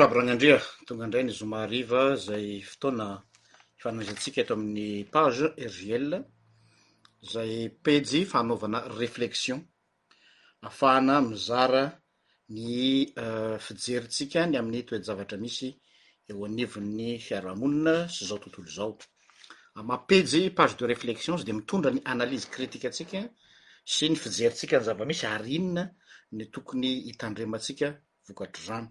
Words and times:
rabrany 0.00 0.30
andria 0.32 0.56
tonga 0.86 1.06
ndray 1.08 1.22
nyzomahariva 1.28 2.00
zay 2.24 2.46
fotoana 2.70 3.06
ifanazatsika 3.78 4.38
eto 4.42 4.52
amin'ny 4.58 4.88
page 5.14 5.44
ergl 5.66 6.06
zay 7.32 7.54
pezy 7.84 8.20
fanaovana 8.32 8.78
reflexion 9.00 9.58
afahana 10.68 11.14
mizara 11.28 11.84
ny 12.54 12.76
euh, 13.24 13.56
fijerintsika 13.66 14.40
ny 14.50 14.54
amin'ny 14.60 14.82
toezavatra 14.88 15.36
misy 15.44 15.68
eo 16.30 16.42
anivon'ny 16.48 17.08
fiarahamonina 17.26 17.94
sy 18.14 18.22
zao 18.28 18.38
tontolo 18.42 18.68
zao 18.78 18.90
ah, 19.76 19.82
mapezy 19.90 20.42
page 20.56 20.74
de 20.78 20.86
reflexiony 20.92 21.42
de 21.46 21.52
mitondra 21.58 21.90
ny 21.94 22.00
analyse 22.12 22.46
kritikatsika 22.54 23.18
sy 23.94 24.04
ny 24.10 24.16
fijeritsika 24.22 24.76
ny 24.78 24.84
zavamisy 24.88 25.24
arinina 25.36 25.82
ny 26.36 26.42
tokony 26.54 26.90
hitandrematsika 27.08 27.86
vokatrran 28.26 28.86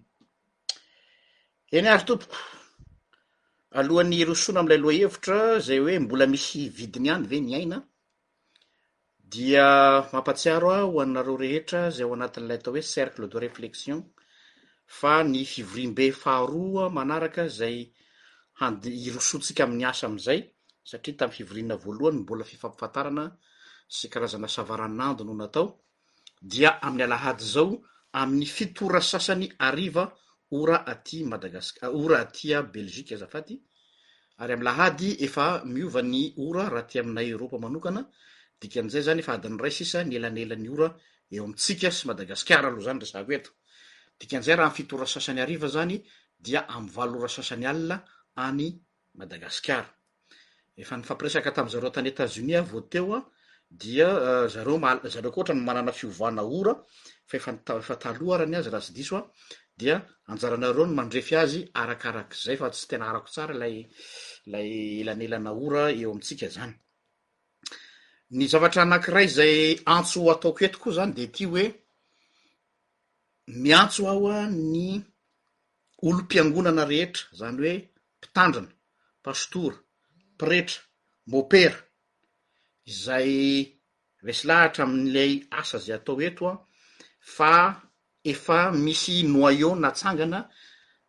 eny 1.78 1.88
ary 1.92 2.04
tompoko 2.08 2.36
alohan'ny 3.80 4.16
irosona 4.22 4.58
amlay 4.62 4.78
loa 4.84 4.92
hevitra 5.00 5.38
zay 5.66 5.78
hoe 5.82 5.96
mbola 6.04 6.26
misy 6.32 6.62
vidiny 6.78 7.08
any 7.14 7.24
ve 7.30 7.38
ny 7.46 7.52
aina 7.60 7.78
dia 9.32 9.64
mampatsiaro 10.12 10.70
a 10.76 10.78
hoanareo 10.92 11.34
rehetra 11.44 11.80
zay 11.96 12.06
ho 12.06 12.12
anatin'lay 12.16 12.58
atao 12.60 12.72
hoe 12.74 12.82
cercle 12.94 13.26
de 13.32 13.38
reflexion 13.46 13.98
fa 14.98 15.14
ny 15.30 15.38
fivori-be 15.52 16.06
faharoa 16.22 16.84
manaraka 16.96 17.42
zay 17.60 17.76
hand 18.60 18.80
irosotsika 19.06 19.60
amin'ny 19.66 19.84
asa 19.92 20.04
amzay 20.10 20.40
satria 20.90 21.14
tamy 21.18 21.32
fivorina 21.38 21.74
voalohany 21.84 22.18
mbola 22.24 22.44
fifampifantarana 22.50 23.24
sy 23.96 24.04
karazana 24.12 24.48
savaranando 24.56 25.22
noho 25.24 25.38
natao 25.42 25.66
dia 26.50 26.70
amin'ny 26.86 27.04
alahady 27.08 27.44
zao 27.54 27.66
amin'ny 28.20 28.46
fitora 28.56 29.00
sasany 29.12 29.46
ariva 29.68 30.04
ora 30.54 30.84
aty 30.86 31.24
madagas 31.26 31.74
ah, 31.82 31.90
ora 31.90 32.20
atya 32.22 32.62
belzika 32.62 33.14
azafaty 33.16 33.60
ary 34.38 34.52
am 34.52 34.62
lahady 34.62 35.16
efa 35.26 35.64
miovany 35.64 36.32
ora 36.36 36.68
raha 36.68 36.86
ty 36.88 36.98
aminay 37.00 37.28
eropa 37.34 37.58
manokana 37.58 38.02
dikanzay 38.60 39.02
zany 39.02 39.22
fa 39.22 39.32
adiny 39.34 39.58
ray 39.62 39.70
sisa 39.70 40.04
nelanelany 40.04 40.68
ora 40.74 40.88
easka 41.34 41.90
sy 41.96 42.02
madagasara 42.08 42.68
ohaanykzay 42.70 43.40
raha 44.58 44.70
mfitora 44.74 45.06
sasanyariva 45.14 45.68
zany 45.76 45.94
dia 46.40 46.60
amvalo 46.76 47.14
ora 47.18 47.28
sasany 47.36 47.64
alina 47.70 47.96
any 48.46 48.78
madagasikarafameak 49.18 51.48
tamzareo 51.56 51.90
tany 51.96 52.08
etazni 52.12 52.54
avo 52.60 52.80
teoa 52.92 53.20
dia 53.70 54.08
ah, 54.08 54.48
zarezareo 54.54 55.30
ko 55.34 55.40
atra 55.42 55.54
ny 55.58 55.62
manana 55.66 55.90
fiovana 55.92 56.42
ora 56.58 56.74
fa 57.26 57.34
efataloarany 57.80 58.54
azy 58.60 58.70
raha 58.70 58.82
sy 58.86 58.92
diso 58.98 59.16
a 59.18 59.22
dia 59.78 59.96
anjaranareo 60.32 60.84
ny 60.88 60.94
mandrefy 60.98 61.34
azy 61.42 61.60
arakarak'zay 61.82 62.56
fa 62.60 62.68
tsy 62.72 62.84
tena 62.90 63.04
arako 63.10 63.28
tsara 63.34 63.54
lay 63.62 63.76
lay 64.52 64.68
elanelana 65.02 65.50
ora 65.64 65.84
eo 66.00 66.10
amitsika 66.12 66.48
zany 66.56 66.74
ny 68.36 68.42
zavatra 68.52 68.80
anankiray 68.82 69.28
zay 69.36 69.54
antso 69.96 70.18
ataoko 70.34 70.60
etokoa 70.66 70.96
zany 70.98 71.12
de 71.18 71.24
ty 71.34 71.44
hoe 71.50 71.64
miantso 73.62 74.02
aho 74.12 74.24
a 74.36 74.40
ny 74.74 74.86
olom-piangonana 76.06 76.84
rehetra 76.90 77.24
zany 77.38 77.56
hoe 77.62 77.74
mpitandrana 78.18 78.72
pastora 79.26 79.76
pretra 80.40 80.80
mopera 81.32 81.80
zay 83.04 83.32
resylahatra 84.26 84.82
ami'lay 84.86 85.32
asa 85.60 85.76
zay 85.86 85.94
atao 85.98 86.16
eto 86.28 86.42
a 86.50 86.54
fa 87.36 87.50
efa 88.24 88.70
misy 88.72 89.22
noya 89.24 89.74
natsangana 89.76 90.48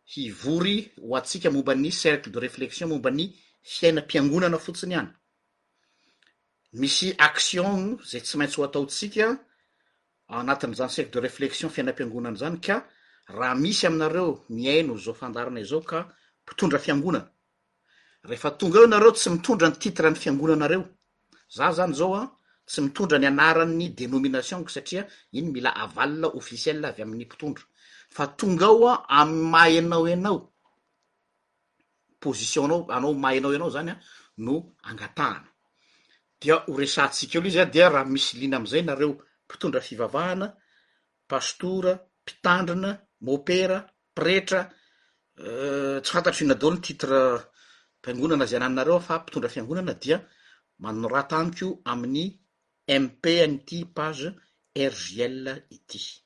hivory 0.04 0.92
ho 1.00 1.16
atsika 1.16 1.50
momba 1.50 1.74
ny 1.74 1.90
cercle 1.90 2.32
de 2.32 2.38
reflexion 2.40 2.88
momba 2.88 3.10
ny 3.10 3.34
fiainam-piangonana 3.64 4.58
fotsiny 4.58 4.94
any 4.94 5.08
misy 6.72 7.14
action 7.18 7.98
zay 8.04 8.20
tsy 8.20 8.38
maintsy 8.38 8.56
ho 8.60 8.64
ataotsika 8.68 9.38
anatin'zany 10.28 10.90
cercle 10.92 11.12
de 11.12 11.18
reflexion 11.20 11.70
fiainam-piangonana 11.70 12.36
zany 12.36 12.60
ka 12.60 12.86
raha 13.28 13.54
misy 13.54 13.86
aminareo 13.86 14.44
miaino 14.50 14.96
zao 14.96 15.14
fandarana 15.14 15.60
izao 15.60 15.80
ka 15.80 16.08
mpitondra 16.44 16.78
fiangonana 16.78 17.30
rehefa 18.24 18.50
tonga 18.50 18.78
eo 18.80 18.84
anareo 18.84 19.10
tsy 19.12 19.30
mitondra 19.30 19.68
ny 19.70 19.76
titrany 19.78 20.14
fiangonanareo 20.16 20.84
za 21.48 21.72
zany 21.72 21.94
zaoa 21.94 22.36
tsy 22.66 22.80
mitondra 22.82 23.18
ny 23.18 23.26
anaranny 23.30 23.94
denomination 23.94 24.62
ko 24.66 24.70
satria 24.74 25.02
iny 25.38 25.48
mila 25.54 25.70
avalna 25.84 26.26
offisiel 26.40 26.84
avy 26.88 27.02
aminy 27.06 27.24
mpitondra 27.26 27.64
fa 28.14 28.24
tonga 28.38 28.66
aoa 28.72 28.92
amy 29.20 29.40
mah 29.52 29.64
anao 29.80 30.04
anao 30.16 30.36
positionnao 32.22 32.80
anao 32.96 33.12
mahnao 33.24 33.50
anao 33.56 33.70
zany 33.76 33.90
a 33.92 33.94
no 34.44 34.54
angatanadia 34.88 36.54
orestsikelo 36.72 37.46
izy 37.50 37.60
a 37.62 37.66
dia 37.74 37.86
raha 37.94 38.06
misy 38.14 38.32
lina 38.40 38.56
amzay 38.60 38.82
nareo 38.88 39.10
mpitondra 39.46 39.80
fivavahana 39.88 40.46
pastora 41.30 41.92
mpitandrina 42.22 42.90
mopera 43.26 43.78
pretra 44.16 44.60
eh, 45.46 45.96
tsy 46.02 46.10
fantatroinadaony 46.14 46.78
titre 46.86 47.20
mpiangonana 48.00 48.44
zy 48.50 48.56
anannareo 48.58 48.98
fa 49.06 49.14
mpitondra 49.22 49.48
fiangonana 49.54 49.94
dia 50.02 50.16
manorataniko 50.84 51.68
ami'ny 51.92 52.26
mpnyity 52.88 53.84
page 53.94 54.32
rgl 54.76 55.46
ity 55.70 56.22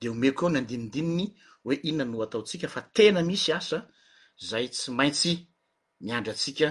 de 0.00 0.08
o 0.10 0.14
me 0.20 0.28
keo 0.36 0.48
ny 0.50 0.58
andinidininy 0.62 1.26
hoe 1.64 1.74
inona 1.88 2.10
no 2.12 2.18
ataotsika 2.26 2.66
fa 2.74 2.80
tena 2.96 3.20
misy 3.28 3.50
asa 3.58 3.78
zay 4.48 4.66
tsy 4.74 4.88
maintsy 4.98 5.32
miandra 6.04 6.32
atsika 6.34 6.68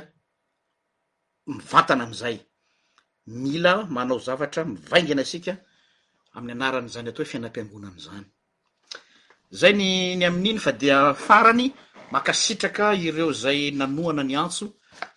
mivatana 1.57 2.03
amzay 2.07 2.37
mila 3.41 3.73
manao 3.95 4.19
zavatra 4.25 4.61
mivaingana 4.71 5.21
asika 5.27 5.53
amny 6.35 6.51
anaran'zany 6.55 7.09
atao 7.09 7.23
hoe 7.25 7.31
fianampianonanzanyzay 7.31 8.23
ny 10.19 10.23
amininy 10.29 10.59
fa 10.65 10.71
di 10.79 10.87
farany 11.25 11.65
makasitraka 12.13 12.85
ireo 13.07 13.31
zay 13.43 13.61
nanoana 13.79 14.23
ny 14.29 14.33
antso 14.43 14.65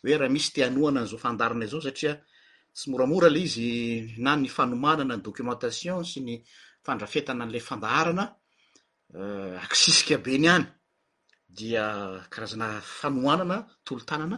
oe 0.04 0.14
raha 0.20 0.28
misy 0.34 0.50
teanoananzao 0.54 1.18
fandarna 1.25 1.62
izao 1.66 1.80
satria 1.87 2.12
tsy 2.75 2.90
moramora 2.90 3.28
le 3.31 3.38
izy 3.47 3.69
na 4.25 4.33
ny 4.40 4.49
fanomanana 4.57 5.14
ny 5.16 5.23
dokumentation 5.26 6.00
sy 6.11 6.19
ny 6.26 6.35
fandrafetana 6.85 7.43
anla 7.45 7.61
fandahrana 7.69 8.25
eh, 9.19 9.54
aksisikabe 9.66 10.35
ny 10.43 10.49
any 10.57 10.66
dia 11.57 11.85
karazan 12.33 12.64
fanoanana 12.99 13.57
tolotanana 13.87 14.37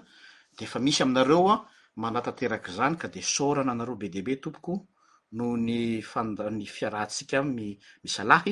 defa 0.59 0.78
misy 0.85 1.00
aminareoan 1.05 1.61
manatanteraky 2.02 2.71
zany 2.78 2.97
ka 3.02 3.09
desôrna 3.16 3.73
nareo 3.76 3.97
be 4.00 4.09
deabe 4.14 4.35
tomoko 4.45 4.73
noon 5.37 5.64
fiaasika 6.76 7.38
mialaa 7.43 8.43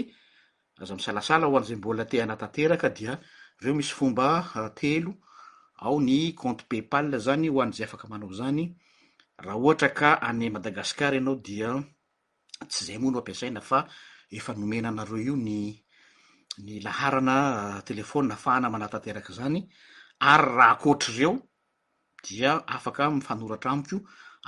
hoanzamboatanatek 1.45 2.95
diaeo 2.97 3.75
misy 3.79 3.93
fombatelo 3.99 5.11
eh, 5.11 5.85
ao 5.85 5.97
ny 6.07 6.33
comte 6.41 6.65
pepal 6.71 7.07
zany 7.27 7.47
hoan'zay 7.53 7.85
afaky 7.87 8.07
manao 8.13 8.33
zany 8.41 8.65
raha 9.47 9.57
ohatra 9.59 9.89
ka 9.99 10.11
any 10.29 10.47
madagasikar 10.55 11.13
ianao 11.17 11.37
dia 11.47 11.69
tsy 12.71 12.81
zay 12.87 12.99
moa 13.03 13.11
no 13.13 13.19
ampiasaina 13.21 13.61
fa 13.71 13.79
efa 14.39 14.51
nomena 14.61 14.89
anareo 14.93 15.19
io 15.29 15.35
nny 15.45 16.75
laharana 16.87 17.35
ah, 17.59 17.81
telefony 17.89 18.27
na 18.29 18.37
fahna 18.45 18.67
manatanteraky 18.75 19.33
zany 19.39 19.59
ary 20.33 20.47
raha 20.59 20.77
kotryreo 20.83 21.33
dia 22.27 22.51
afaka 22.77 23.03
mifanoratra 23.17 23.69
amikoi 23.75 23.99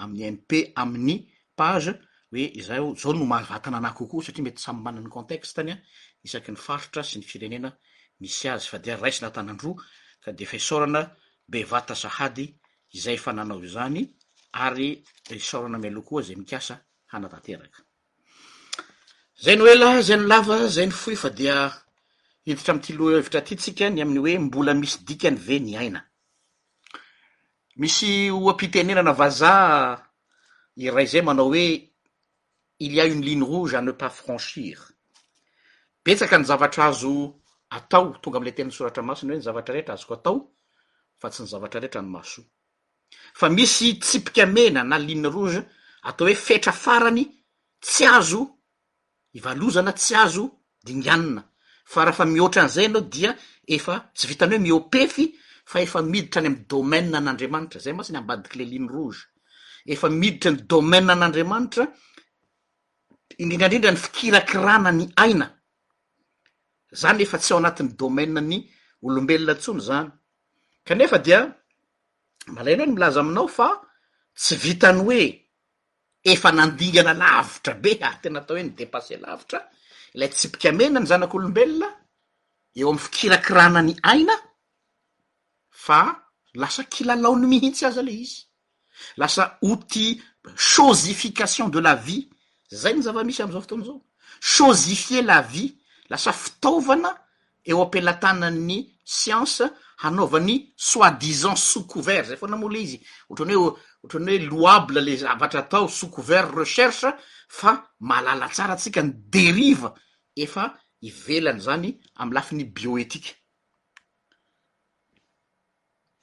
aminny 0.01 0.29
mp 0.37 0.51
amin'ny 0.83 1.17
page 1.59 1.91
hoe 2.33 2.43
izao 2.61 2.89
zao 3.01 3.13
no 3.19 3.25
mahavatana 3.33 3.77
anahy 3.81 3.95
kokoa 3.99 4.25
satria 4.27 4.45
mety 4.47 4.61
samy 4.65 4.81
manany 4.87 5.09
contesta 5.15 5.59
any 5.63 5.73
an 5.75 5.81
isaky 6.27 6.51
ny 6.55 6.59
faritra 6.67 7.03
sy 7.09 7.15
ny 7.19 7.25
firenena 7.31 7.69
misy 8.21 8.45
azy 8.53 8.67
fa 8.71 8.77
dia 8.85 8.95
raisi 9.03 9.21
natanandroa 9.25 9.77
ka 10.23 10.29
de 10.37 10.43
efa 10.47 10.57
hisaôrana 10.61 11.01
bevata 11.53 11.95
sahady 12.03 12.45
izay 12.97 13.17
efa 13.19 13.31
nanao 13.37 13.59
io 13.65 13.71
zany 13.77 14.03
ary 14.65 14.89
sarana 15.41 15.77
amilokooa 15.77 16.23
zay 16.27 16.37
mikiasa 16.43 16.75
hanataterakza 17.07 17.83
ny 19.57 19.61
oelah 19.67 19.95
za 20.09 20.17
nlva 20.17 20.57
zay 20.75 20.87
ny 20.89 20.93
foy 21.03 21.17
fa 21.23 21.31
dia 21.39 21.57
hidita 22.47 22.71
amtiloa 22.75 23.13
hevitra 23.17 23.41
tytsikany 23.49 23.97
aminy 24.03 24.19
hoe 24.23 24.35
mbola 24.47 24.73
misy 24.81 24.99
dikany 25.07 25.39
ve 25.47 25.57
nainamisy 25.65 28.11
oam-pitenenanavza 28.37 29.53
iray 30.85 31.07
zay 31.13 31.23
manao 31.27 31.47
hoe 31.51 31.67
ilia 32.85 33.05
iny 33.11 33.23
line 33.27 33.43
rouge 33.49 33.75
ane 33.79 33.93
pa 34.01 34.09
francir 34.19 34.79
betsaka 36.05 36.37
ny 36.39 36.45
zavatra 36.51 36.83
azo 36.91 37.15
atao 37.77 38.07
tonga 38.23 38.37
amlay 38.39 38.55
tenay 38.57 38.73
soratra 38.77 39.03
masony 39.09 39.31
hoe 39.31 39.39
ny 39.39 39.43
zavatra 39.49 39.73
rehtra 39.77 39.95
azoko 39.97 40.15
atao 40.19 40.37
fa 41.21 41.27
tsy 41.31 41.43
ny 41.43 41.49
zavatra 41.53 41.79
rehetra 41.83 42.03
ny 42.05 42.09
masoi 42.17 42.45
fa 43.35 43.49
misy 43.49 43.95
tsipikamena 44.01 44.85
na 44.85 44.99
line 45.09 45.27
roge 45.35 45.61
atao 46.09 46.27
hoe 46.27 46.35
fetra 46.47 46.73
farany 46.85 47.25
tsy 47.85 48.05
azo 48.19 48.43
ivalozana 49.39 49.93
tsy 49.99 50.15
azo 50.25 50.45
dinyanina 50.87 51.43
fa 51.93 51.99
raha 52.05 52.13
efa 52.15 52.25
mioatra 52.35 52.61
an'izay 52.63 52.87
anao 52.89 53.01
dia 53.15 53.31
efa 53.77 53.95
tsy 54.17 54.25
vitany 54.31 54.53
hoe 54.57 54.63
miopefy 54.67 55.25
fa 55.71 55.77
efa 55.87 55.99
miditra 56.13 56.39
any 56.41 56.47
amy 56.51 56.61
domaina 56.71 57.17
an'andriamanitra 57.19 57.79
zay 57.85 57.93
ma 57.95 58.03
tsy 58.05 58.13
ny 58.13 58.19
ambadiky 58.21 58.57
le 58.59 58.65
line 58.73 58.89
roge 58.95 59.23
efa 59.95 60.07
miditra 60.21 60.51
ny 60.51 60.59
domaa 60.71 61.01
n'andriamanitra 61.19 61.85
indrindraindrindra 63.43 63.93
ny 63.95 64.01
fikirakirana 64.05 64.91
ny 64.99 65.05
aina 65.25 65.47
zany 67.01 67.21
efa 67.27 67.39
tsy 67.43 67.53
ao 67.53 67.59
anatin'ny 67.61 67.93
domaa 68.01 68.27
ny 68.51 68.57
olombelona 69.05 69.53
ntsony 69.57 69.81
zany 69.89 70.09
kanefa 70.87 71.19
dia 71.27 71.41
malailany 72.53 72.93
milaza 72.93 73.21
aminao 73.21 73.49
fa 73.49 73.69
tsy 74.41 74.55
vitany 74.63 75.01
hoe 75.07 75.21
efa 76.33 76.53
nandingana 76.53 77.15
lavitra 77.15 77.75
be 77.75 77.91
ary 78.01 78.19
tena 78.23 78.41
atao 78.41 78.57
hoe 78.57 78.65
ny 78.65 78.75
depasse 78.79 79.17
lavitra 79.27 79.59
ilay 80.15 80.31
tsypikamena 80.31 81.01
ny 81.01 81.07
zanak'olombelona 81.11 81.89
eo 82.79 82.89
amny 82.91 83.01
fikirakirana 83.05 83.81
ny 83.83 83.95
aina 84.11 84.35
fa 85.85 86.01
lasa 86.61 86.85
kilalao 86.85 87.37
ny 87.37 87.47
mihitsy 87.47 87.87
aza 87.87 88.03
le 88.03 88.13
izy 88.15 88.39
lasa 89.17 89.59
oti 89.71 90.07
chozification 90.57 91.69
de 91.69 91.81
la 91.83 91.95
vie 91.95 92.29
zay 92.83 92.93
ny 92.95 93.03
zavamisy 93.03 93.43
amizao 93.43 93.61
fotoanazao 93.63 94.01
cozifie 94.41 95.23
la 95.23 95.43
vie 95.43 95.73
lasa 96.11 96.33
fitaovana 96.33 97.11
eo 97.65 97.83
ampelatanany 97.83 98.79
sience 99.05 99.65
hanaovan'ny 100.03 100.73
soidisant 100.77 101.57
sous 101.57 101.87
couvert 101.87 102.25
zay 102.29 102.37
foana 102.37 102.57
mola 102.61 102.79
izy 102.79 102.99
ohatrany 103.31 103.55
hoe 103.57 103.73
oatrany 104.05 104.33
hoe 104.37 104.47
loable 104.51 105.01
le 105.01 105.17
zavatra 105.17 105.61
atao 105.63 105.89
sous 105.89 106.11
couvert 106.11 106.53
recherche 106.55 107.07
fa 107.49 107.73
malala 108.01 108.49
tsara 108.49 108.75
atsika 108.77 109.03
ny 109.03 109.13
deriva 109.33 109.95
efa 110.37 110.67
ivelany 111.03 111.61
zany 111.61 111.91
amy 112.17 112.35
lafiny 112.35 112.65
bioetike 112.65 113.33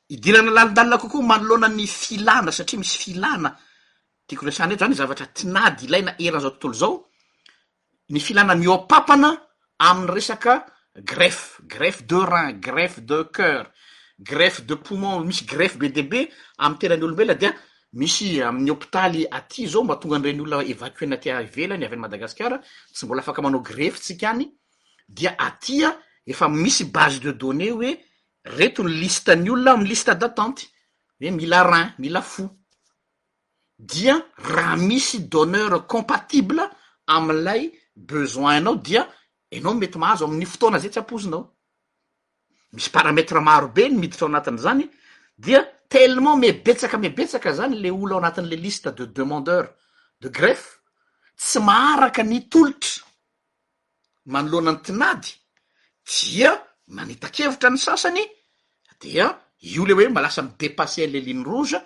idinana 0.10 0.51
lalindalina 0.51 0.98
kokoa 0.98 1.24
manoloana 1.24 1.68
ny 1.70 1.88
filana 1.88 2.51
satria 2.51 2.80
misy 2.80 2.98
filana 2.98 3.58
tiako 4.27 4.46
resany 4.46 4.74
eo 4.74 4.77
zany 4.77 4.94
zavatra 4.96 5.25
tinady 5.27 5.86
ilaina 5.86 6.13
eran'zao 6.22 6.51
tontolo 6.53 6.74
zao 6.82 6.96
ny 8.10 8.20
filana 8.20 8.53
mioapapana 8.56 9.34
ami'ny 9.80 10.13
resaka 10.13 10.62
grefe 11.01 11.59
grefe 11.67 12.03
de 12.05 12.15
rain 12.15 12.53
grefe 12.53 13.00
de 13.01 13.27
ceur 13.35 13.71
grefe 14.19 14.62
de 14.65 14.75
pomon 14.75 15.23
misy 15.25 15.45
grefe 15.45 15.77
be 15.77 15.89
de 15.89 16.03
be 16.03 16.29
amy 16.57 16.77
teranyolombella 16.77 17.33
dia 17.33 17.53
misy 17.97 18.41
amiy 18.41 18.69
hôpitaly 18.69 19.25
aty 19.31 19.67
zao 19.67 19.83
mba 19.83 19.95
tonga 19.97 20.15
an 20.17 20.25
ren' 20.25 20.41
olona 20.43 20.63
evacuena 20.63 21.17
tia 21.17 21.41
ivelany 21.41 21.83
avy 21.85 21.95
any 21.97 22.01
madagasikara 22.01 22.57
tsy 22.93 23.05
mbola 23.05 23.21
afaka 23.25 23.41
manao 23.41 23.62
grefytsik 23.62 24.23
any 24.23 24.45
dia 25.09 25.33
atya 25.38 25.97
efa 26.25 26.47
misy 26.47 26.83
base 26.93 27.19
de 27.19 27.31
donnée 27.31 27.71
hoe 27.71 27.97
retony 28.45 28.93
listeny 29.01 29.50
olona 29.50 29.71
amy 29.73 29.88
liste 29.89 30.13
d'attanty 30.13 30.69
hoe 31.21 31.31
mila 31.31 31.63
rain 31.63 31.88
mila 31.97 32.21
fo 32.21 32.45
dia 33.79 34.15
raha 34.38 34.77
misy 34.77 35.19
donneur 35.25 35.88
compatible 35.88 36.62
amlay 37.09 37.71
bezoin-nao 37.95 38.75
dia 38.75 39.09
anao 39.60 39.74
mety 39.74 39.98
mahazo 40.00 40.25
amin'ny 40.25 40.45
fotoana 40.53 40.79
zay 40.81 40.89
tsy 40.93 41.00
ampozinao 41.01 41.41
misy 42.74 42.89
parametre 42.98 43.39
marobe 43.39 43.83
ny 43.89 43.95
miditra 44.01 44.25
ao 44.27 44.31
anatin' 44.33 44.60
zany 44.65 44.86
dia 45.43 45.60
telement 45.93 46.38
mibetsaka 46.41 46.98
mibetsaka 46.98 47.50
zany 47.60 47.75
le 47.83 47.89
olo 47.91 48.15
ao 48.15 48.22
anatin'le 48.22 48.55
liste 48.65 48.89
de 48.98 49.05
demandeur 49.17 49.65
de 50.22 50.27
grefe 50.29 50.69
tsy 51.38 51.60
maaraka 51.60 52.24
ny 52.24 52.39
tolotra 52.51 52.93
mano 54.31 54.48
loana 54.51 54.72
ny 54.74 54.81
tinady 54.88 55.29
dia 56.10 56.51
manita-kevitra 56.95 57.69
ny 57.72 57.77
sasany 57.86 58.24
dia 59.01 59.27
io 59.62 59.86
le 59.88 59.93
hoe 59.93 60.10
malasa 60.10 60.41
midepasseanle 60.41 61.19
line 61.27 61.43
rouge 61.50 61.77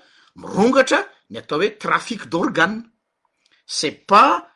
mirongatra 0.42 1.00
ny 1.32 1.36
atao 1.42 1.58
hoe 1.60 1.70
trafiqe 1.84 2.26
d'organe 2.30 2.80
c'est 3.70 4.00
pas 4.12 4.48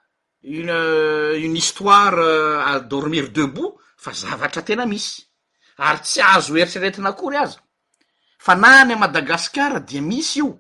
uny 0.44 1.58
histoara 1.60 2.66
a 2.66 2.76
euh, 2.76 2.80
dormiry 2.80 3.30
debout 3.30 3.78
fa 3.96 4.12
zavatra 4.14 4.62
tena 4.64 4.86
misy 4.86 5.22
ary 5.78 6.00
tsy 6.02 6.22
azo 6.22 6.56
eritreretina 6.58 7.10
akory 7.10 7.38
aza 7.38 7.60
fa 8.40 8.56
na 8.56 8.82
any 8.82 8.96
madagasikara 8.98 9.80
dia 9.80 10.02
misy 10.02 10.40
io 10.42 10.58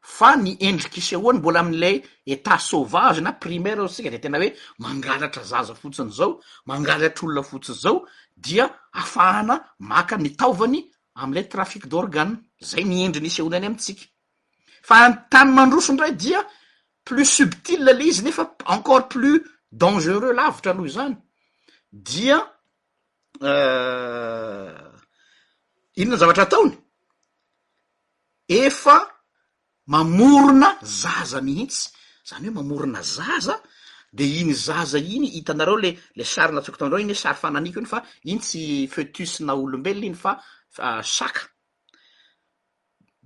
fa 0.00 0.36
ny 0.36 0.56
endrikyisy 0.60 1.14
ahoany 1.16 1.38
mbola 1.38 1.60
amlay 1.60 2.02
etat 2.26 2.60
savage 2.60 3.20
na 3.20 3.32
primera 3.32 3.82
aoy 3.82 3.88
tsika 3.92 4.10
de 4.10 4.18
tena 4.18 4.38
hoe 4.38 4.52
mangalatra 4.78 5.44
zaza 5.44 5.74
fotsiny 5.74 6.10
zao 6.10 6.40
mangalatr' 6.64 7.24
olona 7.24 7.42
fotsiny 7.42 7.78
zao 7.78 8.06
dia 8.36 8.70
afahana 8.92 9.60
maka 9.80 10.16
mitaovany 10.16 10.88
amlay 11.14 11.44
trafike 11.48 11.86
d'organ 11.86 12.38
zay 12.60 12.84
miendriny 12.84 13.26
isy 13.28 13.40
ahonany 13.42 13.66
amitsika 13.66 14.04
fa 14.82 15.04
an 15.04 15.12
tany 15.30 15.52
mandroso 15.52 15.92
ndray 15.92 16.16
dia 16.16 16.40
plus 17.08 17.24
subtile 17.24 17.84
le 17.84 18.02
izy 18.02 18.22
nefa 18.22 18.44
encore 18.76 19.04
plus 19.14 19.38
dangereux 19.82 20.32
lavitra 20.40 20.70
aloho 20.72 20.88
zany 20.96 21.14
dia 22.08 22.38
euh, 23.50 24.76
iny 26.00 26.08
nany 26.10 26.20
zavatra 26.22 26.46
taony 26.52 26.74
efa 28.64 28.96
mamorona 29.92 30.70
zaza 31.02 31.38
mihiitsy 31.48 31.82
zany 32.28 32.46
hoe 32.48 32.54
mamorona 32.58 33.00
zaza 33.16 33.54
de 34.16 34.24
iny 34.40 34.52
zaza 34.66 34.98
iny 35.14 35.26
hitanareo 35.36 35.76
le 35.84 35.90
le 36.16 36.24
sary 36.32 36.52
natsoko 36.54 36.78
taondro 36.78 36.98
iny 37.04 37.14
oe 37.16 37.20
sary 37.24 37.38
fananiko 37.42 37.78
iny 37.80 37.90
fa 37.94 37.98
iny 38.30 38.40
tsy 38.44 38.62
feutuse 38.94 39.38
na 39.46 39.52
olombelona 39.62 40.06
iny 40.10 40.18
fa 40.24 40.32
ah, 40.88 41.00
saka 41.18 41.40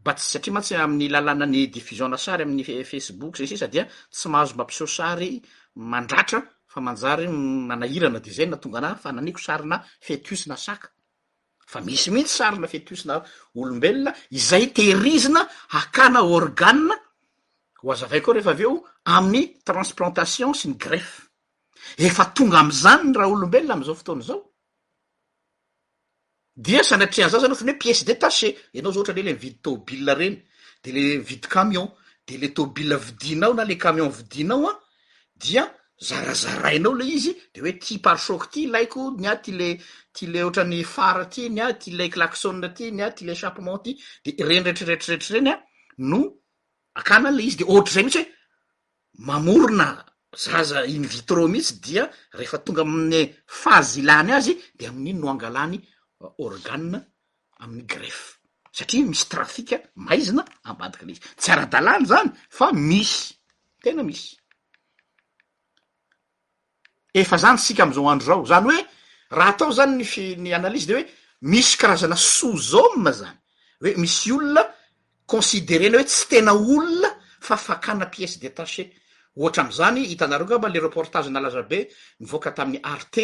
mba 0.03 0.15
tsy 0.19 0.31
satria 0.31 0.53
matsy 0.55 0.75
ami'ny 0.75 1.09
lalànany 1.09 1.69
diffision-na 1.71 2.19
sary 2.19 2.43
amin'ny 2.43 2.65
facebook 2.85 3.37
zay 3.37 3.47
si 3.47 3.57
sadia 3.57 3.85
tsy 4.11 4.29
mahazo 4.29 4.55
mampiseho 4.59 4.87
sary 4.89 5.41
mandratra 5.77 6.43
fa 6.67 6.81
manjary 6.81 7.27
manahirana 7.29 8.19
de 8.25 8.31
zana 8.33 8.57
tonga 8.57 8.79
ana 8.79 8.95
fa 8.97 9.13
naniko 9.13 9.39
sarina 9.41 9.79
fetus 10.01 10.47
na 10.47 10.57
saka 10.57 10.89
fa 11.73 11.81
misimihitsy 11.81 12.37
saryna 12.41 12.67
fetus 12.73 13.01
na 13.09 13.15
olombelona 13.61 14.11
izay 14.39 14.65
tehirizina 14.77 15.41
hakana 15.75 16.21
origania 16.37 16.97
ho 17.81 17.87
azavay 17.95 18.21
koa 18.25 18.35
rehefa 18.37 18.51
avy 18.57 18.63
eo 18.69 18.75
amin'ny 19.17 19.47
transplantation 19.69 20.51
sy 20.61 20.67
ny 20.69 20.77
grefe 20.83 21.23
efa 22.09 22.25
tonga 22.37 22.59
amizany 22.63 23.15
raha 23.19 23.31
olombelona 23.35 23.75
am'izao 23.77 23.95
fotoana 24.01 24.23
zao 24.31 24.41
dia 26.57 26.83
sanatrehanzaza 26.85 27.49
nofiny 27.49 27.71
hoe 27.73 27.79
piece 27.79 28.03
de 28.05 28.15
tache 28.23 28.49
anao 28.79 28.93
zao 28.93 29.03
hta 29.05 29.13
lele 29.13 29.33
mvid 29.35 29.55
tôbi 29.63 30.11
reny 30.19 30.37
de 30.85 30.93
le 30.93 31.19
vidamion 31.19 31.93
de 32.29 32.37
le 32.37 32.49
tôbi 32.53 32.83
vidinao 32.97 33.55
na 33.55 33.65
le 33.65 33.79
amion 33.83 34.09
vidinaoa 34.11 34.83
dia 35.37 35.75
zarazaraanao 35.99 36.95
le 36.95 37.05
izy 37.07 37.35
de 37.55 37.63
oe 37.63 37.73
ti 37.79 37.99
parokty 37.99 38.67
laiko 38.67 39.11
nya 39.19 39.37
tle 39.37 40.45
otanyfar 40.45 41.29
tynyatlalaotynateant 41.31 43.83
tyde 44.25 44.43
renretiretiretrrenya 44.45 45.63
no 45.99 46.37
akanan 46.95 47.37
le 47.37 47.43
izy 47.43 47.57
de 47.57 47.65
ohatrzay 47.65 48.03
mitsy 48.05 48.19
hoe 48.19 48.31
mamorona 49.25 50.05
zaza 50.37 50.85
inyvitro 50.87 51.49
mihitsy 51.49 51.81
dia 51.83 52.11
refa 52.33 52.59
tonga 52.59 52.83
amiy 52.83 53.33
fazy 53.47 54.01
ilany 54.01 54.33
azy 54.33 54.53
de 54.79 54.87
amin'iny 54.87 55.21
noangalany 55.21 55.81
organa 56.39 57.03
aminy 57.61 57.85
gref 57.87 58.39
satria 58.73 59.07
misy 59.07 59.27
trafika 59.29 59.79
maizina 59.95 60.45
ambadika 60.65 61.07
la 61.07 61.13
izy 61.13 61.23
tsy 61.41 61.51
ara-dalàna 61.53 62.07
zany 62.13 62.31
fa 62.57 62.67
misy 62.91 63.35
tenamisyefa 63.83 64.39
zany 67.43 67.59
sika 67.65 67.83
amzao 67.85 68.09
andro 68.13 68.27
zao 68.45 68.47
zany 68.51 68.67
oe 68.73 68.81
raha 69.39 69.51
atao 69.51 69.71
zany 69.79 69.93
nfny 70.03 70.55
analize 70.55 70.87
de 70.87 70.95
hoe 70.95 71.07
misy 71.53 71.77
karazana 71.81 72.17
sozom 72.17 73.05
zany 73.21 73.39
hoe 73.83 73.93
misy 74.03 74.33
olona 74.33 74.63
considerena 75.33 75.97
hoe 75.99 76.07
tsy 76.09 76.27
tena 76.31 76.53
olona 76.55 77.11
fa 77.41 77.57
fakana 77.57 78.07
pièse 78.15 78.39
de 78.43 78.49
tache 78.59 78.85
ohatra 79.37 79.63
amzany 79.65 80.03
hitanareo 80.09 80.47
gamba 80.47 80.69
le 80.69 80.81
reportage 80.81 81.29
nalazabe 81.31 81.79
mivoaka 82.21 82.51
tami'ny 82.57 82.81
art 82.95 83.15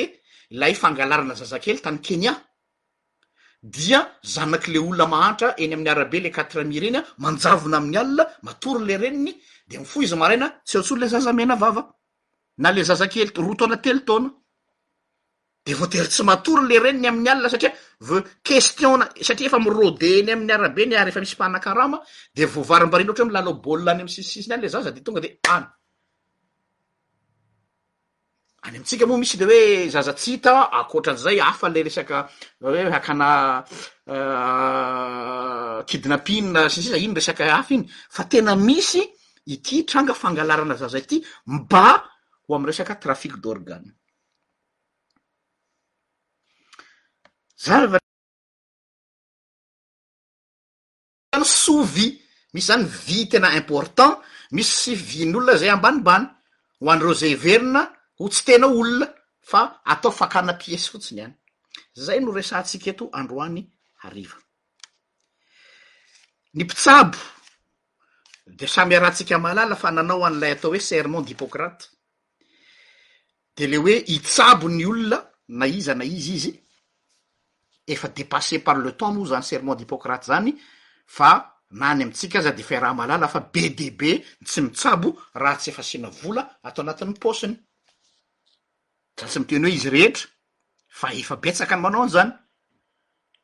ilay 0.51 0.75
fangalarana 0.83 1.35
zazakely 1.41 1.81
tany 1.81 1.99
kenya 2.07 2.33
dia 3.63 4.01
zanaky 4.25 4.73
le 4.75 4.79
olona 4.79 5.07
mahatra 5.07 5.55
eny 5.59 5.73
ami'ny 5.75 5.91
arabe 5.91 6.21
le 6.23 6.31
qatremi 6.31 6.79
reny 6.81 6.99
a 6.99 7.05
manjavona 7.19 7.77
ami'ny 7.79 7.97
alna 7.97 8.25
matory 8.45 8.85
le 8.89 8.95
reniny 9.03 9.33
de 9.69 9.79
mifoh 9.79 10.03
izy 10.03 10.15
maraina 10.17 10.47
tsy 10.65 10.77
eotsolo 10.79 11.01
le 11.01 11.07
zaza 11.09 11.33
mena 11.33 11.57
vava 11.57 11.83
na 12.63 12.69
le 12.71 12.83
zazakely 12.89 13.31
ro 13.47 13.53
tona 13.59 13.77
telotaona 13.85 14.29
de 15.67 15.73
votery 15.79 16.09
tsy 16.09 16.23
matory 16.31 16.63
le 16.71 16.77
reniny 16.85 17.09
aminy 17.11 17.29
alna 17.33 17.49
satria 17.53 17.73
v 18.09 18.11
kestiona 18.47 19.05
satria 19.27 19.49
efa 19.51 19.59
mirode 19.65 20.07
eny 20.21 20.31
ami'ny 20.35 20.53
arabe 20.55 20.83
ny 20.87 20.95
ar 20.95 21.09
efa 21.11 21.21
misy 21.23 21.37
panakarama 21.43 21.99
de 22.37 22.43
voavarim-barina 22.55 23.11
oatra 23.11 23.23
hoe 23.25 23.29
milala 23.31 23.51
bôlinany 23.67 24.01
amy 24.03 24.13
sisisisiny 24.15 24.55
anle 24.57 24.69
zaza 24.75 24.91
de 24.97 25.01
tonga 25.05 25.21
de 25.25 25.31
a 25.55 25.57
any 28.67 28.77
amitsika 28.77 29.07
moa 29.07 29.19
misy 29.19 29.37
le 29.39 29.45
hoe 29.47 29.89
zaza 29.91 30.13
tsy 30.15 30.31
hita 30.37 30.53
akoatran'zay 30.81 31.37
afa 31.41 31.67
le 31.69 31.81
resaka 31.87 32.19
hoe 32.63 32.83
hakanà 32.95 33.31
euh, 34.15 35.83
kidnapina 35.89 36.69
syzay 36.73 37.03
iny 37.05 37.15
resaky 37.19 37.43
afa 37.61 37.73
iny 37.75 37.85
fa 38.15 38.23
tena 38.33 38.53
misy 38.69 39.03
ity 39.55 39.75
hitranga 39.79 40.15
fangalarana 40.23 40.75
zaza 40.83 40.99
ity 41.05 41.19
mba 41.57 41.85
ho 42.47 42.51
amy 42.55 42.67
resaka 42.69 42.95
trafike 43.03 43.37
d'organy 43.43 43.89
zanyvaany 47.65 48.05
sovy 51.65 52.07
misy 52.55 52.67
zany 52.71 52.85
vy 53.07 53.21
tena 53.31 53.49
important 53.61 54.15
misy 54.57 54.73
sy 54.83 54.93
vyn'olona 55.11 55.55
zay 55.61 55.71
ambanimbany 55.77 56.25
ho 56.81 56.87
an'dreo 56.93 57.15
zay 57.23 57.35
verina 57.47 57.83
ho 58.19 58.29
tsy 58.29 58.45
tenao 58.45 58.75
olona 58.81 59.15
fa 59.41 59.81
atao 59.85 60.13
fakana 60.13 60.53
piesy 60.55 60.89
fotsiny 60.93 61.21
any 61.23 61.35
zay 61.95 62.19
no 62.21 62.33
resa 62.33 62.63
tsika 62.63 62.91
eto 62.91 63.09
andoanyisabde 63.19 63.77
samyarahntsikamalala 68.75 69.77
fa 69.83 69.89
nanao 69.97 70.25
anlay 70.29 70.53
atao 70.53 70.71
hoe 70.73 70.81
sermon 70.91 71.25
diôraty 71.29 71.87
de 73.57 73.65
le 73.71 73.79
oe 73.79 73.95
itsabo 74.15 74.69
ny 74.69 74.85
olona 74.87 75.19
na 75.59 75.67
iza 75.67 75.95
na 75.95 76.05
izy 76.05 76.35
izy 76.37 76.53
efa 77.95 78.09
depasse 78.17 78.57
par 78.67 78.77
letem 78.85 79.13
no 79.15 79.25
zanysermniôay 79.33 80.21
zany 80.29 80.51
fany 81.17 82.03
amtsikazadfahrh 82.03 83.29
fbe 83.35 83.63
dbeyhtsyetaatyô 83.79 86.37
satsy 89.21 89.41
mi 89.43 89.47
teny 89.51 89.67
hoe 89.67 89.75
izy 89.75 89.91
rehetra 89.91 90.29
fa 90.89 91.11
efa 91.15 91.37
betsaka 91.37 91.75
any 91.75 91.83
manao 91.83 92.05
ny 92.07 92.11
zany 92.11 92.33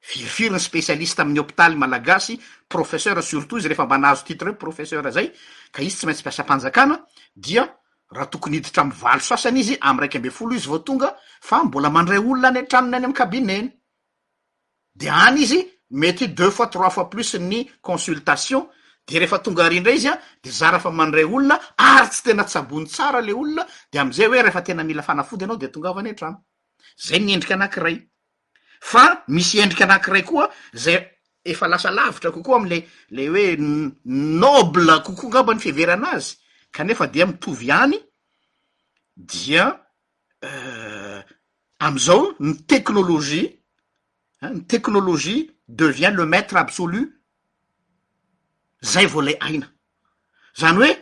firifiry 0.05 0.55
ny 0.55 0.61
spesialiste 0.63 1.23
ami'ny 1.23 1.41
hôpitaly 1.41 1.77
malagasy 1.77 2.39
professera 2.69 3.23
surtout 3.23 3.59
izy 3.59 3.69
rehefa 3.69 3.87
manahazo 3.87 4.25
titre 4.27 4.51
e 4.55 4.57
professera 4.57 5.11
zay 5.11 5.33
ka 5.73 5.83
izy 5.83 5.97
tsy 5.97 6.07
maintsy 6.07 6.23
mpiasam-panjakana 6.23 6.97
dia 7.37 7.67
raha 8.11 8.27
tokony 8.31 8.57
hiditra 8.61 8.83
am 8.83 8.91
valo 9.01 9.21
sasany 9.21 9.61
izy 9.61 9.77
amy 9.81 10.01
raiky 10.01 10.19
ambe 10.19 10.31
folo 10.31 10.55
izy 10.55 10.69
vao 10.69 10.79
tonga 10.79 11.11
fa 11.41 11.65
mbola 11.65 11.91
mandray 11.91 12.19
olona 12.19 12.49
any 12.49 12.67
tranony 12.67 12.97
any 12.97 13.05
amy 13.05 13.15
kabineny 13.15 13.69
de 14.95 15.09
any 15.11 15.43
izy 15.43 15.61
mety 15.91 16.29
deux 16.35 16.51
fois 16.51 16.67
trois 16.71 16.91
fois 16.91 17.11
plus 17.11 17.35
ny 17.35 17.69
consultation 17.83 18.69
de 19.07 19.19
rehefa 19.19 19.39
tonga 19.39 19.65
ariindray 19.67 19.97
izy 19.99 20.09
a 20.09 20.19
de 20.43 20.51
zarah 20.51 20.81
fa 20.81 20.91
mandray 20.91 21.25
olona 21.25 21.59
ary 21.77 22.09
tsy 22.09 22.23
tena 22.25 22.45
tsabony 22.45 22.87
tsara 22.87 23.21
le 23.21 23.33
olona 23.33 23.67
de 23.93 23.99
amzay 23.99 24.27
oe 24.27 24.43
rehefa 24.43 24.63
tena 24.63 24.85
mila 24.85 25.03
fanafody 25.03 25.45
anao 25.45 25.57
de 25.57 25.67
atonga 25.67 25.93
vany 25.93 26.09
eatramo 26.09 26.45
zay 26.97 27.19
ny 27.21 27.33
endrika 27.35 27.55
anankiray 27.55 27.97
fa 28.81 29.25
misy 29.29 29.61
endrika 29.61 29.85
anankiray 29.85 30.23
koa 30.25 30.49
zay 30.73 30.99
efa 31.45 31.69
lasalavitra 31.69 32.31
kokoa 32.31 32.57
amle 32.57 32.85
le 33.11 33.29
oe 33.29 33.57
noble 33.61 34.97
kokoa 35.05 35.29
ngamba 35.29 35.55
ny 35.55 35.61
fiveranazy 35.61 36.37
kanefa 36.73 37.07
dia 37.07 37.27
mitovy 37.27 37.71
any 37.71 38.01
dia 39.17 39.81
euh, 40.45 41.21
amzao 41.79 42.33
ny 42.41 42.55
teknôlozie 42.65 43.61
ny 44.43 44.65
teknologie 44.65 45.51
devient 45.69 46.17
le 46.17 46.25
matre 46.25 46.57
absolu 46.57 47.11
zay 48.85 49.07
vo 49.09 49.21
la 49.25 49.33
aina 49.41 49.69
zany 50.61 50.77
hoe 50.79 50.95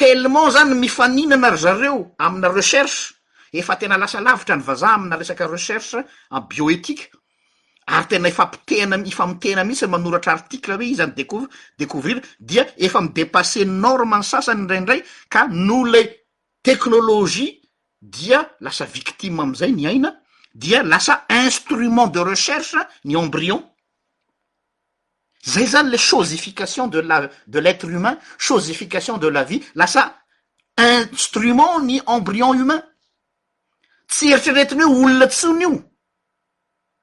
telement 0.00 0.50
zany 0.56 0.74
mifaninana 0.74 1.50
ry 1.50 1.58
zareo 1.64 1.96
amina 2.18 2.48
recherche 2.52 3.14
efa 3.52 3.76
tena 3.80 3.96
lasa 3.98 4.20
lavitra 4.20 4.56
ny 4.56 4.62
vazah 4.62 4.92
amina 4.98 5.16
resaky 5.16 5.46
recherche 5.54 5.98
bioetike 6.48 7.04
ary 7.86 8.06
tena 8.10 8.28
ifampitehna 8.28 8.96
ifamitehna 9.12 9.64
mihitsy 9.64 9.86
manoratra 9.86 10.32
article 10.36 10.72
hoe 10.76 10.84
i 10.84 10.94
zany 10.94 11.14
dekov 11.16 11.46
decouvrira 11.78 12.20
dia 12.40 12.66
efa 12.86 13.00
midepasse 13.06 13.64
norma 13.64 14.18
ny 14.20 14.24
sasany 14.32 14.60
indraindray 14.60 15.00
ka 15.32 15.46
no 15.50 15.84
le 15.84 16.02
teknolozie 16.62 17.60
dia 18.00 18.40
lasa 18.60 18.84
victima 18.84 19.42
amizay 19.42 19.72
ny 19.72 19.86
aina 19.86 20.12
dia 20.54 20.82
lasa 20.82 21.24
instrument 21.44 22.08
de 22.14 22.22
recherche 22.32 22.78
ny 23.04 23.16
embrion 23.16 23.62
zay 25.46 25.66
zany 25.66 25.90
le 25.90 25.96
chose 25.96 26.32
effication 26.32 26.90
eade 26.90 27.56
l'etre 27.60 27.88
humain 27.90 28.18
coseefication 28.38 29.18
de 29.18 29.28
la 29.28 29.44
vie 29.44 29.62
lasa 29.74 30.16
instrument 30.78 31.80
ny 31.80 32.00
embrion 32.06 32.54
humain 32.54 32.82
tsy 34.08 34.30
eritreretin'io 34.32 34.88
olona 34.88 35.26
tsony 35.28 35.62
io 35.64 35.72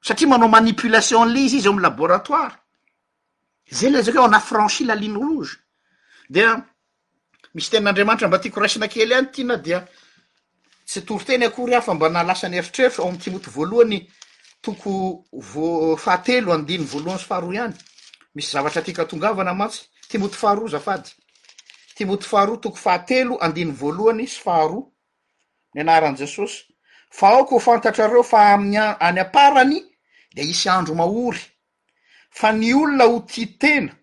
satria 0.02 0.28
manao 0.28 0.50
manipulation 0.50 1.26
lizy 1.30 1.58
izy 1.58 1.68
o 1.68 1.72
amylaboratoiry 1.72 2.56
zay 3.72 3.92
le 3.92 4.02
zayko 4.04 4.22
ona 4.26 4.40
franchy 4.40 4.86
la 4.86 4.96
line 4.96 5.18
roge 5.20 5.58
dea 6.30 6.66
misy 7.54 7.70
teandramanitra 7.70 8.28
mba 8.28 8.40
ti 8.40 8.50
koraisinakely 8.50 9.14
any 9.14 9.28
tyna 9.32 9.58
dia 9.58 9.86
tsy 10.86 11.02
toroteny 11.06 11.46
akory 11.46 11.76
afa 11.76 11.94
mba 11.94 12.08
alasanyeritreritr 12.20 13.02
mtmoto 13.12 13.52
voaloany 13.54 14.10
toko 14.62 15.24
vfahteloandiny 15.32 16.86
voalohanyfahray 16.86 17.72
misy 18.36 18.52
zavatra 18.52 18.82
atika 18.82 19.06
tongavana 19.06 19.54
mantsy 19.54 19.82
tia 20.10 20.20
moty 20.20 20.36
faharoa 20.36 20.70
zafady 20.70 21.10
ti 21.96 22.06
moty 22.06 22.26
faharoa 22.26 22.58
toko 22.64 22.76
fahatelo 22.76 23.36
andiny 23.46 23.72
voalohany 23.80 24.24
isy 24.28 24.40
faharoa 24.46 24.84
ny 25.74 25.80
anaran' 25.82 26.18
jesosy 26.22 26.58
fa 27.18 27.26
aoko 27.34 27.54
ho 27.56 27.60
fantatrareo 27.68 28.24
fa 28.32 28.40
amnya 28.54 28.86
any 29.08 29.20
aparany 29.26 29.76
de 30.36 30.42
isy 30.52 30.70
andro 30.70 30.96
mahory 30.96 31.40
fa 32.40 32.48
ny 32.60 32.74
olona 32.74 33.06
ho 33.12 33.20
ti 33.32 33.46
tena 33.48 33.94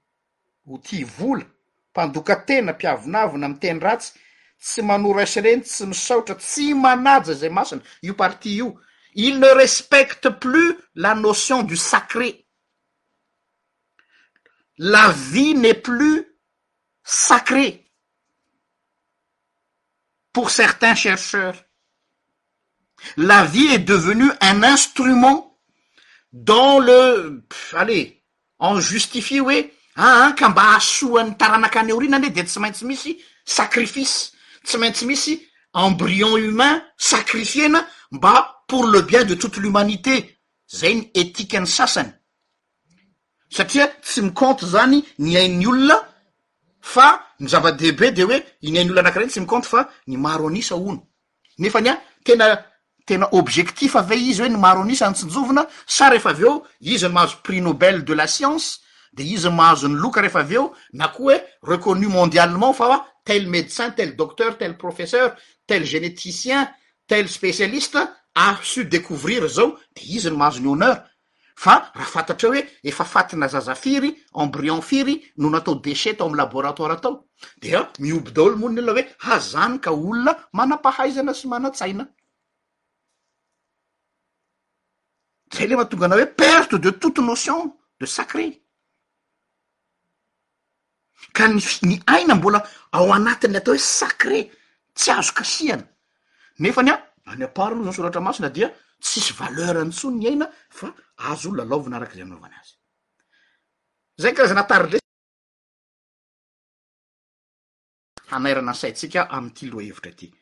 ho 0.67 0.79
ti 0.87 1.05
vola 1.05 1.47
mpandoka 1.91 2.35
tena 2.49 2.73
mpiavonavina 2.73 3.49
my 3.49 3.59
teny 3.63 3.81
ratsy 3.81 4.11
tsy 4.63 4.83
manorasy 4.89 5.39
ireny 5.41 5.63
tsy 5.63 5.87
misaotra 5.87 6.35
tsy 6.43 6.75
manaja 6.75 7.33
zay 7.35 7.49
masiny 7.59 7.83
io 8.03 8.15
parti 8.15 8.49
io 8.59 8.69
il 9.15 9.39
ne 9.41 9.55
respecte 9.55 10.29
plus 10.41 10.77
la 10.95 11.15
notion 11.15 11.63
du 11.67 11.77
sacré 11.77 12.29
la 14.79 15.11
vie 15.11 15.55
n'est 15.55 15.75
plus 15.75 16.25
sacrée 17.05 17.91
pour 20.33 20.51
certains 20.51 20.95
chercheurs 20.95 21.55
la 23.17 23.45
vie 23.45 23.67
est 23.67 23.79
devenue 23.79 24.31
un 24.41 24.63
instrument 24.63 25.59
dans 26.33 26.79
le 26.79 27.45
allez 27.73 28.23
en 28.59 28.81
justifie 28.81 29.41
oe 29.41 29.59
aa 29.97 30.31
ka 30.39 30.49
mba 30.53 30.75
asouany 30.77 31.35
taranakaneorina 31.39 32.19
ne 32.23 32.29
de 32.35 32.43
tsy 32.47 32.61
maintsy 32.63 32.85
misy 32.91 33.17
sacrifice 33.59 34.33
tsy 34.65 34.79
maintsy 34.83 35.07
misy 35.11 35.39
embrian 35.73 36.37
humain 36.37 36.85
sacrifiena 36.97 37.85
mba 38.13 38.63
pour 38.69 38.87
le 38.87 39.03
bien 39.03 39.25
de 39.25 39.35
toute 39.35 39.57
l'humanité 39.59 40.39
zay 40.69 40.95
ny 41.01 41.11
étiqen 41.15 41.65
asany 41.87 42.13
satria 43.51 43.89
tsy 44.05 44.23
miconte 44.29 44.67
zany 44.75 45.03
ny 45.25 45.37
ainn'ny 45.41 45.69
olona 45.69 45.97
fa 46.81 47.09
ny 47.41 47.49
zava-deibe 47.49 48.13
de 48.17 48.27
oe 48.29 48.41
ny 48.69 48.79
ain' 48.79 48.91
olna 48.93 49.03
anakrany 49.07 49.31
tsy 49.33 49.41
miconte 49.45 49.67
fa 49.71 49.87
ny 50.07 50.17
maro 50.21 50.49
anisa 50.53 50.77
ono 50.77 51.01
nefany 51.59 51.89
a 51.89 51.95
tena 52.25 52.49
tena 53.09 53.29
objectif 53.33 53.97
ave 53.97 54.17
izy 54.21 54.43
hoe 54.45 54.53
ny 54.53 54.61
maro 54.61 54.83
anisa 54.85 55.09
nytsinjovina 55.11 55.65
sa 55.87 56.11
rehefa 56.13 56.31
aveo 56.37 56.63
izy 56.81 57.09
ny 57.09 57.13
mahazo 57.17 57.41
prix 57.43 57.61
nobele 57.65 58.03
de 58.05 58.15
la 58.15 58.27
science 58.29 58.79
de 59.13 59.25
izy 59.25 59.49
n 59.49 59.57
mahazony 59.57 59.97
loka 59.97 60.21
refa 60.21 60.41
aveo 60.45 60.75
na 60.93 61.09
koa 61.09 61.33
oe 61.33 61.41
reconnu 61.69 62.09
mondialement 62.13 62.77
fa 62.77 62.93
a 62.95 62.99
tel 63.25 63.47
médecin 63.49 63.91
tel 63.97 64.15
docteur 64.17 64.59
tel 64.59 64.77
professeur 64.77 65.33
tel 65.67 65.85
genéticien 65.85 66.69
tel 67.09 67.29
spécialiste 67.29 67.99
asu 68.37 68.85
découvriry 68.85 69.49
zao 69.49 69.73
de 69.97 70.03
izy 70.05 70.29
ny 70.31 70.37
mahazonyonneur 70.37 71.01
fa 71.63 71.75
raha 71.95 72.11
fantatra 72.15 72.47
eo 72.49 72.53
hoe 72.55 72.61
efa 72.89 73.03
fatina 73.05 73.49
zaza 73.51 73.75
firy 73.75 74.11
embrion 74.43 74.81
firy 74.91 75.15
no 75.39 75.51
natao 75.51 75.75
deche 75.87 76.11
atao 76.11 76.27
am 76.29 76.35
laboratoire 76.41 76.93
atao 76.95 77.25
dea 77.61 77.81
miobo 77.99 78.31
daolo 78.31 78.57
moniny 78.57 78.81
olona 78.81 78.95
hoe 79.01 79.05
hazanika 79.27 79.91
olona 79.93 80.33
manam-pahaizana 80.57 81.35
sy 81.35 81.47
mana-ts 81.51 81.83
aina 81.83 82.05
zay 85.55 85.67
ley 85.67 85.77
maha 85.77 85.89
tonga 85.91 86.05
ana 86.07 86.17
hoe 86.17 86.27
perte 86.27 86.79
de 86.79 86.91
toute 86.93 87.19
notion 87.23 87.61
de 88.01 88.07
sacre 88.07 88.47
ka 91.33 91.49
nyf 91.49 91.83
ny 91.83 92.01
aina 92.07 92.35
mbola 92.35 92.61
ao 92.93 93.11
anatiny 93.15 93.57
atao 93.59 93.75
hoe 93.75 93.81
sacre 93.83 94.51
tsy 94.95 95.11
azo 95.11 95.33
kasiana 95.33 95.83
nefa 96.59 96.81
any 96.81 96.91
a 96.91 96.97
any 97.27 97.43
aparono 97.45 97.83
za 97.85 97.91
o 97.91 97.93
soratra 97.93 98.21
masina 98.21 98.49
dia 98.49 98.71
tsisy 99.01 99.33
valeurny 99.33 99.93
tsony 99.93 100.17
ny 100.19 100.27
aina 100.29 100.47
fa 100.69 100.93
azo 101.17 101.49
olo 101.53 101.63
alovina 101.63 101.97
arakzay 101.97 102.25
minaovany 102.25 102.55
azy 102.61 102.75
zay 104.19 104.33
karazanatarde 104.35 104.99
anarana 108.31 108.73
asaitsika 108.73 109.29
amity 109.31 109.69
loahevitra 109.71 110.13
ty 110.15 110.33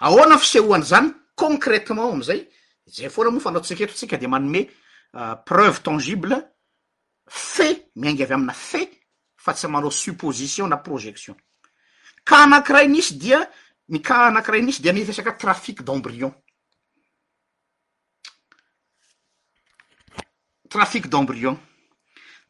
ahoana 0.00 0.38
fisehoany 0.38 0.82
zany 0.84 1.14
concretement 1.34 2.12
amzay 2.14 2.46
zay 2.86 3.08
foana 3.08 3.30
mo 3.30 3.40
fanao 3.40 3.60
tsiketrotsika 3.62 4.16
de 4.16 4.26
manome 4.26 4.70
euh, 5.14 5.34
preuve 5.44 5.82
tangible 5.82 6.36
fe 7.30 7.90
miaingavy 7.94 8.32
amina 8.34 8.52
fe 8.52 8.82
fa 9.34 9.52
tsy 9.52 9.68
manao 9.68 9.90
supposition 9.90 10.68
la 10.70 10.76
projection 10.78 11.36
ka 12.24 12.36
anankiraynisy 12.44 13.14
dia 13.18 13.40
ka 14.02 14.26
anankiraynisy 14.26 14.82
de 14.82 14.92
meyresaka 14.92 15.32
trafikue 15.36 15.84
d'embrion 15.84 16.32
tafikd'ambrion 20.76 21.56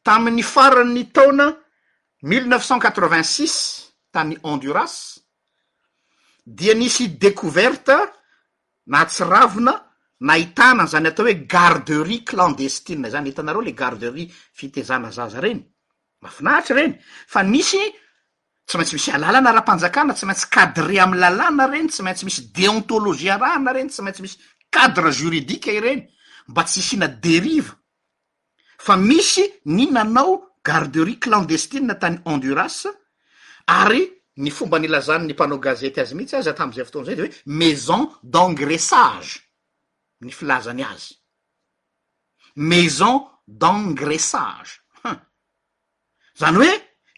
tamin'ny 0.05 0.43
faranyny 0.43 1.05
taona 1.15 1.47
mineuentqt 2.23 3.57
tany 4.15 4.37
anduras 4.43 4.95
dia 6.59 6.75
nisy 6.75 7.07
découverta 7.23 7.99
nahatsi 8.87 9.23
ravina 9.31 9.75
nahitana 10.31 10.87
zany 10.93 11.07
atao 11.11 11.27
hoe 11.27 11.35
garderie 11.55 12.21
clandestine 12.29 13.09
zany 13.11 13.31
hitanareo 13.31 13.63
le 13.63 13.73
garderie 13.73 14.27
fitezana 14.59 15.11
zaza 15.11 15.41
reny 15.41 15.63
mba 16.21 16.31
finahitra 16.31 16.77
reny 16.77 16.95
fa 17.29 17.43
nisy 17.43 17.83
tsy 18.67 18.75
maintsy 18.77 18.95
misy 18.95 19.11
alalana 19.15 19.53
raha-panjakana 19.55 20.15
tsy 20.15 20.27
maintsy 20.27 20.47
kadre 20.51 20.99
amy 21.03 21.17
lalàna 21.23 21.67
reny 21.67 21.89
tsy 21.91 22.03
maintsy 22.03 22.25
misy 22.25 22.41
déontolozia 22.57 23.39
rahana 23.39 23.73
reny 23.73 23.91
tsy 23.91 24.01
maintsy 24.03 24.23
misy 24.23 24.39
cadre 24.71 25.11
juridika 25.13 25.71
ireny 25.73 26.03
mba 26.49 26.65
tsy 26.65 26.81
hisina 26.81 27.07
deriva 27.09 27.75
fa 28.79 28.97
misy 28.97 29.47
ny 29.73 29.89
nanao 29.93 30.43
garderie 30.65 31.17
clandestine 31.21 31.93
a 31.93 31.97
tany 31.99 32.21
andurase 32.25 32.89
ary 33.67 34.11
ny 34.37 34.51
fomba 34.51 34.79
ni 34.79 34.89
lazany 34.89 35.27
ny 35.27 35.33
mpanao 35.33 35.59
gazety 35.59 36.01
azy 36.01 36.15
mihitsy 36.15 36.37
azy 36.37 36.49
a 36.51 36.55
tam'izay 36.55 36.85
fotoayzay 36.85 37.17
de 37.17 37.23
oe 37.23 37.35
maison 37.47 38.03
d'angraissage 38.23 39.35
ny 40.21 40.31
filazany 40.33 40.83
azy 40.85 41.15
maison 42.57 43.17
d'engraissage 43.47 44.73
ha 45.03 45.11
zany 46.39 46.57
hoe 46.61 46.73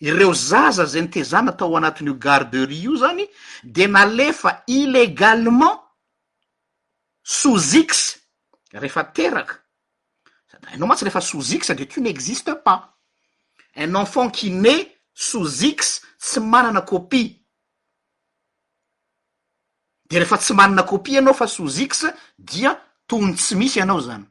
ireo 0.07 0.33
zaza 0.35 0.85
zay 0.87 1.03
ny 1.03 1.09
tezana 1.11 1.53
tao 1.53 1.77
anatin'io 1.77 2.15
garderie 2.15 2.83
io 2.87 2.95
zany 2.97 3.27
de 3.65 3.87
nalefa 3.87 4.63
illegalement 4.67 5.81
suzix 7.23 8.15
refa 8.73 9.05
teraka 9.11 9.55
anao 10.67 10.89
ma 10.89 10.97
tsy 10.97 11.05
refa 11.09 11.21
sozixa 11.23 11.75
de 11.75 11.87
tio 11.87 12.03
n'existe 12.03 12.53
pas 12.65 12.99
en 13.79 13.95
enfant 13.95 14.31
qine 14.31 14.73
souzix 15.15 16.01
tsy 16.19 16.41
manana 16.41 16.83
copie 16.83 17.31
de 20.11 20.19
rehefa 20.21 20.39
tsy 20.43 20.55
manana 20.59 20.83
copie 20.83 21.17
ianao 21.19 21.35
fa 21.37 21.47
sozix 21.51 22.05
dia 22.39 22.75
toony 23.07 23.37
tsy 23.39 23.57
misy 23.61 23.79
ianao 23.83 24.01
zany 24.09 24.25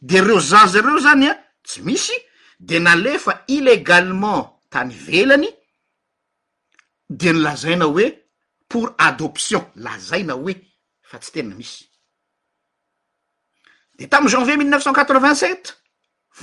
de 0.00 0.20
reo 0.24 0.40
zazareo 0.40 0.98
zany 1.04 1.28
a 1.30 1.36
tsy 1.66 1.82
misy 1.86 2.16
de 2.60 2.78
na 2.78 2.94
lefa 2.96 3.42
illegalement 3.48 4.60
tany 4.70 4.94
velany 4.94 5.48
de 7.10 7.32
ny 7.32 7.38
lazaina 7.44 7.84
hoe 7.88 8.08
pour 8.68 8.94
adoption 8.98 9.64
la 9.76 9.98
zaina 9.98 10.34
hoe 10.36 10.54
fa 11.02 11.18
tsy 11.18 11.32
tena 11.40 11.54
misy 11.54 11.91
de 13.94 14.06
tamiy 14.08 14.28
janvier 14.30 14.56
mile 14.58 14.70
neuf 14.70 14.82
cent 14.82 14.96
qatre 14.96 15.20
vint 15.20 15.34
set 15.36 15.72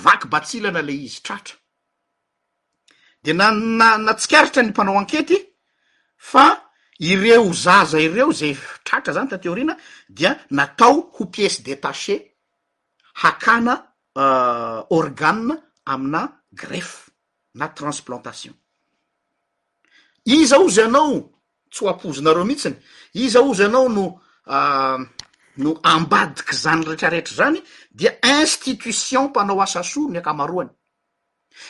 vaky 0.06 0.30
batsilana 0.30 0.82
le 0.82 0.94
izy 0.94 1.22
tratra 1.22 1.56
de 3.24 3.34
na 3.34 3.52
na- 3.52 3.98
na 3.98 4.14
tsikaritra 4.14 4.64
ny 4.64 4.70
mpanao 4.70 4.98
ankety 5.00 5.38
fa 6.16 6.70
ireo 7.00 7.54
zaza 7.54 8.00
ireo 8.00 8.32
zay 8.32 8.56
tratra 8.84 9.14
zany 9.14 9.30
tateorina 9.30 9.78
dia 10.10 10.38
natao 10.52 11.10
ho 11.14 11.26
pièce 11.26 11.62
detache 11.64 12.38
hakana 13.14 13.92
euh, 14.18 14.84
origania 14.90 15.58
amina 15.86 16.42
grefe 16.54 17.10
na 17.56 17.68
transplantation 17.70 18.54
iza 20.26 20.60
ozy 20.60 20.82
anao 20.82 21.32
tsy 21.72 21.84
ho 21.86 21.90
apozonareo 21.90 22.46
mihitsiny 22.46 22.76
iza 23.14 23.40
ozy 23.42 23.64
anao 23.64 23.90
no 23.90 24.22
euh, 24.48 25.02
no 25.58 25.80
ambadiky 25.84 26.56
zany 26.56 26.86
retraretra 26.86 27.36
zany 27.36 27.64
dia 27.92 28.18
institution 28.24 29.26
mpanao 29.28 29.62
asa 29.62 29.84
so 29.84 30.10
ny 30.10 30.18
akamaroany 30.20 30.70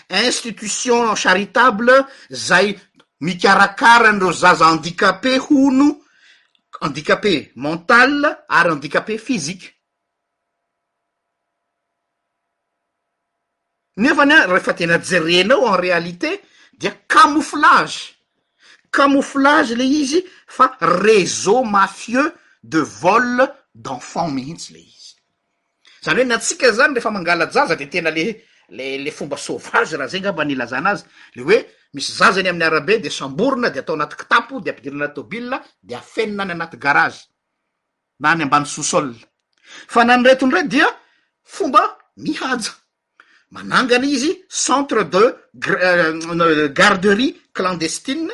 institution 0.10 1.16
charitable 1.16 2.06
zay 2.30 2.80
mikarakarandreo 3.22 4.32
zaza 4.32 4.66
handicapé 4.66 5.38
hono 5.38 6.02
handicapé 6.82 7.52
mentale 7.56 8.28
ary 8.50 8.70
andikapé 8.72 9.18
fizique 9.18 9.74
ny 13.98 14.06
efany 14.10 14.34
a 14.34 14.46
rehefa 14.48 14.74
tena 14.74 15.00
jerenao 15.00 15.68
en 15.68 15.78
realité 15.82 16.42
dia 16.78 16.92
camouflage 17.08 18.16
camouflage 18.92 19.74
le 19.76 19.84
izy 19.86 20.24
fa 20.48 20.76
réseau 20.80 21.64
mafieux 21.64 22.32
de 22.64 22.80
vole 22.80 23.48
denfant 23.76 24.30
mihitsy 24.30 24.74
le 24.74 24.80
izy 24.80 25.16
zany 26.02 26.18
hoe 26.20 26.26
nantsika 26.28 26.72
zany 26.72 26.94
refa 26.96 27.12
mangala 27.12 27.48
jaza 27.52 27.76
de 27.76 27.86
tena 27.90 28.12
lelele 28.12 29.12
fomba 29.12 29.38
sovagy 29.38 29.96
raha 29.96 30.08
zay 30.08 30.28
amva 30.28 30.46
nilazanazy 30.46 31.04
le 31.36 31.42
oe 31.44 31.66
misy 31.94 32.12
zaza 32.14 32.42
ny 32.42 32.50
aminy 32.50 32.64
arabe 32.66 33.00
de 33.00 33.10
samborona 33.10 33.70
de 33.70 33.80
atao 33.80 33.96
anaty 33.96 34.16
kitapo 34.16 34.60
de 34.62 34.70
ampidiraana 34.72 35.08
tobila 35.10 35.62
de 35.84 35.96
afenina 35.96 36.44
any 36.44 36.52
anaty 36.52 36.78
garazy 36.78 37.20
na 38.20 38.36
ny 38.36 38.44
ambany 38.44 38.66
sosol 38.66 39.14
fa 39.88 40.04
nanreton 40.06 40.52
re 40.52 40.64
dia 40.68 40.88
fomba 41.44 41.98
mihaja 42.18 42.72
manangany 43.52 44.08
izy 44.10 44.44
centre 44.50 45.04
de 45.04 45.36
euh, 45.70 46.70
garderie 46.74 47.36
clandestine 47.54 48.32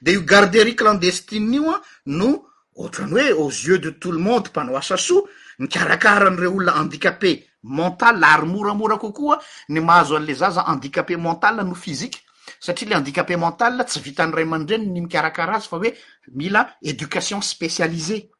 de 0.00 0.12
io 0.12 0.22
garderie 0.24 0.74
clandestine 0.74 1.54
io 1.56 1.70
a 1.74 1.82
no 2.04 2.47
ohatrany 2.78 3.24
oe 3.32 3.42
ao 3.42 3.50
zyeux 3.50 3.80
de 3.82 3.90
tout 3.90 4.12
lo 4.12 4.20
monde 4.20 4.48
mpanao 4.48 4.76
asa 4.76 4.96
so 4.96 5.22
nikarakara 5.58 6.30
nyreo 6.30 6.50
olona 6.56 6.74
andikapé 6.82 7.44
mental 7.62 8.24
ary 8.24 8.46
moramora 8.46 8.98
kokoa 8.98 9.38
ny 9.68 9.80
mahazo 9.80 10.16
an'le 10.16 10.34
zaza 10.34 10.62
andikapé 10.66 11.16
mental 11.16 11.56
no 11.66 11.74
fizike 11.74 12.18
satria 12.60 12.88
le 12.88 12.94
andikapé 12.96 13.36
mental 13.36 13.84
tsy 13.86 14.00
vita 14.00 14.26
ny 14.26 14.32
rayaman-dreny 14.32 14.86
ny 14.86 15.00
mikarakara 15.02 15.56
azy 15.56 15.68
fa 15.68 15.76
oe 15.76 15.90
mila 16.34 16.70
édocation 16.82 17.42
spécializé 17.42 18.30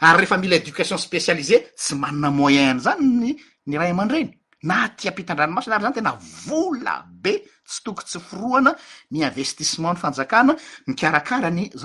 ary 0.00 0.16
rehefa 0.20 0.38
mila 0.38 0.56
edukation 0.56 0.98
spécializé 0.98 1.72
tsy 1.76 1.94
manana 1.94 2.30
moyennyzany 2.30 3.36
ny 3.66 3.76
ray 3.78 3.90
aman-dreny 3.90 4.30
natyampitandranomasina 4.62 5.76
ayzany 5.76 5.94
tena 5.94 6.12
volabe 6.46 7.42
tsy 7.66 7.82
toko 7.84 8.02
tsy 8.02 8.18
foroana 8.20 8.76
ny 9.10 9.24
investissement 9.24 9.94
n 9.94 9.96
fanjakana 9.96 10.54
miarakarany 10.86 11.70
z 11.74 11.82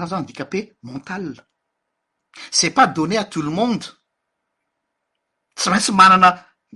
cest 2.52 2.74
pas 2.74 2.88
donne 2.88 3.18
a 3.18 3.24
tout 3.26 3.42
lo 3.42 3.52
monde 3.60 3.86
tsy 5.56 5.70
maintsy 5.70 5.92
manana 6.02 6.30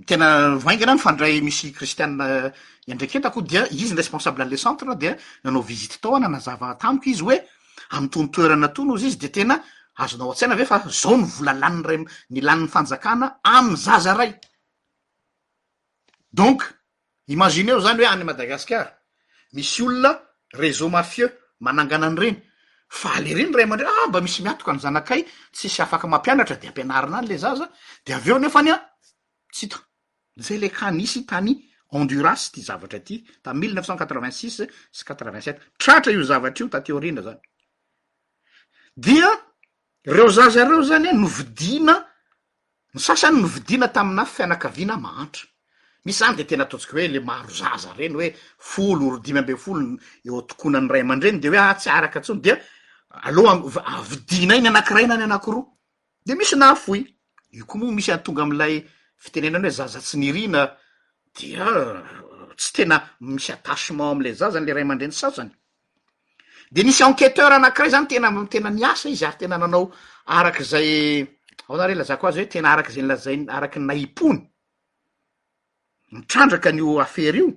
tena 0.08 0.28
voingana 0.64 0.94
no 0.94 1.00
fandray 1.04 1.36
misy 1.46 1.68
kristiana 1.76 2.24
eh, 2.88 2.94
ndraik 2.94 3.14
etako 3.18 3.40
dia 3.50 3.62
izy 3.80 3.92
ny 3.92 3.98
responsable 4.00 4.42
ale 4.44 4.56
centrea 4.64 4.94
dea 5.02 5.12
nanao 5.44 5.62
visite 5.68 5.96
tao 6.02 6.12
ana 6.16 6.28
nazava 6.34 6.66
atamiko 6.74 7.06
izy 7.12 7.22
hoe 7.26 7.38
ami'y 7.94 8.10
tonotoerana 8.12 8.68
tono 8.76 8.92
izy 8.96 9.06
izy 9.08 9.18
de 9.22 9.28
tena 9.36 9.56
azonao 10.02 10.32
a-tsaina 10.32 10.54
ave 10.56 10.66
fa 10.70 10.78
zao 11.00 11.14
ny 11.18 11.24
vola 11.34 11.52
lanny 11.62 11.82
ray 11.88 11.98
nilanynny 12.34 12.68
fanjakana 12.74 13.26
amny 13.56 13.76
zaza 13.86 14.12
ray 14.18 14.32
donk 16.38 16.60
imazine 17.34 17.70
o 17.76 17.80
zany 17.84 18.00
hoe 18.00 18.08
any 18.12 18.24
madagasikara 18.28 18.88
misy 19.56 19.82
olona 19.86 20.10
résea 20.60 20.88
mafieux 20.94 21.30
mananganany 21.64 22.18
reny 22.20 22.38
fale 22.94 23.32
reny 23.34 23.50
ray 23.52 23.64
aman-dreny 23.66 23.90
ah, 24.02 24.06
mba 24.08 24.20
misy 24.22 24.42
miatoko 24.44 24.72
ny 24.72 24.78
zanakay 24.80 25.22
tsisy 25.52 25.82
afaka 25.82 26.06
mampianatra 26.06 26.56
de 26.60 26.68
ampianarina 26.68 27.18
any 27.18 27.28
le 27.28 27.36
zaza 27.38 27.66
de 28.06 28.12
aveo 28.14 28.38
nefa 28.38 28.62
ny 28.62 28.70
a 28.70 28.76
tsy 29.52 29.66
tazayle 29.68 30.70
kanisy 30.70 31.24
tany 31.26 31.64
andrasy 31.92 32.52
ty 32.52 32.62
zavatra 32.62 33.00
ty 33.00 33.16
tam 33.42 33.58
mille 33.58 33.74
neuf 33.74 33.84
cen 33.86 33.96
quatrevintsix 33.98 34.52
sy 34.92 35.04
qtevitsettrata 35.04 36.10
io 36.12 36.22
zavatrio 36.22 36.68
tatyina 36.68 37.22
znydia 38.96 39.30
reo 40.06 40.28
zaza 40.28 40.64
reo 40.64 40.82
zany 40.82 41.08
ah, 41.08 41.12
novidina 41.18 41.94
ny 42.94 43.00
sasany 43.00 43.40
no 43.42 43.48
vidina 43.50 43.88
tamina 43.88 44.24
fianakaviana 44.24 44.96
mahantra 44.96 45.42
misy 46.04 46.18
zany 46.22 46.36
de 46.38 46.44
tena 46.46 46.62
atntsika 46.62 46.94
oe 46.96 47.08
le 47.08 47.20
maro 47.20 47.50
zaza 47.50 47.90
reny 47.98 48.14
oe 48.22 48.30
folo 48.58 49.10
rodimy 49.18 49.40
mbe 49.42 49.56
folo 49.58 49.98
eotokonany 50.22 50.86
rayaman-dreny 50.88 51.38
de 51.42 51.48
oe 51.50 51.58
ah, 51.58 51.74
tsy 51.74 51.88
arak 51.90 52.14
ntsony 52.22 52.40
dia 52.42 52.56
aloaavidina 53.22 54.56
iny 54.58 54.68
anankiray 54.68 55.06
na 55.06 55.16
ny 55.18 55.24
ananki 55.26 55.50
roa 55.54 55.66
de 56.26 56.34
misy 56.34 56.56
naafoy 56.56 57.00
io 57.54 57.64
koa 57.66 57.78
moa 57.78 57.92
misy 57.92 58.10
anytonga 58.12 58.42
amlay 58.42 58.84
fitenenana 59.16 59.68
hoe 59.68 59.74
zazatsy 59.74 60.16
nirina 60.18 60.66
dia 61.38 61.64
ah, 61.64 62.02
tsy 62.56 62.72
tena 62.72 63.02
misy 63.20 63.52
atasement 63.52 64.10
amla 64.12 64.32
za 64.34 64.50
zany 64.50 64.66
le 64.66 64.72
ray 64.72 64.82
amandreny 64.82 65.12
sasany 65.12 65.50
de 66.72 66.82
nisy 66.82 67.02
enqueteura 67.02 67.56
anankiray 67.56 67.90
zany 67.90 68.06
tena 68.06 68.30
tena 68.50 68.70
niasa 68.70 69.08
izy 69.08 69.24
ary 69.24 69.38
tena 69.38 69.58
nanao 69.58 69.90
arakyzay 70.26 71.22
aoanare 71.68 71.94
lazako 71.94 72.26
azy 72.26 72.38
hoe 72.40 72.48
tena 72.48 72.72
arakyzay 72.72 73.02
nlazai 73.02 73.44
araky 73.48 73.78
ny 73.78 73.86
naipony 73.86 74.40
mitrandraka 76.12 76.68
an'io 76.68 77.00
afary 77.00 77.38
io 77.38 77.50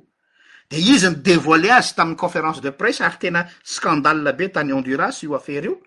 de 0.69 0.77
izy 0.77 1.08
ny 1.10 1.15
dévoile 1.23 1.71
azy 1.75 1.93
tami'y 1.95 2.15
conférence 2.19 2.62
de 2.62 2.71
presse 2.75 3.01
ary 3.01 3.17
tena 3.19 3.45
scandala 3.63 4.34
be 4.34 4.49
tany 4.51 4.73
ondurasy 4.75 5.25
io 5.25 5.36
afary 5.36 5.69
io 5.69 5.80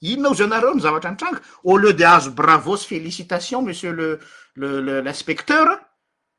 inonao 0.00 0.34
za 0.34 0.44
anareo 0.44 0.74
ny 0.74 0.80
zavatra 0.80 1.08
antranga 1.10 1.40
au 1.64 1.76
lieu 1.76 1.92
de 1.92 2.04
azo 2.04 2.30
bravo 2.32 2.76
sy 2.76 2.86
félicitation 2.86 3.60
monsieur 3.62 4.18
lelelel'inspecteur 4.56 5.68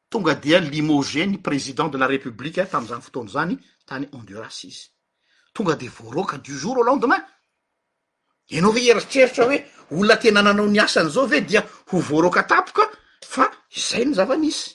tonga 0.10 0.34
dia 0.34 0.60
limogeny 0.60 1.38
président 1.42 1.88
de 1.88 1.98
la 1.98 2.08
république 2.08 2.66
tam'zany 2.70 3.02
fotona 3.02 3.30
zany 3.30 3.56
tany 3.86 4.10
anduras 4.14 4.64
izy 4.66 4.88
tonga 5.54 5.76
de 5.76 5.88
voroka 5.88 6.38
du 6.38 6.58
jour 6.58 6.78
au 6.78 6.84
lendemain 6.84 7.22
enao 8.50 8.72
oe 8.74 8.88
eritreritra 8.90 9.46
hoe 9.46 9.62
ola 9.92 10.18
tena 10.18 10.42
nanao 10.42 10.66
niasan' 10.66 11.10
zao 11.14 11.28
ve 11.30 11.42
dia 11.46 11.62
ho 11.92 12.00
voaroka 12.02 12.42
tapoka 12.50 12.90
fa 13.22 13.46
zay 13.70 14.06
ny 14.10 14.16
zavamisy 14.18 14.74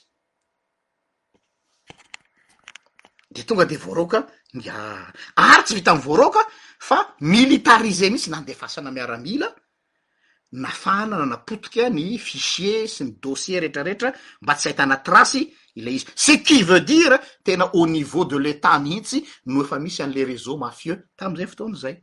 de 3.30 3.44
tonga 3.46 3.64
de 3.64 3.76
voaroka 3.78 4.26
na 4.54 5.06
ary 5.36 5.62
tsy 5.64 5.74
vita 5.74 5.92
am 5.92 6.00
voaroka 6.02 6.40
fa 6.88 7.14
militarize 7.20 8.08
mitsy 8.10 8.30
nandefasana 8.30 8.90
miaramila 8.90 9.48
nafana 10.62 11.16
na 11.18 11.26
napotoka 11.30 11.84
ny 11.96 12.18
fisier 12.26 12.84
sy 12.94 13.02
ny 13.04 13.12
dossier 13.22 13.60
retrarehetra 13.62 14.10
mba 14.42 14.54
tsy 14.56 14.68
haitana 14.68 14.96
trasy 15.06 15.42
ilay 15.78 15.94
izy 15.98 16.06
se 16.24 16.34
qui 16.46 16.62
veu 16.66 16.80
dira 16.80 17.18
tena 17.46 17.70
au 17.74 17.86
niveau 17.86 18.24
de 18.24 18.36
l'etat 18.36 18.78
mihitsy 18.82 19.20
no 19.46 19.62
efa 19.64 19.78
misy 19.78 20.02
an'le 20.02 20.24
réseau 20.24 20.56
mafieux 20.58 20.98
tam'izay 21.16 21.46
fotoany 21.46 21.74
zay 21.76 21.96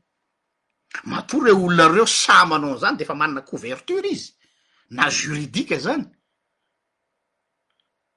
mato 1.11 1.43
re 1.43 1.51
olonareo 1.51 2.05
samanao 2.05 2.71
n 2.71 2.79
zany 2.79 2.97
de 2.97 3.03
efa 3.03 3.15
manana 3.15 3.41
couverture 3.41 4.07
izy 4.09 4.31
na 4.95 5.09
juridika 5.09 5.75
zany 5.77 6.07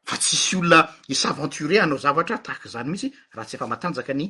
fa 0.05 0.17
tsisy 0.17 0.57
olona 0.57 0.89
isaventure 1.09 1.79
anao 1.81 1.99
zavatra 1.99 2.39
tahaka 2.39 2.69
zany 2.69 2.89
mihitsy 2.91 3.17
raha 3.35 3.47
tsy 3.47 3.55
efa 3.57 3.67
matanjaka 3.67 4.15
ny 4.15 4.27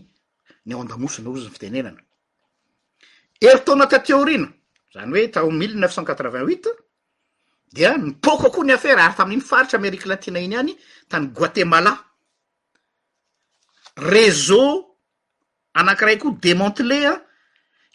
ny 0.66 0.74
o 0.74 0.80
andamosina 0.80 1.30
ozony 1.30 1.50
fitenenana 1.50 2.00
ertona 3.40 3.86
ta 3.86 3.98
teorina 3.98 4.48
zany 4.94 5.10
hoe 5.12 5.28
tao 5.30 5.50
mille 5.50 5.74
neuf 5.78 5.92
cent 5.94 6.04
qatrevingt 6.06 6.66
hut 6.66 6.78
dea 7.72 7.96
nipôko 7.98 8.50
koa 8.50 8.64
ny 8.64 8.72
afera 8.72 9.04
ary 9.04 9.14
tamin'iny 9.16 9.42
faritra 9.46 9.78
amerika 9.78 10.08
latina 10.08 10.40
iny 10.40 10.56
any 10.56 10.76
tany 11.08 11.26
guatemala 11.32 11.96
reseau 13.96 14.96
anakiraiko 15.74 16.30
demantele 16.42 17.06
a 17.06 17.20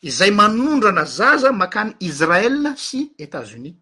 izay 0.02 0.32
manondrana 0.32 1.06
zaza 1.06 1.52
makany 1.52 1.94
israel 2.00 2.74
sy 2.78 3.12
etazonis 3.18 3.76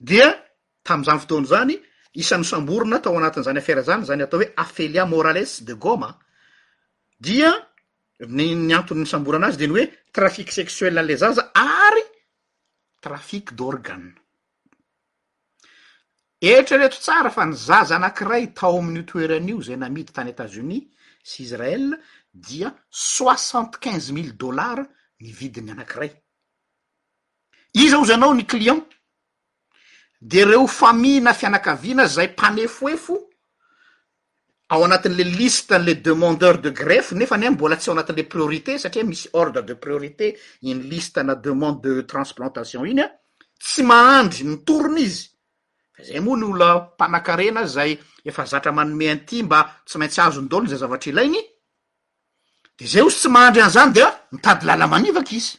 dia 0.00 0.47
tamzany 0.88 1.18
fotoany 1.20 1.46
zany 1.46 1.76
isan'ny 2.22 2.44
samborona 2.50 2.98
tao 3.04 3.14
anatin'zany 3.20 3.58
afarazany 3.64 4.02
zany 4.08 4.22
atao 4.26 4.40
hoe 4.40 4.48
afelia 4.64 5.04
morales 5.14 5.50
de 5.68 5.74
goma 5.84 6.10
dia 7.26 7.50
nny 8.36 8.74
antonyny 8.80 9.06
samboranazy 9.12 9.56
de 9.62 9.66
ny 9.70 9.74
oe 9.80 9.86
trafike 10.16 10.52
sexuell 10.58 10.96
ale 11.02 11.14
zaza 11.22 11.44
ary 11.54 12.04
trafiqe 13.04 13.52
d'organ 13.58 14.02
etrareto 16.52 16.98
tsara 17.04 17.30
fa 17.36 17.42
nyzaza 17.50 17.92
anankiray 17.98 18.44
tao 18.60 18.74
amin'ny 18.80 19.00
otoeran'io 19.04 19.58
zay 19.68 19.76
namidy 19.80 20.12
tany 20.16 20.30
etaz-onis 20.34 20.84
sy 21.30 21.38
israel 21.48 21.84
dia 22.48 22.68
soixante 23.16 23.76
quinze 23.82 24.10
mille 24.16 24.32
dollara 24.42 24.84
ny 25.22 25.28
vidiny 25.38 25.70
anakiray 25.76 26.12
iza 27.84 27.96
ao 27.96 28.04
zanao 28.10 28.34
ny 28.34 28.44
client 28.52 28.97
de 30.20 30.44
reo 30.44 30.66
famina 30.66 31.32
fianakaviana 31.34 32.06
zay 32.06 32.26
mpanefoefo 32.28 33.28
ao 34.68 34.84
anatin'le 34.84 35.24
liste 35.38 35.78
nle 35.78 35.94
demandeur 36.02 36.58
de 36.60 36.70
grefe 36.70 37.14
nefane 37.14 37.46
a 37.46 37.50
mbola 37.50 37.76
tsy 37.76 37.90
ao 37.90 37.96
anatin'le 37.96 38.28
priorité 38.28 38.78
satria 38.78 39.04
misy 39.04 39.28
ordre 39.32 39.62
de 39.62 39.74
priorité 39.74 40.38
iny 40.62 40.82
liste 40.82 41.18
na 41.22 41.34
demande 41.34 41.80
de 41.82 42.00
transplantation 42.00 42.84
iny 42.84 43.00
a 43.02 43.10
tsy 43.62 43.82
mahandry 43.82 44.44
nytorony 44.44 45.02
izy 45.02 45.28
fa 45.96 46.02
zay 46.02 46.20
moa 46.20 46.36
ny 46.36 46.44
olola 46.44 46.78
mpanan-karena 46.94 47.66
zay 47.66 47.98
efa 48.24 48.44
zatra 48.44 48.72
manome 48.72 49.10
an'ity 49.10 49.42
mba 49.42 49.60
tsy 49.86 49.98
maintsy 49.98 50.20
azondolo 50.20 50.66
zay 50.66 50.78
zavatra 50.78 51.10
ilainy 51.10 51.38
de 52.78 52.86
zay 52.86 53.02
ozy 53.02 53.16
tsy 53.18 53.28
mahandry 53.28 53.62
anzany 53.62 53.90
dea 53.94 54.10
mitady 54.32 54.66
lala 54.66 54.86
manivaky 54.86 55.36
izy 55.36 55.56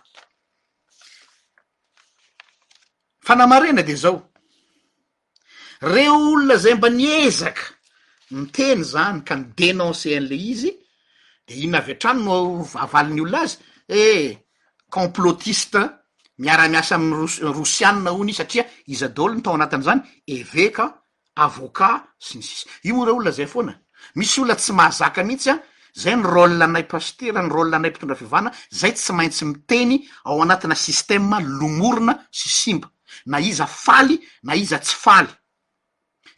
fanamarena 3.28 3.82
de 3.82 3.94
zao 4.02 4.16
re 5.92 6.04
olona 6.08 6.56
zay 6.56 6.74
mba 6.78 6.88
niezaka 7.00 7.62
miteny 8.36 8.82
zany 8.92 9.18
ka 9.28 9.34
nydenonsean'le 9.40 10.36
izy 10.52 10.70
de 11.46 11.52
ina 11.66 11.78
avy 11.82 11.92
atrano 11.96 12.20
no 12.26 12.36
avaliny 12.84 13.20
olona 13.24 13.40
azy 13.46 13.54
e 13.88 13.98
eh, 14.16 14.30
complôtiste 14.94 15.80
miara-miasa 16.42 16.94
amy 16.98 17.16
rosianna 17.58 18.10
onyi 18.20 18.32
satria 18.40 18.64
izy 18.92 19.04
dolo 19.16 19.32
ny 19.34 19.42
tao 19.44 19.54
anatin' 19.58 19.84
zany 19.88 20.00
eveka 20.36 20.84
avoka 21.44 21.90
sn 22.26 22.38
io 22.88 22.94
moa 22.96 23.06
re 23.08 23.12
olona 23.14 23.30
zay 23.38 23.46
foana 23.52 23.72
misy 24.18 24.40
olona 24.40 24.56
tsy 24.60 24.72
mahazaka 24.78 25.20
mihitsya 25.28 25.54
zay 26.02 26.14
nyrôlnay 26.16 26.84
pastera 26.92 27.40
nyrôlanay 27.42 27.90
mpitondra 27.90 28.16
fivana 28.22 28.50
zay 28.80 28.92
tsy 28.92 29.12
maintsy 29.18 29.44
miteny 29.50 29.92
ao 30.28 30.40
anatiny 30.44 30.76
sistem 30.86 31.24
lomorina 31.58 32.14
na 33.28 33.38
iza 33.38 33.66
faly 33.68 34.16
na 34.42 34.56
iza 34.56 34.78
tsy 34.80 34.96
faly 34.96 35.30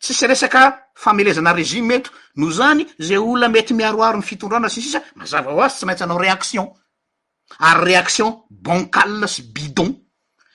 tsisy 0.03 0.27
resaky 0.27 0.59
famelezana 0.95 1.53
rezim 1.55 1.91
eto 1.91 2.11
no 2.37 2.51
zany 2.51 2.85
ze 2.99 3.17
olona 3.17 3.49
mety 3.49 3.75
miaroaro 3.75 4.19
ny 4.19 4.23
fitondrana 4.27 4.69
ssisa 4.69 5.01
mazava 5.15 5.53
ho 5.55 5.63
azy 5.63 5.75
tsy 5.77 5.87
maintsy 5.87 6.05
anao 6.05 6.19
reakion 6.19 6.69
ary 7.59 7.85
reaktion 7.95 8.33
bonkalia 8.51 9.27
sy 9.29 9.43
bidon 9.55 9.95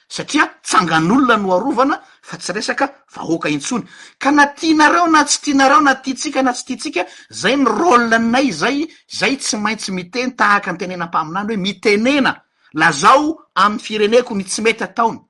satria 0.07 0.45
tsangan'olona 0.61 1.37
noarovana 1.37 1.95
fa 2.21 2.37
tsy 2.37 2.51
resaka 2.53 2.91
vaoaka 3.15 3.49
intsony 3.49 3.85
ka 4.19 4.31
natinareo 4.31 5.07
natstinareo 5.07 5.81
natika 5.81 6.43
natsy 6.43 6.77
tika 6.77 7.05
zay 7.31 7.55
nrôlnay 7.55 8.51
zay 8.51 8.87
zay 9.07 9.37
tsy 9.37 9.57
maintsy 9.57 9.91
miteny 9.91 10.35
taaky 10.35 10.69
antenenampaminany 10.69 11.53
hoe 11.55 11.57
mitenena 11.57 12.41
lazao 12.73 13.45
amy 13.55 13.79
firenekony 13.79 14.43
tsy 14.43 14.61
mety 14.61 14.83
ataony 14.83 15.24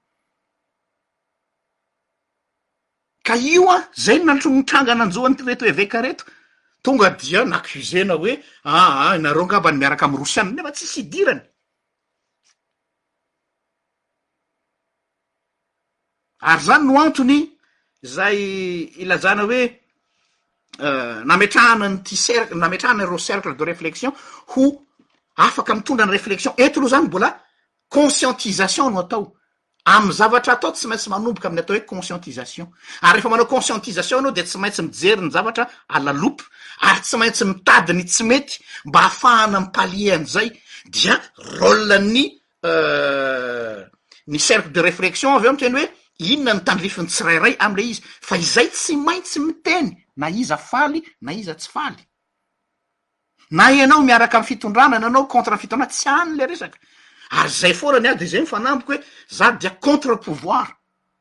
ka 3.28 3.34
io 3.36 3.66
a 3.76 3.78
zay 4.06 4.18
ny 4.20 4.26
natronynitrangana 4.30 5.04
anjoanyy 5.06 5.44
reto 5.48 5.66
hoe 5.66 5.74
veka 5.82 6.00
reto 6.02 6.26
tonga 6.86 7.10
dia 7.22 7.42
nakuzena 7.44 8.14
oe 8.22 8.32
aa 8.70 8.80
ah, 8.80 9.16
anareo 9.16 9.44
ah, 9.46 9.48
ngambany 9.50 9.78
miaraky 9.82 10.06
am 10.06 10.16
rosiany 10.22 10.52
nefa 10.56 10.72
tsisy 10.76 11.00
idirany 11.02 11.42
ary 16.50 16.62
zany 16.68 16.84
noantony 16.88 17.38
zay 18.16 18.38
ilajana 19.04 19.42
hoe 19.50 19.60
euh, 20.86 21.18
nametrahana 21.30 21.88
ny 21.90 21.98
ty 22.06 22.16
cerce- 22.26 22.54
nametrahanaro 22.54 23.18
cercle 23.18 23.54
de 23.58 23.66
reflexion 23.72 24.14
ho 24.52 24.64
afaky 25.46 25.74
mitondrany 25.76 26.12
reflexion 26.12 26.54
eto 26.58 26.80
loha 26.82 26.92
zany 26.94 27.08
mbola 27.08 27.30
conscientisation 27.90 28.92
no 28.94 29.00
atao 29.00 29.24
amy 29.86 30.12
zavatra 30.14 30.54
atao 30.54 30.72
tsy 30.72 30.88
maintsy 30.88 31.10
manomboka 31.10 31.48
amny 31.48 31.60
atao 31.62 31.76
hoe 31.76 31.86
conscientisation 31.86 32.68
ary 33.02 33.16
refa 33.18 33.30
manao 33.30 33.46
conscientisation 33.46 34.20
anao 34.20 34.32
de 34.32 34.44
tsy 34.44 34.58
maintsy 34.58 34.82
mijeryny 34.82 35.32
zavatra 35.32 35.68
alalopo 35.90 36.44
ary 36.88 37.02
tsy 37.02 37.18
maintsy 37.18 37.46
mitadiny 37.46 38.04
tsy 38.06 38.24
mety 38.24 38.60
mba 38.86 39.00
hahafahana 39.02 39.60
mypalian' 39.60 40.26
zay 40.26 40.50
dia 40.94 41.16
rôlina'ny 41.58 42.26
euh, 42.70 43.78
ny 44.28 44.40
cercle 44.40 44.72
de 44.72 44.82
reflexion 44.82 45.36
avy 45.36 45.48
eo 45.48 45.54
mtreny 45.54 45.76
hoe 45.78 45.90
inona 46.20 46.54
ny 46.54 46.60
tandrifiny 46.66 47.08
tsirairay 47.08 47.56
amla 47.60 47.82
izy 47.84 48.02
fa 48.22 48.38
izay 48.38 48.68
tsy 48.70 48.96
maintsy 48.98 49.40
miteny 49.40 49.94
na 50.18 50.30
iza 50.30 50.58
faly 50.58 51.02
na 51.22 51.32
iza 51.34 51.54
tsy 51.56 51.70
faly 51.72 52.04
na 53.52 53.72
ianao 53.72 54.02
miaraka 54.02 54.38
amy 54.38 54.48
fitondranana 54.48 55.08
anao 55.08 55.28
contre 55.28 55.58
fitondrany 55.58 55.90
tsy 55.92 56.10
any 56.10 56.36
le 56.38 56.48
resaka 56.48 56.78
ary 57.32 57.50
zay 57.50 57.74
foana 57.74 58.00
ny 58.00 58.10
ady 58.12 58.28
zay 58.28 58.42
mifanamboko 58.42 58.94
hoe 58.94 59.04
za 59.30 59.52
dia 59.52 59.70
contrepouvoir 59.70 60.68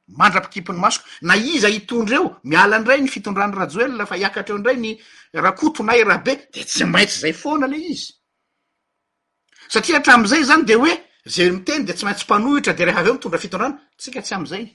mandra-pikipiny 0.08 0.78
masoko 0.78 1.08
na 1.22 1.36
izy 1.36 1.66
aitondra 1.66 2.16
eo 2.16 2.36
miala 2.44 2.76
andray 2.76 3.00
ny 3.00 3.08
fitondrano 3.08 3.56
rajoelna 3.58 4.06
fa 4.06 4.16
hiakatr 4.16 4.52
eo 4.52 4.58
ndray 4.58 4.76
ny 4.76 4.98
rakootonay 5.34 6.04
rahabe 6.04 6.34
de 6.54 6.64
tsy 6.64 6.84
maintsy 6.84 7.18
zay 7.20 7.32
foana 7.32 7.66
le 7.66 7.76
izy 7.78 8.12
satria 9.68 9.98
hatramzay 9.98 10.42
zany 10.44 10.64
de 10.64 10.76
oe 10.76 10.94
ze 11.24 11.50
miteny 11.50 11.84
de 11.84 11.92
tsy 11.94 12.04
maintsy 12.04 12.24
mpanohitra 12.24 12.72
de 12.72 12.84
reha 12.84 13.00
av 13.00 13.06
eo 13.06 13.14
mitondra 13.14 13.38
fitondrano 13.40 13.78
tsika 13.98 14.22
tsy 14.22 14.34
amzay 14.34 14.66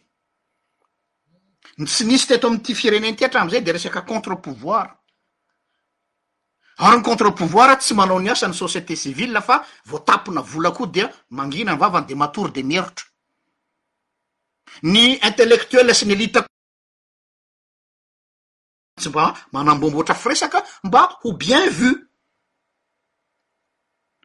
tsy 1.86 2.06
nisy 2.06 2.28
teto 2.28 2.48
amyty 2.48 2.74
firenen 2.74 3.16
ty 3.16 3.26
atramizay 3.26 3.62
de 3.62 3.72
resaky 3.72 4.02
contrepouvoir 4.02 4.99
aryny 6.80 7.04
contrepouvoira 7.04 7.76
tsy 7.76 7.94
manao 7.94 8.20
niasany 8.20 8.54
société 8.54 8.96
civil 8.96 9.42
fa 9.46 9.66
voatapona 9.86 10.42
volakoo 10.42 10.88
dia 10.88 11.12
mangina 11.32 11.74
my 11.74 11.78
vavany 11.80 12.06
de 12.08 12.16
matory 12.16 12.52
de 12.52 12.64
mieritra 12.64 13.06
ny 14.88 15.20
intellectuell 15.30 15.94
sy 15.94 16.06
ny 16.08 16.14
elitako 16.16 16.48
tsy 19.00 19.10
mba 19.10 19.26
manambomb 19.52 19.96
oatra 19.96 20.16
firesaka 20.16 20.64
mba 20.84 21.02
ho 21.24 21.34
bien 21.34 21.70
vu 21.70 21.90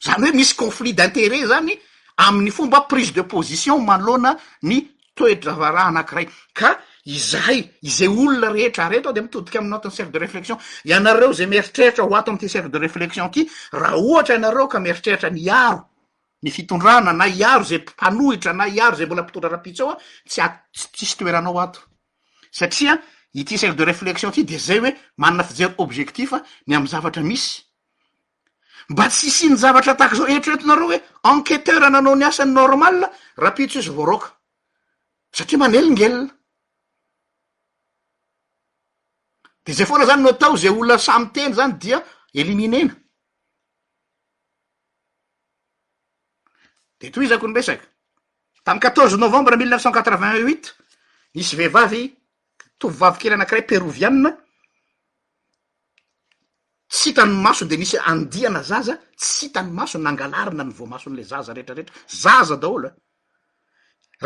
zany 0.04 0.24
hoe 0.28 0.32
misy 0.36 0.54
conflit 0.54 0.94
d'intere 0.96 1.46
zany 1.46 1.74
amin'ny 2.16 2.50
fomba 2.50 2.80
prise 2.86 3.12
de 3.12 3.22
position 3.22 3.80
maloana 3.82 4.38
ny 4.62 4.78
toedra 5.14 5.52
varah 5.58 5.86
anankiray 5.90 6.28
ka 6.54 6.78
izay 7.04 7.68
izay 7.82 8.08
olona 8.08 8.48
rehetra 8.52 8.88
reta 8.88 9.08
ao 9.08 9.12
de 9.12 9.20
mitodika 9.20 9.58
aminaotny 9.58 9.90
se 9.90 10.04
de 10.04 10.18
refleion 10.18 10.58
anareo 10.96 11.32
za 11.32 11.46
mieritreritraoatoamtysede 11.46 12.78
refleion 12.78 13.30
tyrha 13.30 13.90
ohtra 13.96 14.34
anareka 14.36 14.80
meritreritra 14.80 15.28
n 15.30 15.48
aro 15.52 15.84
fitondrana 16.50 17.12
na 17.12 17.26
iaro 17.26 17.64
za 17.64 17.78
panohitra 18.00 18.52
na 18.52 18.66
iaro 18.68 18.96
z 18.96 19.04
mbola 19.04 19.22
itodrarapits 19.28 19.80
aoatsisy 19.80 21.16
toeranaoatosatria 21.18 23.02
ity 23.34 23.58
sede 23.58 23.84
refleion 23.84 24.32
ty 24.32 24.44
de 24.44 24.58
zay 24.58 24.78
oe 24.78 24.92
manna 25.18 25.44
fijero 25.44 25.74
obetif 25.78 26.32
ny 26.66 26.74
am 26.76 26.86
zavatra 26.86 27.22
misy 27.22 27.60
mba 28.88 29.08
tsy 29.08 29.30
siny 29.30 29.56
zavatra 29.56 29.92
atak 29.92 30.14
zao 30.16 30.26
etretonareo 30.26 30.88
oe 30.88 30.98
aneter 31.24 31.80
nanao 31.90 32.16
nyasany 32.16 32.52
normal 32.52 32.96
rapitso 33.36 33.78
izy 33.78 33.90
voarôkaatrianelige 33.92 36.08
de 39.64 39.72
zay 39.72 39.87
foana 39.87 40.05
zany 40.05 40.20
no 40.22 40.33
tao 40.37 40.57
za 40.57 40.68
olla 40.70 40.98
samyteny 40.98 41.55
zany 41.59 41.74
dia 41.83 41.98
eliminena 42.35 42.94
de 47.00 47.07
toy 47.12 47.24
izako 47.24 47.46
ny 47.48 47.55
mesaka 47.55 47.87
tam 48.64 48.79
qatorze 48.83 49.16
novembre 49.16 49.57
mille 49.57 49.70
neuf 49.70 49.83
cent 49.85 49.92
qatrevingt 49.96 50.40
hut 50.48 50.64
misy 51.35 51.55
vehivavy 51.59 52.03
tovivavikely 52.79 53.35
anakiray 53.35 53.64
perovianna 53.70 54.31
tsy 56.92 57.09
hitany 57.09 57.33
maso 57.44 57.64
de 57.70 57.77
misy 57.83 57.96
andiana 58.12 58.61
zaza 58.70 58.94
tsy 59.20 59.31
hitany 59.46 59.70
maso 59.79 59.96
nangalarina 59.98 60.64
ny 60.64 60.72
voamason'le 60.79 61.22
zaza 61.33 61.50
reetraretra 61.57 61.94
zaza 62.24 62.57
daolo 62.62 62.88
eh. 62.88 62.94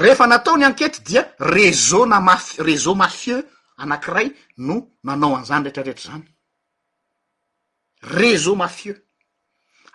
refa 0.04 0.24
nataony 0.26 0.64
ankety 0.68 0.98
dia 1.08 1.22
res 1.54 1.82
na 2.10 2.18
maf- 2.28 2.58
resea 2.68 2.94
mafieux 3.02 3.44
anakiray 3.78 4.30
no 4.58 4.76
nanao 5.04 5.36
anizany 5.36 5.64
retrarehetra 5.64 6.10
zany 6.12 6.24
resea 8.02 8.54
mafieux 8.56 8.98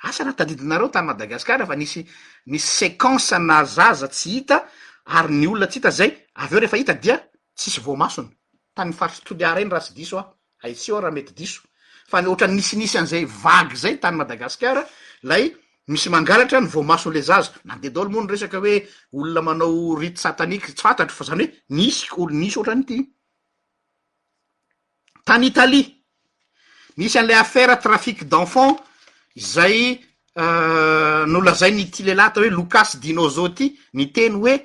asanatadidinareo 0.04 0.88
tany 0.89 1.06
madagasikara 1.08 1.65
fa 1.65 1.76
nisy 1.76 2.04
seense 2.58 3.32
a 3.36 3.63
zaza 3.65 4.08
tsy 4.08 4.30
hita 4.30 4.67
ary 5.06 5.34
ny 5.34 5.48
olona 5.48 5.67
ts 5.67 5.76
ita 5.78 5.89
ay 6.04 6.12
avyeo 6.34 6.60
rehefa 6.60 6.78
ita 6.78 6.93
dia 6.93 7.17
tsisy 7.56 7.82
vomasony 7.82 8.30
tanymyfaritry 8.76 9.24
toliara 9.26 9.62
eny 9.62 9.72
rasy 9.72 9.93
diso 9.93 10.17
aoaso 10.63 11.02
rahmetysofaoatan 11.06 12.56
nisinisy 12.56 12.98
anzay 12.98 13.26
vagy 13.26 13.74
zay 13.76 13.96
tany 14.00 14.15
madagasikara 14.15 14.86
lay 15.24 15.56
misy 15.88 16.10
mangalatra 16.10 16.62
ny 16.62 16.67
vomasony 16.67 17.13
le 17.15 17.22
zaza 17.22 17.52
nandedaolomono 17.65 18.28
resaky 18.28 18.56
hoe 18.58 18.88
olona 19.12 19.41
manao 19.48 19.96
rit 20.00 20.17
sataniky 20.17 20.72
sfatatofnyoe 20.72 21.52
tany 25.24 25.48
italie 25.48 25.86
misy 26.98 27.18
an'le 27.20 27.34
afara 27.36 27.78
trafike 27.78 28.26
d'enfant 28.28 28.80
zay 29.38 30.02
euh, 30.38 31.26
nolazay 31.28 31.72
niti 31.72 32.04
le 32.04 32.16
lata 32.18 32.42
hoe 32.44 32.52
loukasy 32.52 33.00
dino 33.00 33.30
zao 33.30 33.50
ty 33.56 33.70
ny 33.96 34.10
teny 34.14 34.36
hoe 34.38 34.56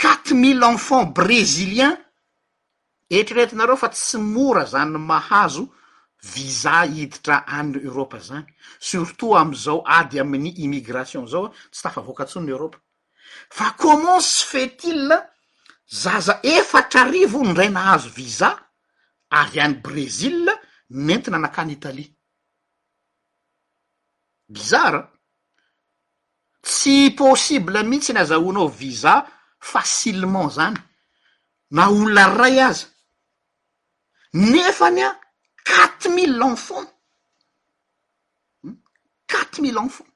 quatre 0.00 0.34
mille 0.34 0.64
enfants 0.66 1.12
brezilien 1.14 1.96
etriretinareo 3.10 3.76
fa 3.78 3.90
tsy 3.94 4.18
mora 4.18 4.66
zany 4.66 4.98
mahazo 4.98 5.68
viza 6.34 6.82
iditra 6.86 7.42
any 7.46 7.78
eoropa 7.84 8.18
zany 8.20 8.44
surtout 8.78 9.36
amizao 9.36 9.82
ady 9.86 10.20
amin'ny 10.20 10.52
immigration 10.58 11.26
zao 11.26 11.46
a 11.48 11.52
tsy 11.70 11.82
tafa 11.82 12.00
avoakantsony 12.00 12.50
europa 12.50 12.82
fa 13.50 13.70
komment 13.78 14.20
syftil 14.24 15.14
zaza 15.92 16.38
efatra 16.42 17.02
arivo 17.02 17.42
n 17.42 17.50
ray 17.52 17.68
nahazo 17.68 18.08
viza 18.14 18.54
ary 19.28 19.58
any 19.60 19.74
brezil 19.82 20.46
nentina 20.90 21.36
anakany 21.36 21.72
italie 21.72 22.14
bizara 24.48 25.10
tsy 26.62 27.10
possible 27.12 27.82
mihitsy 27.82 28.12
nazahoanao 28.12 28.68
viza 28.68 29.26
facilement 29.58 30.50
zany 30.56 30.78
na 31.74 31.88
olona 31.90 32.34
ray 32.38 32.58
aza 32.68 32.86
nefa 34.32 34.90
ny 34.94 35.02
a 35.02 35.10
quatre 35.66 36.06
mille 36.14 36.38
enfant 36.44 36.86
hmm? 38.62 38.76
quatre 39.26 39.58
mille 39.60 39.78
enfant 39.82 40.06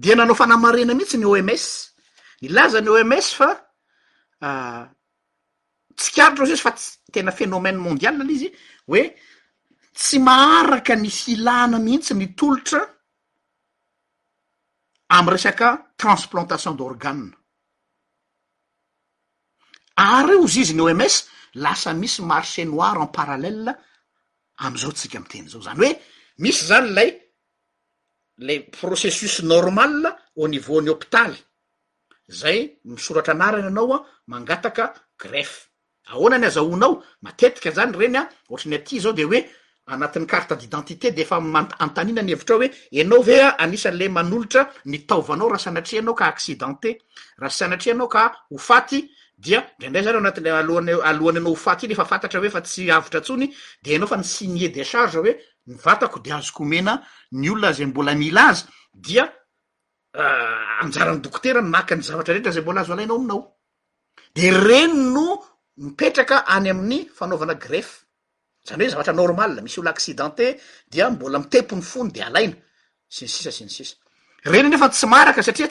dia 0.00 0.16
nanao 0.16 0.32
fanamarena 0.34 0.94
mihitsy 0.96 1.16
ny 1.20 1.24
oms 1.28 1.92
ilazany 2.44 2.88
oms 2.88 3.30
fa 3.38 3.48
ah, 4.48 4.84
tsi 5.98 6.10
karotra 6.14 6.42
oizy 6.44 6.54
izy 6.56 6.64
fas 6.66 6.82
tena 7.12 7.32
fénomena 7.38 7.78
mondialal 7.86 8.30
izy 8.36 8.48
oe 8.92 9.02
tsy 9.98 10.18
maaraka 10.28 10.94
ny 11.02 11.08
hilana 11.20 11.76
mihintsy 11.84 12.12
ny 12.16 12.26
tolotra 12.38 12.80
am 15.16 15.26
resaka 15.34 15.68
transplantation 16.00 16.74
d'organ 16.76 17.20
ary 20.08 20.36
ozy 20.44 20.60
izy 20.64 20.74
ny 20.76 20.84
oms 20.92 21.14
lasa 21.64 21.90
misy 22.00 22.20
marché 22.30 22.62
noire 22.64 23.00
en 23.04 23.08
parallele 23.18 23.72
amizao 24.64 24.92
tsika 24.92 25.18
mi 25.22 25.28
teny 25.32 25.46
zao 25.52 25.62
zany 25.66 25.80
oe 25.86 25.90
misy 26.42 26.64
zany 26.70 26.88
lay 26.96 27.10
lay 28.46 28.58
processus 28.80 29.36
normal 29.52 29.94
ao 30.36 30.48
niveau 30.50 30.80
ny 30.82 30.90
hôpitaly 30.90 31.38
zay 32.28 32.78
misoratra 32.84 33.32
anarany 33.34 33.66
anaoan 33.66 34.00
mangataka 34.26 34.94
gref 35.18 35.68
aoana 36.06 36.38
ny 36.38 36.46
azahonao 36.46 37.02
matetika 37.22 37.70
zany 37.70 37.92
reny 37.96 38.16
an 38.16 38.28
ohatrany 38.50 38.74
aty 38.74 39.00
zao 39.00 39.12
de 39.12 39.24
oe 39.24 39.44
anati'ny 39.86 40.26
karte 40.26 40.56
didentité 40.56 41.10
deefa 41.12 41.36
ana 41.36 42.12
nhevirao 42.22 42.58
oe 42.58 42.70
anaoveaanisanle 43.00 44.08
manolotra 44.08 44.72
ntaovanao 44.84 45.48
rahas 45.48 45.66
anatrea 45.66 46.00
anao 46.02 46.14
ka 46.14 46.24
akcidente 46.26 46.98
rahasanatria 47.38 47.94
anao 47.94 48.08
ka 48.08 48.32
ofaty 48.52 49.10
diandraindray 49.38 50.04
zany 50.04 50.16
anatyaloany 50.16 50.92
anao 51.04 51.52
ofatyiny 51.52 51.92
efafantatra 51.92 52.40
oefa 52.40 52.60
tsy 52.60 52.90
avtrasonyde 52.90 53.84
enao 53.94 54.08
fa 54.08 54.16
ny 54.16 54.24
sinier 54.24 54.72
deageoe 54.72 55.36
nvatako 55.68 56.18
de 56.24 56.32
azoko 56.32 56.64
mena 56.64 57.02
ny 57.32 57.48
olona 57.50 57.72
zay 57.72 57.86
mbola 57.86 58.14
mila 58.14 58.48
azy 58.48 58.64
dia 58.94 59.28
Ah, 60.16 60.78
anjarany 60.82 61.18
dokoterany 61.20 61.68
makany 61.74 62.02
zavatra 62.06 62.34
retra 62.34 62.52
zay 62.54 62.62
mbola 62.62 62.80
azo 62.80 62.92
alainao 62.94 63.16
aminao 63.18 63.40
de 64.36 64.44
ren 64.66 64.92
no 65.14 65.26
mipetraka 65.84 66.36
any 66.54 66.68
amin'ny 66.72 67.00
fanaovana 67.18 67.54
gref 67.64 67.88
zany 68.68 68.84
hoe 68.84 68.90
zavatra 68.94 69.12
normal 69.12 69.52
misy 69.64 69.78
olnoaidente 69.80 70.46
dia 70.92 71.10
mbola 71.10 71.38
mitempony 71.42 71.82
fony 71.92 72.10
de 72.14 72.20
alainasnyisasnssy 72.28 73.84
tra 74.44 74.90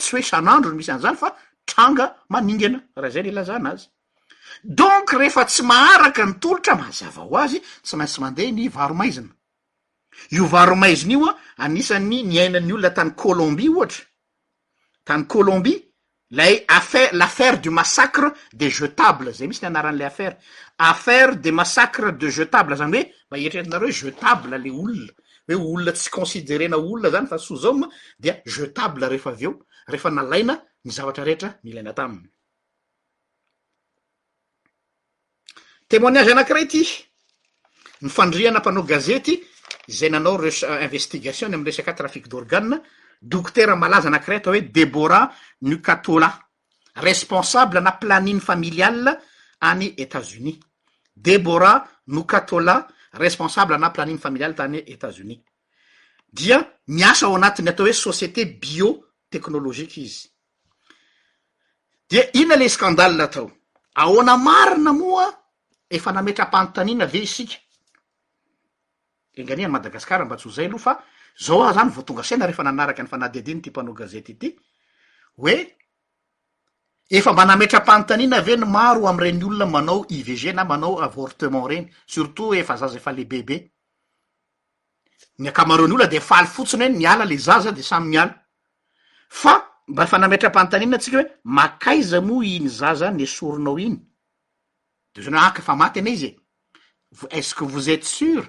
tsyoeanro 0.03 0.71
misynzanyfatrangaaningnarahazay 0.79 3.23
n 3.23 3.25
lazanazynkefa 3.39 5.41
tsy 5.49 5.61
arkanolotra 6.03 6.73
maazava 6.81 7.21
ho 7.27 7.31
azy 7.45 7.57
tsy 7.85 7.95
maintsy 7.99 8.19
mandeha 8.23 8.51
ny 8.57 8.67
varomaizinaiovaromaiziny 8.75 11.13
io 11.15 11.19
a 11.29 11.31
anisanny 11.65 12.17
niainany 12.31 12.71
olona 12.75 12.91
tanyôlômbi 12.97 13.67
otra 13.83 14.03
tanycolômbie 15.03 15.91
lay 16.31 16.63
affa 16.67 17.11
l'affaire 17.11 17.59
du 17.61 17.69
massacre 17.69 18.33
de 18.53 18.67
jetable 18.69 19.31
zay 19.33 19.45
misy 19.47 19.61
ni 19.61 19.67
anaran'le 19.67 20.05
affare 20.05 20.37
affaire 20.77 21.35
de 21.37 21.51
massacre 21.51 22.13
de 22.17 22.27
jetable 22.29 22.75
zany 22.77 22.95
oe 22.95 23.05
maetretinareoo 23.31 23.91
jetable 23.91 24.57
le 24.57 24.69
olona 24.71 25.11
oe 25.49 25.53
olona 25.55 25.91
tsy 25.93 26.09
considerena 26.09 26.77
olona 26.77 27.09
zany 27.11 27.27
fa 27.27 27.37
souzome 27.37 27.87
de 28.19 28.41
jetable 28.45 29.07
reefa 29.09 29.29
aveo 29.29 29.65
reefa 29.87 30.09
nalaina 30.09 30.55
ny 30.85 30.91
zavatrarehetra 30.91 31.55
milaina 31.63 31.93
tainytonazanakiray 35.89 36.67
tydnaogazey 36.67 39.21
zay 39.87 40.09
nanao 40.09 40.37
re 40.37 40.49
investigationny 40.85 41.53
am 41.55 41.63
resak 41.65 41.93
trafik 41.95 42.25
d'organ 42.27 42.81
dokotera 43.25 43.75
malaza 43.75 44.07
anakiray 44.07 44.37
atao 44.37 44.53
hoe 44.53 44.61
debora 44.61 45.29
nokatola 45.61 46.29
responsable 46.95 47.79
na 47.81 47.91
planiny 47.97 48.39
familial 48.39 49.07
any 49.61 49.93
etats-unis 49.97 50.57
debora 51.15 51.87
nokatola 52.07 52.87
responsable 53.13 53.77
na 53.79 53.89
planiny 53.91 54.17
familiale 54.19 54.53
tany 54.53 54.83
etas-unis 54.85 55.39
dia 56.33 56.59
miasa 56.87 57.25
ao 57.25 57.35
anatiny 57.35 57.69
atao 57.69 57.85
hoe 57.87 57.93
société 57.93 58.45
bio 58.59 58.99
technolozique 59.29 59.97
izy 60.03 60.27
dia 62.09 62.27
iona 62.33 62.55
le 62.55 62.69
skandalna 62.69 63.27
tao 63.27 63.47
aoana 63.95 64.35
marina 64.37 64.91
moaa 64.93 65.31
efa 65.89 66.11
nametra 66.11 66.45
ampanontaniana 66.51 67.03
ave 67.07 67.17
isika 67.23 67.55
enganihany 69.39 69.71
madagasikara 69.71 70.25
mba 70.25 70.35
tsyo 70.35 70.51
zay 70.51 70.65
aloha 70.67 70.83
fa 70.83 70.93
zao 71.37 71.63
ah 71.63 71.73
zany 71.73 71.89
vo 71.89 72.03
tonga 72.03 72.23
sana 72.23 72.45
rehefa 72.45 72.63
nanaraky 72.63 73.01
ny 73.03 73.07
fanadidiny 73.09 73.61
ty 73.61 73.69
mpanao 73.69 73.93
gazeta 73.93 74.33
ty 74.41 74.47
oe 75.45 75.55
efa 77.17 77.33
mba 77.33 77.43
nametram-pantaniana 77.45 78.37
aveny 78.37 78.65
maro 78.65 79.01
amreny 79.11 79.43
olona 79.45 79.65
manao 79.65 80.05
iveze 80.17 80.51
na 80.53 80.63
manao 80.63 81.01
avortement 81.05 81.65
reny 81.69 81.87
sirtout 82.11 82.53
efa 82.57 82.75
zaza 82.77 82.99
fa 82.99 83.11
le 83.11 83.23
bebe 83.25 83.57
ny 85.41 85.47
akamaren' 85.49 85.87
olona 85.91 86.07
de 86.13 86.19
faly 86.19 86.47
fotsiny 86.47 86.83
hoe 86.83 86.89
niala 86.97 87.25
le 87.25 87.37
zaza 87.37 87.71
de 87.71 87.81
samy 87.81 88.07
miala 88.07 88.33
fa 89.29 89.53
mba 89.87 90.03
efanametram-pantanina 90.03 90.95
atsika 90.95 91.17
hoe 91.17 91.29
makaiza 91.43 92.21
moa 92.21 92.45
iny 92.45 92.67
zazany 92.69 93.17
ny 93.17 93.27
soronao 93.27 93.79
iny 93.79 93.97
dezano 95.15 95.39
aky 95.39 95.59
efa 95.61 95.75
maty 95.75 95.99
ana 95.99 96.09
izy 96.09 96.25
e 96.25 96.37
ecque 97.39 97.65
vozety 97.65 98.05
sur 98.07 98.45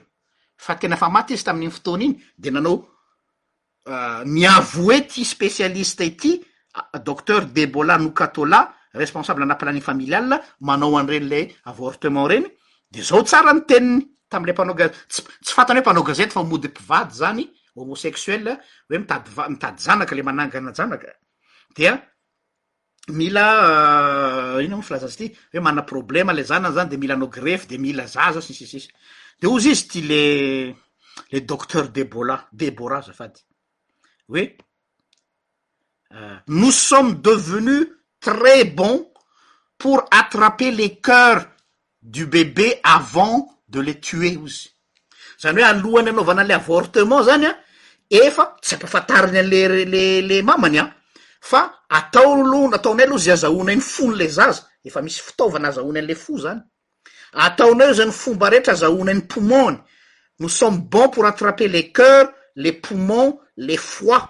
fa 0.56 0.76
tena 0.78 0.96
fa 0.96 1.10
maty 1.10 1.34
izy 1.34 1.44
tamin'iny 1.44 1.72
fotoana 1.74 2.04
iny 2.04 2.14
de 2.38 2.50
nanao 2.50 2.76
euh, 3.88 4.22
miavoe 4.24 5.00
ty 5.08 5.24
spesialista 5.26 6.04
ity 6.06 6.38
euh, 6.38 7.00
docter 7.04 7.44
debola 7.54 7.98
nokatola 7.98 8.62
responsable 8.94 9.42
anapilaniny 9.42 9.82
familial 9.82 10.34
manao 10.60 10.96
an'ireny 10.98 11.28
lay 11.28 11.44
avortement 11.70 12.26
reny 12.28 12.46
de 12.90 13.02
zao 13.02 13.22
tsara 13.24 13.54
ny 13.54 13.64
teniny 13.66 14.06
tam'lay 14.30 14.52
mpanaogaz- 14.54 14.90
tsy 15.44 15.52
fatany 15.54 15.78
hoe 15.80 15.84
panao 15.84 16.02
gazety 16.06 16.32
fa 16.32 16.42
modympivady 16.44 17.14
zany 17.14 17.48
homosexuel 17.74 18.48
hoe 18.54 18.98
mitadyva- 18.98 19.48
mitady 19.50 19.82
janaka 19.82 20.14
le 20.14 20.22
manangana 20.22 20.72
janaka 20.76 21.12
dea 21.76 21.98
mila 23.12 24.56
euh, 24.56 24.62
ino 24.64 24.76
o 24.76 24.78
mo 24.78 24.82
falazazy 24.84 25.16
ty 25.16 25.32
hoe 25.56 25.60
mana 25.60 25.82
problema 25.82 26.32
le 26.32 26.42
zana 26.42 26.70
zany 26.72 26.88
de 26.88 26.96
mila 26.96 27.16
nao 27.16 27.28
grefy 27.28 27.66
de 27.66 27.78
mila 27.78 28.06
za 28.06 28.32
zao 28.32 28.40
sisisisy 28.40 28.88
de 29.40 29.46
ozy 29.46 29.70
izy 29.70 29.86
ty 29.88 30.00
le 30.02 30.74
le 31.30 31.40
docteur 31.40 31.88
debola 31.92 32.48
debora 32.52 33.02
zafady 33.02 33.40
hoe 34.28 34.56
euh, 36.14 36.36
nos 36.48 36.70
sommes 36.72 37.14
devenus 37.20 37.88
très 38.20 38.64
bons 38.64 39.12
pour 39.76 40.04
attraper 40.10 40.70
le 40.70 40.88
ceurs 41.04 41.44
du 42.00 42.26
bebe 42.26 42.80
avant 42.84 43.60
de 43.68 43.80
le 43.80 44.00
tuer 44.00 44.38
ozy 44.42 44.70
zany 45.42 45.60
hoe 45.60 45.66
alohany 45.68 46.08
anao 46.10 46.24
vanale 46.24 46.52
avortement 46.54 47.22
zany 47.22 47.46
an 47.46 47.56
efa 48.10 48.56
tsy 48.62 48.74
apafantariny 48.78 49.38
anlele 49.38 50.20
le 50.30 50.42
mamany 50.42 50.78
a 50.78 50.88
fa 51.44 51.84
atao 51.88 52.34
lo 52.40 52.68
n 52.68 52.74
ataonay 52.76 53.04
aloha 53.04 53.18
zy 53.20 53.30
azahonainy 53.36 53.82
fony 53.82 54.14
le 54.16 54.28
zaza 54.28 54.62
efa 54.84 55.02
misy 55.02 55.20
fitaovana 55.22 55.68
azahona 55.68 56.00
n'le 56.00 56.14
fo 56.16 56.32
zany 56.42 56.60
ataonay 57.44 57.88
o 57.92 57.94
za 57.94 58.04
ny 58.06 58.12
fomba 58.12 58.46
rehetra 58.50 58.72
azahonainy 58.72 59.20
pomonny 59.32 59.78
no 60.38 60.48
sommys 60.48 60.88
bons 60.92 61.10
por 61.14 61.26
atraper 61.26 61.68
le 61.70 61.82
ceur 61.96 62.32
le 62.56 62.70
pomons 62.80 63.40
le 63.56 63.76
foi 63.76 64.20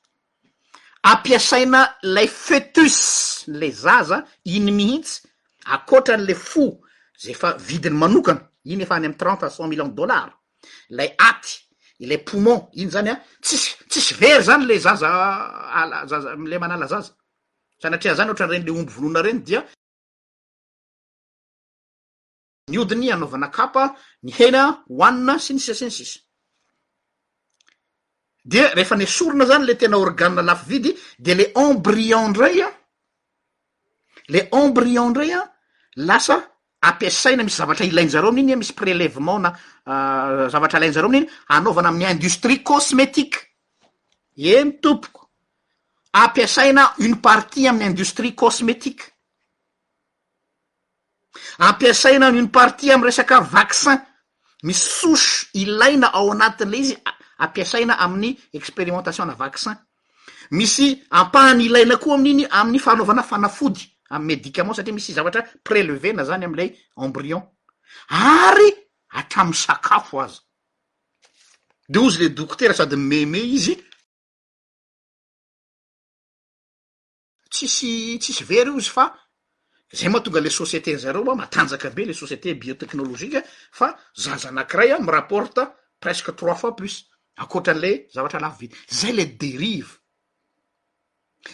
ampiasaina 1.02 1.94
lay 2.02 2.28
fetus 2.28 3.44
le 3.46 3.70
zaza 3.72 4.24
iny 4.44 4.72
mihitsy 4.72 5.27
akoatran'le 5.76 6.34
fo 6.50 6.64
zay 7.22 7.32
efa 7.36 7.50
vidiny 7.68 7.96
manokana 8.02 8.42
iny 8.72 8.82
efa 8.84 8.94
any 8.98 9.06
amy 9.08 9.16
trente 9.20 9.46
cent 9.54 9.68
millions 9.70 9.90
d 9.90 9.94
dollaras 9.98 10.32
lay 10.98 11.08
aty 11.28 11.52
ilay 12.02 12.18
pomon 12.28 12.60
iny 12.80 12.90
zany 12.94 13.08
a 13.12 13.16
tsisy 13.44 13.70
tsisy 13.90 14.14
very 14.22 14.42
zany 14.48 14.64
le 14.68 14.76
zaza 14.86 15.08
lazazale 15.90 16.56
manala 16.64 16.86
zaza 16.92 17.12
sanatrehany' 17.82 18.16
zany 18.18 18.30
ohatrany 18.30 18.52
reny 18.54 18.64
le 18.66 18.72
ombo 18.78 18.92
volona 18.96 19.20
reny 19.26 19.40
dia 19.46 19.60
ny 22.70 22.76
odiny 22.82 23.12
anaovana 23.12 23.48
kapa 23.56 23.82
ny 24.24 24.30
hena 24.38 24.62
hoanina 24.98 25.34
sy 25.44 25.52
ny 25.54 25.60
sisasiny 25.60 25.90
sisy 25.98 26.16
de 28.50 28.62
rehefa 28.76 28.96
ny 28.96 29.06
sorona 29.06 29.44
zany 29.50 29.64
le 29.66 29.74
tena 29.80 29.96
origania 29.98 30.42
lafi 30.42 30.66
vidy 30.72 30.90
de 31.18 31.32
le 31.38 31.46
embrilen 31.66 32.28
ndray 32.30 32.58
a 32.62 32.68
le 34.32 34.40
embrilen 34.60 35.10
ndrya 35.10 35.40
lasa 36.04 36.42
ampiasaina 36.82 37.42
misy 37.42 37.56
zavatra 37.58 37.86
ilaina 37.86 38.10
zareo 38.10 38.28
amin'iny 38.30 38.56
misy 38.56 38.72
prelevement 38.72 39.38
na 39.42 39.50
euh, 39.90 40.48
zavatra 40.50 40.78
ilaina 40.78 40.94
zareo 40.94 41.08
amin'iny 41.08 41.28
anaovana 41.48 41.88
aminny 41.88 42.10
industrie 42.12 42.62
cosmetikue 42.62 43.40
e 44.36 44.64
ny 44.64 44.72
tompoko 44.82 45.28
ampiasaina 46.12 46.94
uny 47.00 47.16
partie 47.16 47.68
amin'ny 47.68 47.90
industrie 47.90 48.32
cosmetikue 48.34 49.04
ampiasaina 51.58 52.28
uny 52.28 52.48
partie 52.48 52.92
amy 52.94 53.04
resaka 53.04 53.40
vacsin 53.40 53.98
misy 54.62 54.88
soso 54.90 55.46
ilaina 55.54 56.12
ao 56.12 56.30
anatin' 56.30 56.70
la 56.70 56.76
izy 56.76 56.96
ampiasaina 57.38 57.98
amin'ny 57.98 58.36
experimentationna 58.52 59.34
vaccin 59.34 59.74
misy 60.50 61.02
ampahany 61.10 61.64
ilaina 61.66 61.96
koa 61.98 62.14
amin'iny 62.14 62.46
amin'ny 62.50 62.78
fanaovana 62.78 63.22
fanafody 63.22 63.82
a 64.10 64.18
médicament 64.18 64.74
satria 64.74 64.94
misy 64.94 65.12
zavatra 65.12 65.42
préleve 65.62 66.12
na 66.12 66.24
zany 66.24 66.44
amlay 66.48 66.68
embrion 67.06 67.42
ary 68.08 68.70
atramiy 69.20 69.54
sakafo 69.64 70.16
azy 70.24 70.40
de 71.88 71.98
ozy 72.06 72.18
le 72.22 72.28
dokotera 72.30 72.74
sady 72.74 72.96
meme 72.96 73.38
izy 73.56 73.74
tsisy 77.52 78.18
tsisy 78.22 78.44
very 78.44 78.70
io 78.70 78.78
izy 78.78 78.90
fa 78.90 79.04
zay 79.98 80.08
ma 80.08 80.20
tonga 80.20 80.40
le 80.40 80.50
société 80.50 80.96
zareo 80.98 81.30
a 81.30 81.34
matanjaka 81.34 81.90
be 81.96 82.02
le 82.06 82.14
société 82.22 82.54
biotekhnolozikua 82.60 83.42
fa 83.78 83.86
zazanakiray 84.24 84.90
a 84.92 84.98
mirapporte 85.00 85.60
presque 86.02 86.32
trois 86.36 86.54
fois 86.54 86.72
plus 86.76 86.94
ankoatran'le 87.42 87.92
zavatra 88.14 88.40
lafy 88.40 88.60
vidy 88.66 88.76
zay 89.00 89.12
le 89.12 89.24
derive 89.42 89.90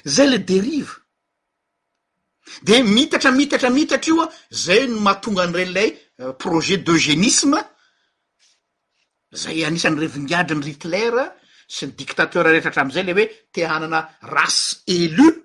zay 0.06 0.26
le 0.28 0.38
derive 0.38 1.03
de 2.62 2.76
mitatra 2.82 3.30
mitatra 3.30 3.70
mitatra 3.70 4.10
io 4.12 4.22
a 4.22 4.30
zay 4.50 4.86
no 4.88 5.00
mahatonga 5.00 5.42
any 5.42 5.52
renlay 5.52 5.88
euh, 6.20 6.32
projet 6.42 6.78
d'eugenisme 6.84 7.58
zay 9.42 9.64
anisan'ny 9.68 9.98
reviniadrinyhitleir 10.04 11.14
sy 11.74 11.86
ny 11.88 11.94
diktatera 11.98 12.50
rehtratra 12.52 12.82
amizay 12.84 13.02
le 13.06 13.12
oe 13.16 13.26
teanana 13.54 14.02
racy 14.22 14.76
elus 14.92 15.40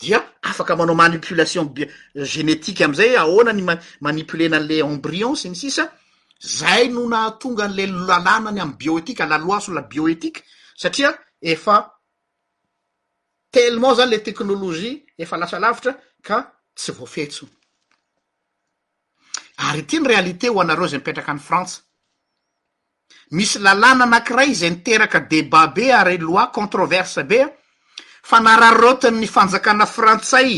dia 0.00 0.22
afaka 0.42 0.76
manao 0.76 0.94
manipulation 0.94 1.66
genetike 2.34 2.82
amzay 2.86 3.16
ahoanany 3.16 3.64
manipulenan'le 4.06 4.80
embrion 4.86 5.34
sy 5.36 5.50
ny 5.52 5.56
sisa 5.58 5.88
zay 6.40 6.86
no 6.88 7.08
naatonga 7.08 7.66
an'le 7.68 7.88
lalànany 8.08 8.60
amy 8.62 8.76
bioetika 8.78 9.26
laloasola 9.26 9.82
bioetike 9.90 10.44
satria 10.76 11.10
efa 11.42 11.76
telement 13.52 13.96
zany 13.98 14.10
le 14.14 14.22
teknolozie 14.22 14.94
efa 15.18 15.36
lasalavitra 15.36 15.98
ka 16.22 16.38
tsy 16.74 16.92
voafetsoy 16.96 17.48
ary 19.68 19.82
ty 19.86 19.98
ny 20.00 20.06
realité 20.12 20.48
ho 20.48 20.60
anareo 20.60 20.86
zay 20.88 20.98
mipetraka 21.00 21.32
any 21.32 21.40
frantsa 21.40 21.78
misy 23.30 23.58
lalàna 23.58 24.04
anankiray 24.06 24.52
zay 24.54 24.70
niteraka 24.70 25.20
deba 25.30 25.66
be 25.74 25.92
ary 25.92 26.18
loi 26.18 26.50
controverse 26.52 27.24
be 27.30 27.40
fa 28.28 28.38
nararoti 28.40 29.08
ny 29.10 29.26
fanjakana 29.26 29.86
frantsay 29.86 30.50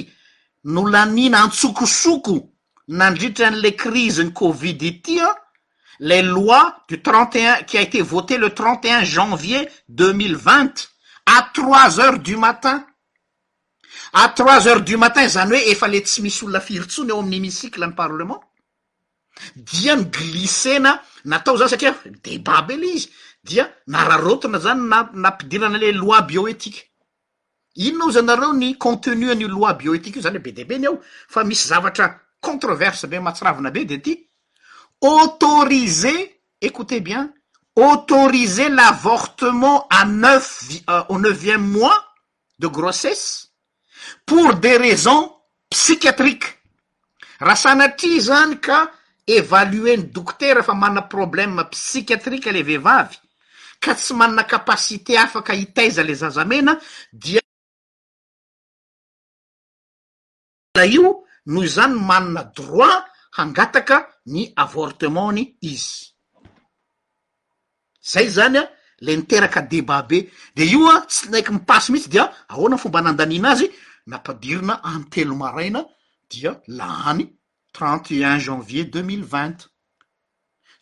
no 0.73 0.83
lanina 0.93 1.39
antsokosoko 1.45 2.35
nandritran'le 2.99 3.71
crize 3.83 4.23
ny 4.23 4.33
covid 4.35 4.83
ity 4.91 5.21
a 5.21 5.31
le 6.07 6.19
loi 6.23 6.61
du 6.89 7.01
trenteeu 7.03 7.63
ky 7.67 7.79
a 7.79 7.83
été 7.83 8.03
voté 8.03 8.37
le 8.39 8.51
trent 8.55 8.79
etun 8.83 9.05
janvier 9.05 9.69
deuxmile 9.89 10.37
vint 10.37 10.75
a 11.27 11.37
trois 11.55 12.01
heures 12.01 12.19
du 12.19 12.37
matin 12.37 12.85
trois 14.37 14.69
heures 14.69 14.83
du 14.85 14.97
matin 14.99 15.27
zany 15.29 15.55
hoe 15.57 15.69
efa 15.73 15.89
le 15.89 16.01
tsy 16.05 16.21
misy 16.25 16.43
olona 16.45 16.61
firotsony 16.61 17.11
eo 17.11 17.19
amin'ny 17.21 17.37
émicicle 17.37 17.91
parlement 17.97 18.43
dia 19.57 19.97
ny 19.97 20.05
glisena 20.15 21.01
natao 21.31 21.57
zany 21.57 21.71
satria 21.71 21.95
debabely 22.25 22.91
izy 22.97 23.09
dia 23.49 23.65
nararotona 23.87 24.59
zany 24.61 24.83
nanampidirana 24.91 25.79
le 25.79 25.93
loi 25.93 26.21
bioetique 26.27 26.91
inona 27.77 28.05
o 28.07 28.11
za 28.13 28.23
nareo 28.23 28.53
ny 28.53 28.77
contenuany 28.79 29.45
loi 29.49 29.73
bioetique 29.81 30.17
io 30.17 30.23
zany 30.23 30.37
hoe 30.37 30.45
be 30.47 30.53
debe 30.53 30.79
ny 30.79 30.87
ao 30.91 30.99
fa 31.29 31.45
misy 31.45 31.69
zavatra 31.69 32.07
controverse 32.41 33.07
be 33.09 33.19
mahatsiravina 33.21 33.71
be 33.71 33.85
de 33.87 33.97
ty 33.97 34.13
autoriser 35.01 36.19
écoute 36.61 37.01
bien 37.01 37.33
autoriser 37.77 38.69
l'avortement 38.69 39.89
nef 40.07 40.69
euh, 40.91 41.03
au 41.09 41.19
neuvième 41.19 41.67
mois 41.67 41.97
de 42.59 42.67
grossesse 42.67 43.52
pour 44.27 44.55
des 44.55 44.77
raisons 44.87 45.25
psikiatrike 45.71 46.47
raha 47.41 47.57
sanatri 47.57 48.21
zany 48.27 48.59
ka 48.61 48.79
evalueny 49.27 50.05
dokotera 50.15 50.63
fa 50.63 50.75
mana 50.75 51.03
problema 51.15 51.65
psikiatrika 51.65 52.53
le 52.57 52.63
vehivavy 52.63 53.17
ka 53.83 53.95
tsy 53.95 54.15
manana 54.15 54.45
kapasité 54.45 55.17
afaka 55.19 55.53
hitaiza 55.55 56.03
le 56.03 56.15
zazamena 56.15 56.79
dia 57.13 57.41
na 60.79 60.85
io 60.87 61.11
no 61.47 61.61
zany 61.67 61.95
manana 61.95 62.43
droit 62.57 63.05
hangataka 63.37 63.97
ny 64.27 64.53
avortement-ny 64.57 65.57
izy 65.61 66.13
zay 68.13 68.29
zany 68.29 68.59
a 68.59 68.65
le 69.01 69.17
niteraka 69.17 69.61
debabe 69.63 70.31
de 70.55 70.63
io 70.65 70.87
a 70.95 71.01
tsy 71.07 71.31
naaiky 71.31 71.53
mipaso 71.53 71.93
mihitsy 71.93 72.11
dia 72.13 72.25
ahoana 72.49 72.77
fomba 72.79 72.99
anandanina 72.99 73.49
azy 73.53 73.71
napadirina 74.07 74.81
amy 74.83 75.05
telo 75.11 75.35
maraina 75.37 75.85
dia 76.29 76.61
la 76.69 76.87
any 77.11 77.25
trent 77.73 78.11
e 78.11 78.25
un 78.25 78.39
janvier 78.39 78.85
deux 78.91 79.03
mille 79.03 79.25
vingt 79.25 79.59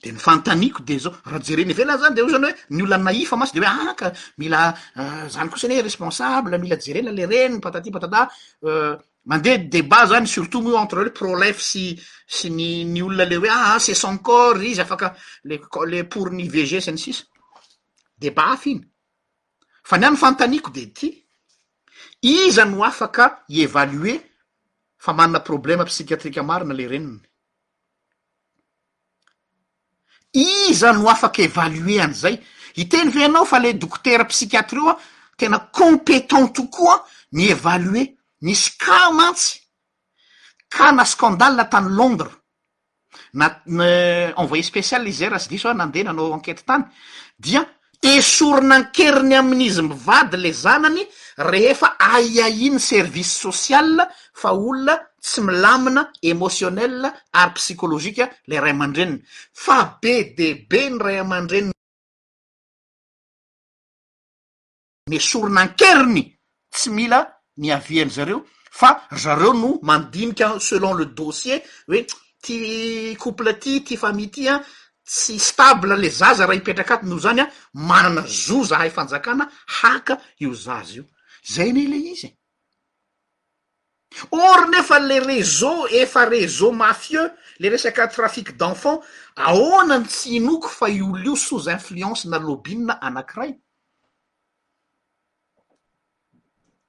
de 0.03 0.11
ny 0.11 0.19
fanotaniko 0.19 0.83
de 0.83 0.97
zao 0.99 1.13
raha 1.25 1.41
jereny 1.43 1.73
velana 1.75 1.99
zany 2.03 2.15
de 2.17 2.23
o 2.23 2.29
zany 2.29 2.45
hoe 2.49 2.57
ny 2.71 2.83
olona 2.83 3.05
naïfa 3.05 3.37
matsy 3.37 3.55
de 3.55 3.61
hoe 3.61 3.97
ah, 4.03 4.13
mila 4.39 4.75
euh, 4.97 5.29
zany 5.29 5.51
kosanyhoe 5.51 5.83
responsable 5.83 6.59
mila 6.59 6.77
jerena 6.79 7.13
le 7.13 7.25
renony 7.27 7.61
pataty 7.61 7.91
patata 7.91 8.29
euh, 8.65 8.97
mandeh 9.27 9.59
debat 9.59 10.07
zany 10.07 10.27
surtout 10.27 10.63
mo 10.63 10.75
entre 10.79 11.07
e 11.07 11.11
prolef 11.11 11.61
s 11.61 11.73
sy 12.37 12.51
ny 12.51 13.03
olona 13.03 13.25
le 13.27 13.37
oe 13.37 13.51
a 13.51 13.75
ah, 13.75 13.79
sesoncor 13.79 14.63
izy 14.65 14.81
afaka 14.81 15.15
lele 15.45 16.05
pornyvegesy 16.13 16.91
ny 16.93 16.97
tsisy 17.03 17.23
deba 18.21 18.47
afiny 18.55 18.81
fany 19.91 20.05
ahny 20.07 20.17
fanntanko 20.17 20.71
de 20.77 20.85
iza 22.23 22.65
no 22.65 22.85
afaka 22.85 23.45
ievaloer 23.49 24.21
fa 24.99 25.13
manana 25.13 25.41
problema 25.41 25.85
psikiatrika 25.85 26.43
marina 26.43 26.75
le 26.75 26.87
reniny 26.89 27.21
iza 30.33 30.93
no 30.93 31.09
afaky 31.09 31.43
evaloer 31.43 32.01
anizay 32.05 32.37
hi 32.77 32.85
teny 32.85 33.11
fe 33.13 33.25
anao 33.25 33.45
fa 33.45 33.59
le 33.59 33.73
dokotera 33.75 34.25
psikiatry 34.25 34.79
o 34.81 34.89
a 34.91 34.99
tena 35.37 35.59
compétent 35.73 36.53
tokoa 36.55 37.05
ny 37.33 37.49
evaloe 37.53 38.05
misy 38.43 38.71
kamantsy 38.79 39.59
ka 40.69 40.93
na 40.93 41.05
skandale 41.05 41.61
a 41.61 41.65
tany 41.65 41.89
londres 41.89 42.35
nan 43.33 43.51
envoye 44.37 44.63
spésializerasy 44.63 45.49
disoa 45.49 45.75
nandehananao 45.75 46.35
ankety 46.35 46.65
tany 46.67 46.85
dia 47.39 47.65
tesoronan-keriny 48.01 49.35
amin'izy 49.35 49.83
mivady 49.83 50.37
le 50.37 50.53
zanany 50.53 51.03
rehefa 51.37 51.97
ai 51.99 52.41
ainy 52.43 52.79
service 52.79 53.31
social 53.45 54.09
fa 54.33 54.51
olona 54.55 54.95
tsy 55.23 55.41
milamina 55.41 56.03
emotionnel 56.23 57.03
ary 57.41 57.53
psicolozika 57.55 58.25
le 58.49 58.61
ray 58.61 58.73
aman-dreniny 58.73 59.23
fa 59.53 59.99
be 60.01 60.15
de 60.37 60.49
be 60.69 60.81
ny 60.91 60.99
ray 61.05 61.19
aman-dreniny 61.19 61.73
me 65.11 65.19
soronan-keriny 65.19 66.23
tsy 66.75 66.91
mila 66.91 67.21
niaviany 67.57 68.11
zareo 68.11 68.45
fa 68.71 69.03
zareo 69.15 69.53
no 69.53 69.79
mandinika 69.83 70.59
selon 70.61 70.95
le 70.99 71.05
dossier 71.19 71.61
hoe 71.89 72.07
ti 72.43 73.17
kouple 73.21 73.53
ty 73.61 73.85
ty 73.85 73.97
famyty 73.97 74.49
a 74.49 74.57
tsy 75.11 75.39
stable 75.41 75.97
le 75.97 76.09
zaza 76.09 76.47
raha 76.47 76.55
hipetraka 76.55 76.95
atiny 76.95 77.11
io 77.13 77.19
zany 77.19 77.41
a 77.41 77.47
manana 77.75 78.23
zoo 78.27 78.63
zahay 78.65 78.91
fanjakana 78.91 79.45
haka 79.81 80.15
io 80.39 80.53
zaza 80.55 80.93
io 80.97 81.05
zay 81.43 81.73
ny 81.73 81.85
le 81.91 81.99
izy 82.13 82.29
orinefa 84.31 84.99
le 84.99 85.19
reseau 85.21 85.89
efa 85.91 86.25
réseau 86.31 86.71
mafieux 86.73 87.33
le 87.59 87.69
resaky 87.71 88.09
trafique 88.15 88.57
d'enfant 88.57 89.03
aoana 89.37 89.99
ny 89.99 90.07
tsy 90.07 90.37
inoko 90.39 90.69
fa 90.69 90.87
i 90.89 91.03
olo 91.03 91.23
io 91.27 91.35
sous 91.37 91.67
influence 91.69 92.25
na 92.29 92.39
lobinina 92.39 92.93
anakiray 93.03 93.59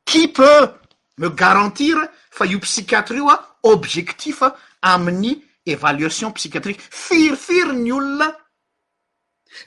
qi 0.05 0.27
peut 0.27 0.77
me 1.17 1.27
garantira 1.33 2.05
fa 2.29 2.45
io 2.45 2.59
psikiatre 2.59 3.17
io 3.17 3.29
a 3.33 3.39
objectif 3.63 4.43
amin'ny 4.81 5.41
évaluation 5.65 6.31
psikiatrika 6.31 6.81
firifiry 6.89 7.73
ny 7.75 7.91
olona 7.93 8.31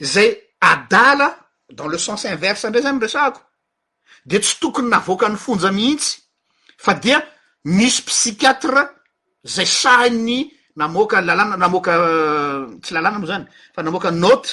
zay 0.02 0.36
adala 0.60 1.36
dans 1.72 1.86
le 1.88 1.98
sens 1.98 2.24
inverse 2.24 2.64
ndray 2.66 2.82
zay 2.82 2.92
mresako 2.92 3.40
de 4.26 4.38
tsy 4.38 4.56
tokony 4.60 4.88
navoakany 4.90 5.36
fonja 5.36 5.70
mihitsy 5.72 6.18
fa 6.78 6.94
dia 6.94 7.20
misy 7.64 8.02
psikiatra 8.02 8.90
zay 9.44 9.66
sahiny 9.66 10.50
namoka 10.76 11.20
lana 11.20 11.56
namoka 11.56 11.92
euh, 11.94 12.78
tsy 12.82 12.94
lalàna 12.94 13.18
mo 13.18 13.26
zany 13.26 13.46
fa 13.74 13.82
namoka 13.82 14.10
nôte 14.10 14.52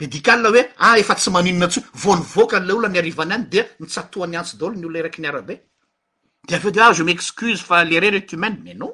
medikal 0.00 0.44
hoe 0.46 0.60
a 0.60 0.66
ah, 0.90 0.98
efa 0.98 1.14
tsy 1.14 1.30
maninina 1.30 1.66
atsy 1.66 1.80
io 1.80 1.86
vonivokany 1.94 2.66
la 2.66 2.74
olono 2.74 2.92
miarivany 2.92 3.32
any 3.32 3.46
de 3.48 3.62
mitsatohany 3.80 4.36
antsy 4.36 4.56
daolo 4.58 4.74
ny 4.74 4.84
olona 4.84 5.02
raiky 5.02 5.20
niarabe 5.20 5.56
de 6.48 6.54
avo 6.54 6.70
dea 6.70 6.92
ze 6.92 7.00
ah, 7.00 7.04
meuse 7.04 7.62
fa 7.64 7.84
lereretn 7.84 8.36
me 8.38 8.74
non 8.74 8.92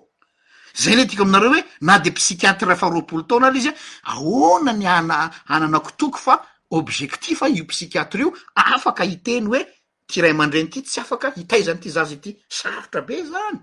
zay 0.75 0.95
le 0.97 1.07
tiko 1.07 1.23
aminareo 1.23 1.51
hoe 1.51 1.65
na 1.81 1.99
de 1.99 2.11
psikiatrahfaroapolo 2.11 3.27
tona 3.27 3.51
le 3.51 3.59
izy 3.59 3.69
e 3.69 3.73
aona 4.13 4.73
ny 4.73 4.87
ana 4.87 5.31
anana 5.47 5.79
kotoky 5.81 6.19
fa 6.19 6.35
objektifa 6.71 7.47
io 7.49 7.65
psikiatra 7.65 8.21
io 8.23 8.33
afaka 8.55 9.05
hiteny 9.05 9.47
hoe 9.47 9.61
ty 10.07 10.21
ray 10.21 10.31
amandreny 10.33 10.69
ty 10.69 10.81
tsy 10.83 11.01
afaka 11.01 11.33
hitaizany 11.37 11.79
ty 11.81 11.91
zaze 11.91 12.15
ity 12.15 12.31
sarotra 12.49 13.03
be 13.03 13.17
zany 13.25 13.59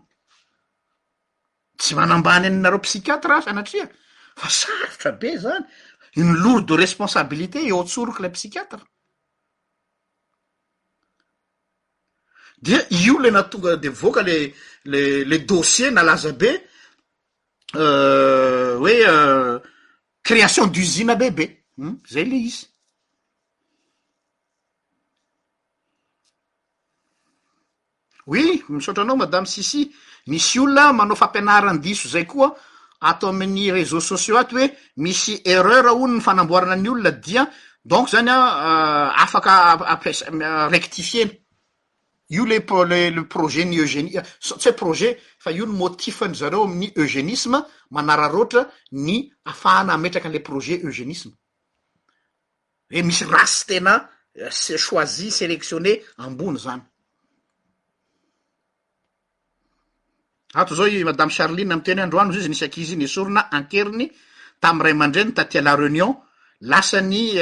tsy 1.77 1.95
manambany 1.95 2.45
aninareo 2.47 2.79
psikiatraasa 2.79 3.49
anatria 3.49 3.89
fa 4.35 4.49
sarotra 4.49 5.11
be 5.11 5.37
zany 5.37 5.63
uny 6.17 6.33
lourde 6.43 6.73
responsabilité 6.75 7.59
eoatsoroko 7.67 8.21
lay 8.21 8.31
psikiatra 8.37 8.81
de 12.61 12.85
io 12.89 13.17
le 13.19 13.29
natonga 13.31 13.75
de 13.77 13.89
voaka 13.89 14.21
le 14.21 14.53
le 14.91 15.23
le 15.23 15.37
dosier 15.47 15.91
nalaza 15.91 16.31
be 16.33 16.68
oecréation 17.77 20.67
d'usina 20.67 21.15
bebe 21.15 21.63
zay 22.09 22.25
le 22.25 22.35
izy 22.35 22.67
oui 28.27 28.63
euh, 28.69 28.73
misaotranao 28.73 29.15
hmm, 29.15 29.19
madame 29.19 29.45
sicy 29.45 29.91
misy 30.27 30.59
olona 30.59 30.91
manao 30.93 31.15
fampianarandiso 31.15 32.09
zay 32.09 32.25
koa 32.25 32.53
atao 33.01 33.29
amin'ny 33.29 33.71
reseaux 33.71 33.99
sociax 34.01 34.37
a 34.39 34.43
ty 34.45 34.55
hoe 34.55 34.71
misy 34.97 35.41
erreur 35.45 35.87
ono 35.93 36.13
ny 36.15 36.21
fanamboarana 36.21 36.75
ny 36.75 36.89
olona 36.89 37.11
dian 37.11 37.47
donc 37.85 38.09
zany 38.09 38.29
a 38.29 38.37
euh, 38.37 39.21
afaka 39.23 39.77
-aps 39.77 40.23
rectifieny 40.69 41.38
ioleplle 42.29 43.25
projet 43.27 43.65
ny 43.65 43.79
euenitsy 43.79 44.17
euh, 44.19 44.21
hoe 44.53 44.73
projet 44.73 45.19
fa 45.39 45.49
io 45.51 45.65
ny 45.65 45.73
motif 45.75 46.21
any 46.21 46.35
zareo 46.35 46.63
ami'ny 46.63 46.91
eugenisme 46.95 47.63
manara 47.91 48.27
roatra 48.27 48.67
ny 48.91 49.31
afahana 49.45 49.97
metraky 49.97 50.27
ale 50.27 50.39
projet 50.41 50.81
eugenisme 50.83 51.31
e 52.89 52.99
eh, 52.99 53.03
misy 53.03 53.25
rasy 53.25 53.65
tena 53.67 54.09
euh, 54.37 54.49
scoizi 54.51 55.31
selektionne 55.31 56.01
ambony 56.17 56.57
zany 56.59 56.81
ato 60.53 60.73
ah, 60.73 60.77
zao 60.77 60.85
i 60.87 61.03
madamy 61.03 61.31
charline 61.33 61.71
am 61.73 61.81
teny 61.83 62.01
androano 62.01 62.31
zao 62.31 62.39
izy 62.41 62.49
nisaky 62.49 62.81
izy 62.81 62.95
ny 62.95 63.07
sorina 63.07 63.49
ankeriny 63.51 64.11
tamy 64.61 64.81
ray 64.83 64.91
aman-dreny 64.91 65.33
tatya 65.33 65.61
la 65.61 65.75
reunion 65.75 66.13
lasany 66.61 67.39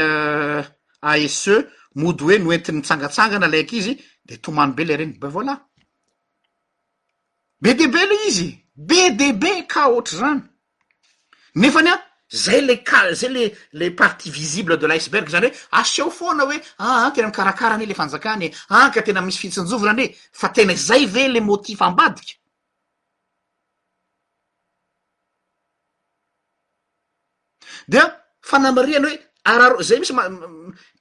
ase 1.01 1.55
mody 1.95 2.23
hoe 2.23 2.37
no 2.39 2.51
entinytsangatsangana 2.53 3.47
laky 3.47 3.77
izy 3.77 3.95
de 4.27 4.35
tomany 4.37 4.73
be 4.75 4.83
le 4.85 4.95
reny 4.99 5.13
ba 5.21 5.27
volay 5.35 5.57
be 7.61 7.73
debe 7.79 8.01
lo 8.09 8.15
izy 8.27 8.49
be 8.89 8.99
db 9.19 9.45
ka 9.71 9.87
ohatra 9.89 10.17
zany 10.19 10.41
nefany 11.55 11.89
a 11.93 11.95
zay 12.43 12.61
le 12.61 12.75
ka- 12.87 13.13
zay 13.13 13.29
le 13.35 13.43
le 13.79 13.95
partie 13.95 14.31
visible 14.31 14.77
de 14.77 14.85
l'iceberg 14.87 15.29
zany 15.29 15.47
hoe 15.47 15.55
asiaho 15.79 16.11
foana 16.19 16.43
hoe 16.43 16.57
aa 16.77 16.87
ah, 17.05 17.11
tena 17.11 17.27
mikarakara 17.27 17.75
any 17.75 17.85
le 17.85 17.93
fanjakany 17.99 18.43
e 18.45 18.51
anka 18.69 19.01
tena 19.01 19.21
misy 19.21 19.39
fitsinjovy 19.41 19.85
rany 19.87 20.05
hoe 20.07 20.15
fa 20.41 20.47
tena 20.55 20.75
zay 20.87 21.05
ve 21.13 21.23
le 21.27 21.39
motify 21.51 21.83
ambadiky 21.87 22.33
dea 27.91 28.05
fanamariana 28.49 29.07
oe 29.07 29.17
zay 29.81 29.99
misy 29.99 30.13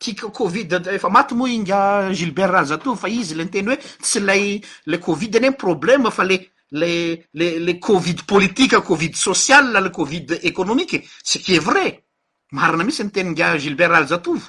ik 0.07 0.21
covid 0.33 0.87
efa 0.87 1.09
maty 1.09 1.35
mo 1.35 1.47
inga 1.47 2.13
gilbert 2.13 2.51
rajatovo 2.51 2.97
fa 2.97 3.09
izy 3.09 3.35
le 3.35 3.45
nyteny 3.45 3.67
hoe 3.69 3.77
tsy 4.03 4.19
lay 4.21 4.61
la 4.85 4.99
covid 4.99 5.35
eny 5.37 5.45
e 5.47 5.53
problema 5.55 6.11
fa 6.11 6.23
lelelele 6.25 7.79
covid 7.79 8.25
politike 8.25 8.83
covid 8.83 9.15
socialy 9.15 9.73
lale 9.73 9.91
covid 9.91 10.39
ekonomike 10.43 11.03
sykie 11.23 11.59
vray 11.61 11.93
marina 12.53 12.85
mitsy 12.85 13.03
ny 13.05 13.11
teninga 13.11 13.57
gilbert 13.59 13.91
raljatovo 13.91 14.41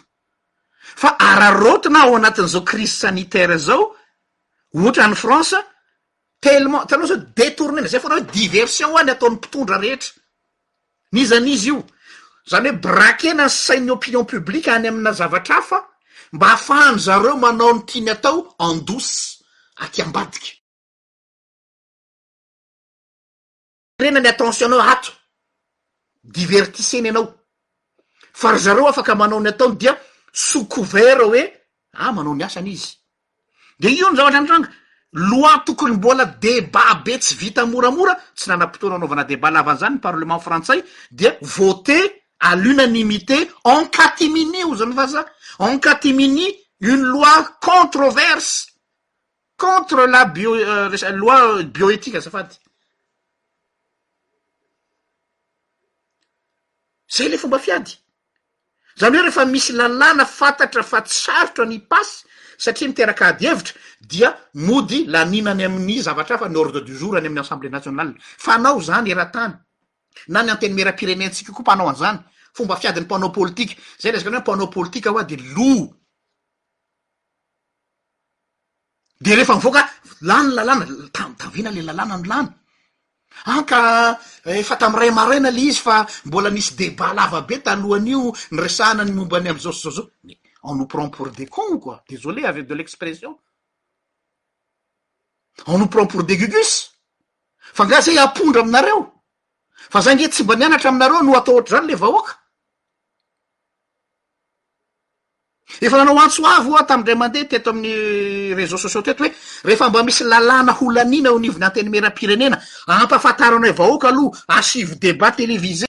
fa 0.95 1.15
ararôtina 1.17 2.03
ao 2.03 2.15
anatin'zao 2.15 2.61
krisy 2.63 2.99
sanitaira 2.99 3.57
zao 3.57 3.95
ohatrany 4.75 5.15
fransa 5.15 5.63
telement 6.39 6.85
tanao 6.89 7.07
zao 7.07 7.23
detournena 7.35 7.87
zay 7.87 7.99
fôana 7.99 8.19
hoe 8.21 8.31
diversion 8.33 8.97
any 8.99 9.11
ataon'ny 9.11 9.35
mpitondra 9.37 9.77
rehetra 9.81 10.13
nizy 11.11 11.33
anizy 11.35 11.67
io 11.69 11.83
zany 12.47 12.69
hoe 12.69 12.79
brakena 12.79 13.49
sain'ny 13.49 13.89
opinion 13.91 14.25
publika 14.25 14.73
any 14.73 14.87
amina 14.87 15.13
zavatra 15.13 15.57
afa 15.57 15.85
mba 16.31 16.47
ahafahany 16.47 16.97
zareo 16.99 17.35
manao 17.37 17.73
ny 17.73 17.81
tiany 17.85 18.09
atao 18.09 18.55
endosy 18.59 19.39
atyambadiky 19.75 20.53
rena 23.99 24.19
ny 24.19 24.27
attension 24.29 24.73
anao 24.73 24.81
ato 24.91 25.11
divertisena 26.23 27.09
anao 27.09 27.33
fa 28.33 28.51
ry 28.51 28.57
zareo 28.59 28.87
afaka 28.87 29.15
manao 29.15 29.39
ny 29.41 29.49
ataony 29.49 29.75
dia 29.75 29.97
sokovera 30.33 31.25
oe 31.27 31.41
a 31.43 31.99
ah, 31.99 32.11
manao 32.11 32.35
ni 32.35 32.43
asan' 32.43 32.67
izy 32.67 32.93
de 33.79 33.89
io 33.91 34.09
ny 34.11 34.17
zavatra 34.17 34.39
antranga 34.39 34.69
loa 35.11 35.63
tokony 35.65 35.93
mbola 35.95 36.25
deba 36.25 36.95
be 37.05 37.17
tsy 37.19 37.35
vita 37.35 37.65
moramora 37.65 38.15
tsy 38.35 38.49
nanam-potoana 38.49 38.95
anaovana 38.95 39.23
deba 39.23 39.51
lavanzany 39.51 39.97
parlement 39.99 40.39
frantsay 40.39 40.83
dia 41.11 41.37
vote 41.41 42.16
l'unanimité 42.55 43.49
enkati 43.63 44.29
mini 44.29 44.63
o 44.63 44.75
zany 44.75 44.93
faza 44.95 45.21
enkati 45.59 46.13
mini 46.13 46.47
uny 46.81 47.01
loi 47.13 47.43
controverse 47.59 48.65
contre 49.57 50.07
la 50.07 50.25
bioa 50.25 50.89
euh, 50.91 51.11
loi 51.15 51.63
bioetika 51.65 52.17
azafady 52.17 52.55
zay 57.15 57.27
le 57.29 57.37
fomba 57.41 57.59
fiady 57.65 57.91
zany 58.99 59.15
hoe 59.17 59.21
rehefa 59.25 59.45
misy 59.45 59.71
lalàna 59.73 60.25
fantatra 60.39 60.83
fa 60.83 60.99
tsarotra 61.09 61.65
ny 61.71 61.79
pasy 61.91 62.15
satria 62.63 62.87
niterak' 62.87 63.21
ady 63.27 63.45
evitra 63.51 63.73
dia 64.11 64.29
mody 64.53 64.99
laninany 65.13 65.63
amin'ny 65.67 66.01
zavatra 66.05 66.35
afa 66.35 66.47
ny 66.49 66.57
ordre 66.61 66.81
du 66.85 66.93
jours 66.99 67.13
ny 67.13 67.19
ami'ny 67.25 67.39
assemblé 67.41 67.69
national 67.69 68.13
fa 68.19 68.57
nao 68.57 68.79
zany 68.87 69.09
eran-tany 69.11 69.53
na 70.27 70.41
ny 70.43 70.51
anteny 70.51 70.73
mera 70.73 70.93
pirenentsika 70.93 71.51
o 71.51 71.55
ko 71.55 71.61
mpanao 71.61 71.89
anzany 71.89 72.19
fomba 72.53 72.75
fiadiny 72.75 73.05
pana 73.07 73.29
politike 73.29 73.77
zay 73.99 74.11
lezaka 74.11 74.29
any 74.29 74.37
hoe 74.39 74.45
pana 74.45 74.67
politike 74.67 75.07
ao 75.09 75.17
a 75.17 75.23
de 75.23 75.37
lo 75.37 75.93
de 79.21 79.35
lefa 79.35 79.53
mivoaka 79.55 79.83
lan 80.21 80.47
lalàna 80.55 80.85
tatavina 81.15 81.71
le 81.71 81.81
lalàna 81.81 82.17
ny 82.17 82.27
lany 82.27 82.49
anka 83.45 84.17
fa 84.67 84.75
tam 84.75 84.95
ray 84.95 85.11
maraina 85.11 85.51
le 85.51 85.61
izy 85.61 85.79
fa 85.81 86.05
mbola 86.25 86.49
nisy 86.49 86.73
deba 86.75 87.13
lava 87.13 87.41
be 87.41 87.61
talohan'io 87.61 88.33
ny 88.51 88.57
resana 88.61 89.03
ny 89.05 89.11
mombany 89.13 89.49
amzaososaosao 89.49 90.09
ne 90.23 90.35
enopren 90.63 91.09
pour 91.11 91.29
de 91.31 91.45
com 91.45 91.79
koa 91.79 92.03
desolé 92.09 92.43
ave 92.45 92.63
de 92.65 92.73
l'expression 92.73 93.39
enoprond 95.65 96.05
pour 96.07 96.23
de 96.23 96.35
gugus 96.35 96.91
fa 97.59 97.85
nga 97.85 98.01
zay 98.01 98.17
ampondra 98.19 98.61
amnareo 98.61 99.16
fa 99.91 99.99
zay 100.01 100.15
gnge 100.17 100.29
tsy 100.31 100.43
mba 100.43 100.55
nianatra 100.55 100.89
aminareo 100.89 101.21
no 101.23 101.37
atao 101.37 101.55
ohatra 101.55 101.73
zany 101.79 101.87
le 101.91 101.95
vahoaka 102.01 102.33
efa 105.85 105.95
nanao 105.97 106.19
antsoavy 106.23 106.71
ah 106.79 106.83
tamndray 106.89 107.15
mandeha 107.21 107.45
teto 107.51 107.69
amin'ny 107.71 108.55
reseau 108.57 108.79
socia 108.83 109.01
toeto 109.03 109.23
hoe 109.23 109.31
rehefa 109.67 109.89
mba 109.89 110.03
misy 110.03 110.23
lalàna 110.23 110.71
ho 110.77 110.85
lanina 110.95 111.29
eo 111.29 111.39
nivona 111.39 111.65
anteny 111.67 111.89
meram-pirenena 111.89 112.57
ampahafantaranae 112.87 113.71
vahoaka 113.79 114.07
aloha 114.11 114.41
asivo 114.59 114.95
debat 115.01 115.35
televisé 115.37 115.85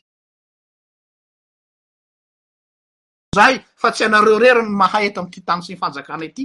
zay 3.37 3.55
fa 3.81 3.89
tsy 3.93 4.05
anareo 4.05 4.39
rera 4.39 4.63
ny 4.63 4.69
mahay 4.71 5.07
eto 5.09 5.21
amy 5.21 5.31
ty 5.31 5.41
tany 5.43 5.63
sy 5.63 5.73
ny 5.75 5.79
fanjakana 5.79 6.25
ity 6.29 6.45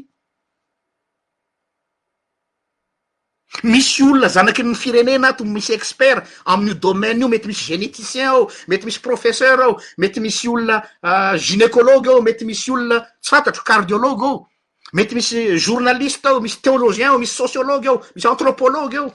misy 3.62 4.02
olona 4.04 4.28
zanakyny 4.30 4.74
firenena 4.76 5.34
to 5.38 5.44
misy 5.46 5.74
expert 5.74 6.24
amin'io 6.46 6.74
domaine 6.82 7.20
io 7.20 7.28
mety 7.28 7.48
misy 7.48 7.64
geneticien 7.68 8.28
ao 8.28 8.50
mety 8.68 8.86
misy 8.86 9.00
professeur 9.00 9.60
ao 9.62 9.78
mety 9.98 10.20
misy 10.20 10.48
olona 10.50 10.82
ah, 11.02 11.38
ginekôlôge 11.38 12.10
ao 12.10 12.22
mety 12.22 12.46
misy 12.46 12.72
olona 12.72 13.06
tsy 13.22 13.30
fantatro 13.30 13.64
cardiôlôge 13.64 14.24
ao 14.26 14.48
mety 14.94 15.16
misy 15.16 15.58
jornaliste 15.58 16.28
ao 16.28 16.40
misy 16.42 16.62
teolozien 16.62 17.10
ao 17.12 17.20
misy 17.20 17.36
sosiologe 17.36 17.88
ao 17.88 18.02
misy 18.16 18.28
antropolôge 18.28 18.98
ao 18.98 19.14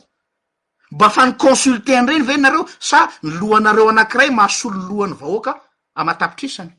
mba 0.90 1.10
fa 1.10 1.26
ny 1.26 1.34
consultean 1.36 2.06
reny 2.08 2.24
vanareo 2.24 2.64
sa 2.78 3.08
ny 3.22 3.38
lohanareo 3.40 3.88
anankiray 3.88 4.30
mahasolo 4.30 4.86
loany 4.88 5.12
vahoaka 5.14 5.60
amatapitrisany 5.94 6.70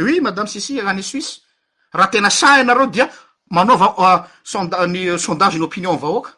oi 0.00 0.20
madam 0.20 0.46
sisy 0.46 0.80
any 0.80 1.02
suise 1.02 1.40
raha 1.92 2.10
tena 2.12 2.30
sa 2.30 2.56
anareo 2.60 2.86
dia 2.86 3.10
manao 3.50 3.76
vao 3.76 3.94
ah, 3.98 4.28
sônay 4.44 5.08
euh, 5.08 5.18
sondage 5.18 5.58
ny 5.58 5.62
opinion 5.64 5.96
vaoaka 5.96 6.30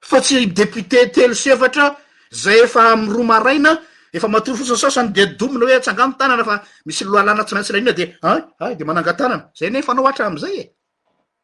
fa 0.00 0.20
tsy 0.20 0.46
depite 0.52 1.10
telo 1.12 1.32
s 1.34 1.46
evatra 1.46 1.96
zay 2.32 2.62
efa 2.64 2.96
miroa 2.96 3.24
maraina 3.24 3.72
efa 4.12 4.28
matory 4.28 4.56
fosisa 4.58 4.90
sany 4.90 5.12
dedomina 5.12 5.64
hoe 5.66 5.74
atsangano 5.76 6.14
tanana 6.18 6.44
fa 6.44 6.54
misy 6.86 7.04
loalana 7.04 7.44
tsy 7.44 7.54
maintsy 7.54 7.72
lanina 7.72 7.92
dede 7.92 8.84
manangatanana 8.84 9.50
zan 9.58 9.82
fanaoatraamzay 9.82 10.54
e 10.60 10.64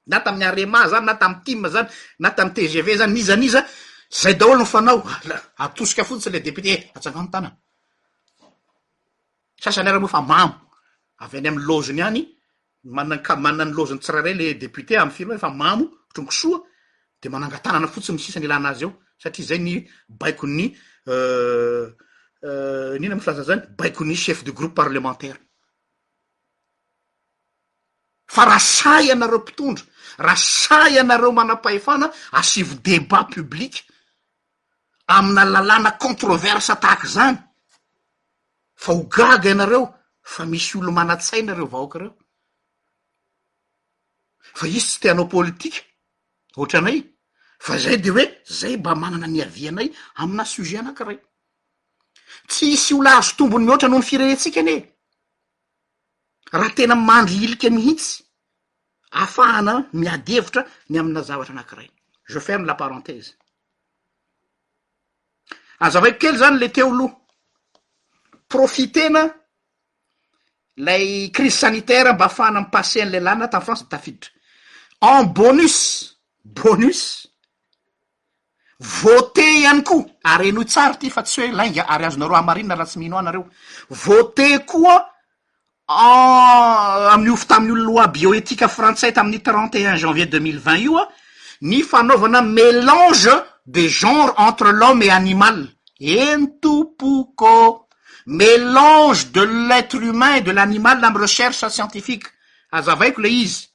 na 0.07 0.21
tamnyarem 0.21 0.73
zanyna 0.91 1.15
tamy 1.21 1.69
zany 1.75 1.89
na 2.19 2.31
tamtgv 2.31 2.89
zanyzaay 3.01 4.35
dlofaskfontsyle 4.41 6.39
esny 9.67 9.89
aramofv 9.91 10.17
ny 10.21 11.39
amy 11.49 11.63
lôzny 11.69 12.01
any 12.07 12.38
mananka 12.89 13.37
mana 13.37 13.65
ny 13.65 13.73
loziny 13.73 14.01
tsiraray 14.01 14.35
le 14.35 14.55
deputé 14.55 14.97
amy 14.97 15.11
firma 15.13 15.39
fa 15.39 15.49
mamo 15.51 15.89
kitrogosoa 16.09 16.61
de 17.21 17.29
manangatanana 17.29 17.87
fotsi 17.87 18.13
misisany 18.13 18.45
ilaanazy 18.45 18.85
eo 18.85 18.93
satria 19.19 19.47
zay 19.47 19.59
ny 19.59 19.87
baikonny 20.09 20.77
euh, 21.09 21.93
euh, 22.43 22.97
n 22.99 23.05
ina 23.05 23.15
m 23.15 23.21
filaza 23.21 23.43
zany 23.45 23.63
baikony 23.77 24.17
chef 24.17 24.43
de 24.43 24.53
groupe 24.53 24.75
parlementaire 24.75 25.37
fa 28.27 28.45
raha 28.45 28.59
say 28.59 29.07
ianareo 29.09 29.39
mpitondra 29.39 29.85
raha 30.19 30.37
say 30.37 30.97
ianareo 30.97 31.33
mana-pahefana 31.33 32.11
asivo 32.33 32.77
debat 32.85 33.29
publik 33.31 33.85
amina 35.09 35.45
lalàna 35.45 35.93
controverse 36.01 36.73
tahaka 36.81 37.07
zany 37.09 37.37
fa 38.77 38.93
ho 38.93 39.03
gaga 39.05 39.51
ianareo 39.51 39.93
fa 40.23 40.47
misy 40.47 40.79
olo 40.81 40.93
mana-tsainareo 40.93 41.67
vahoakareo 41.69 42.18
fa 44.55 44.67
izy 44.67 44.79
tsy 44.89 45.01
teanao 45.01 45.27
politika 45.29 45.81
ohatranay 46.57 46.99
fa 47.65 47.75
zay 47.83 47.97
de 48.05 48.11
hoe 48.15 48.25
zay 48.59 48.75
mba 48.79 48.93
manana 49.03 49.27
ny 49.33 49.41
avianay 49.47 49.89
amina 50.21 50.45
suze 50.53 50.75
anankiray 50.81 51.19
tsy 52.51 52.65
hisy 52.73 52.93
o 52.97 53.03
la 53.05 53.11
azo 53.19 53.33
tombony 53.39 53.65
mihoatra 53.65 53.89
noho 53.91 54.01
ny 54.01 54.05
firerentsika 54.11 54.61
ny 54.65 54.71
e 54.75 54.95
raha 56.61 56.73
tena 56.77 56.95
mandry 57.09 57.37
ilika 57.45 57.69
mihitsy 57.77 58.13
ahafahana 59.19 59.75
miadevitra 60.01 60.63
ny 60.91 60.97
amina 61.01 61.21
zavatra 61.29 61.53
anankiray 61.55 61.89
je 62.31 62.39
fermy 62.47 62.67
la 62.67 62.75
parenthese 62.81 63.31
azavaeko 65.85 66.19
kely 66.21 66.37
zany 66.41 66.57
le 66.61 66.69
teo 66.77 66.91
loa 66.99 67.13
profitena 68.51 69.23
lay 70.87 71.07
krise 71.35 71.59
sanitaira 71.63 72.13
mba 72.13 72.25
ahafahana 72.27 72.59
am 72.61 72.67
pasean'lelana 72.75 73.45
tam 73.53 73.63
frantsytafiditra 73.67 74.31
bonus 75.01 76.17
bonus 76.45 77.27
vote 78.81 79.39
iany 79.43 79.83
koa 79.83 80.05
arenoo 80.25 80.65
tsara 80.65 80.95
ty 80.99 81.11
fa 81.11 81.23
tsy 81.23 81.41
hoe 81.41 81.53
lag 81.53 81.77
arazonaro 81.89 82.35
amain 82.37 82.69
raha 82.71 82.85
tsy 82.87 82.99
mihinonreo 82.99 83.47
vote 83.91 84.59
koa 84.67 85.05
amy 87.13 87.31
ofo 87.31 87.47
tamin'olo 87.47 87.85
loi 87.85 88.07
bioétiqe 88.09 88.69
frantsais 88.69 89.13
tami'ny 89.15 89.43
trentetun 89.43 89.97
janvier 89.97 90.27
deuxmillevingt 90.31 90.79
io 90.83 90.99
a 90.99 91.09
ny 91.63 91.83
fanaovana 91.83 92.43
mélange 92.43 93.31
des 93.67 93.89
genres 93.89 94.35
entre 94.37 94.71
l'homme 94.73 95.03
et 95.03 95.11
animal 95.11 95.67
eny 96.01 96.49
topoco 96.61 97.87
mélange 98.27 99.33
de 99.33 99.43
l'être 99.43 99.97
umain 100.03 100.35
et 100.37 100.41
de 100.43 100.53
l'animal 100.53 101.01
la 101.01 101.09
am 101.09 101.17
recherche 101.17 101.69
scientifique 101.71 102.25
azavaiko 102.71 103.21
le 103.21 103.29
izy 103.31 103.68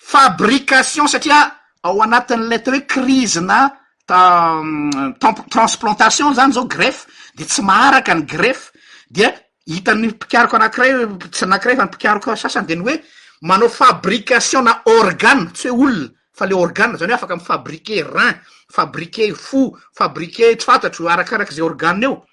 fabrikation 0.00 1.04
satria 1.06 1.52
ao 1.84 2.00
anatin'ny 2.02 2.46
lettra 2.48 2.74
hoe 2.76 2.86
krizina 2.86 3.68
mm, 4.08 5.20
transplantation 5.52 6.34
zany 6.34 6.52
zao 6.52 6.64
gref 6.66 7.04
de 7.36 7.44
tsy 7.44 7.62
maharaka 7.62 8.14
ny 8.14 8.24
gref 8.24 8.70
dia 9.12 9.30
hitany 9.68 10.08
mpikaroko 10.08 10.56
anakiray 10.56 11.04
tsy 11.32 11.44
nakiray 11.46 11.76
fa 11.76 11.84
nypikariko 11.84 12.36
sasany 12.36 12.66
deny 12.66 12.82
hoe 12.82 12.96
manao 13.42 13.68
fabrikation 13.68 14.64
na 14.64 14.80
origane 14.86 15.50
tsy 15.52 15.68
hoe 15.68 15.76
olona 15.86 16.08
fa 16.34 16.46
le 16.48 16.54
origan 16.56 16.96
zanyoe 16.96 17.14
afaka 17.14 17.34
m 17.36 17.40
fabrike 17.44 18.02
rein 18.02 18.34
fabrike 18.74 19.32
fo 19.36 19.68
fabrike 19.96 20.56
ts 20.56 20.64
fantatro 20.64 21.08
arakarak'zay 21.12 21.62
organia 21.62 22.08
eo 22.08 22.24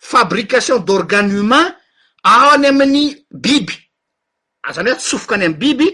fabrikation 0.00 0.84
d'organe 0.84 1.40
umain 1.40 1.72
ao 2.24 2.50
ah, 2.52 2.54
any 2.54 2.66
amin'ny 2.66 3.16
biby 3.32 3.74
zany 4.72 4.90
hoe 4.92 4.96
tsofoka 5.00 5.34
any 5.36 5.44
amy 5.48 5.56
biby 5.56 5.88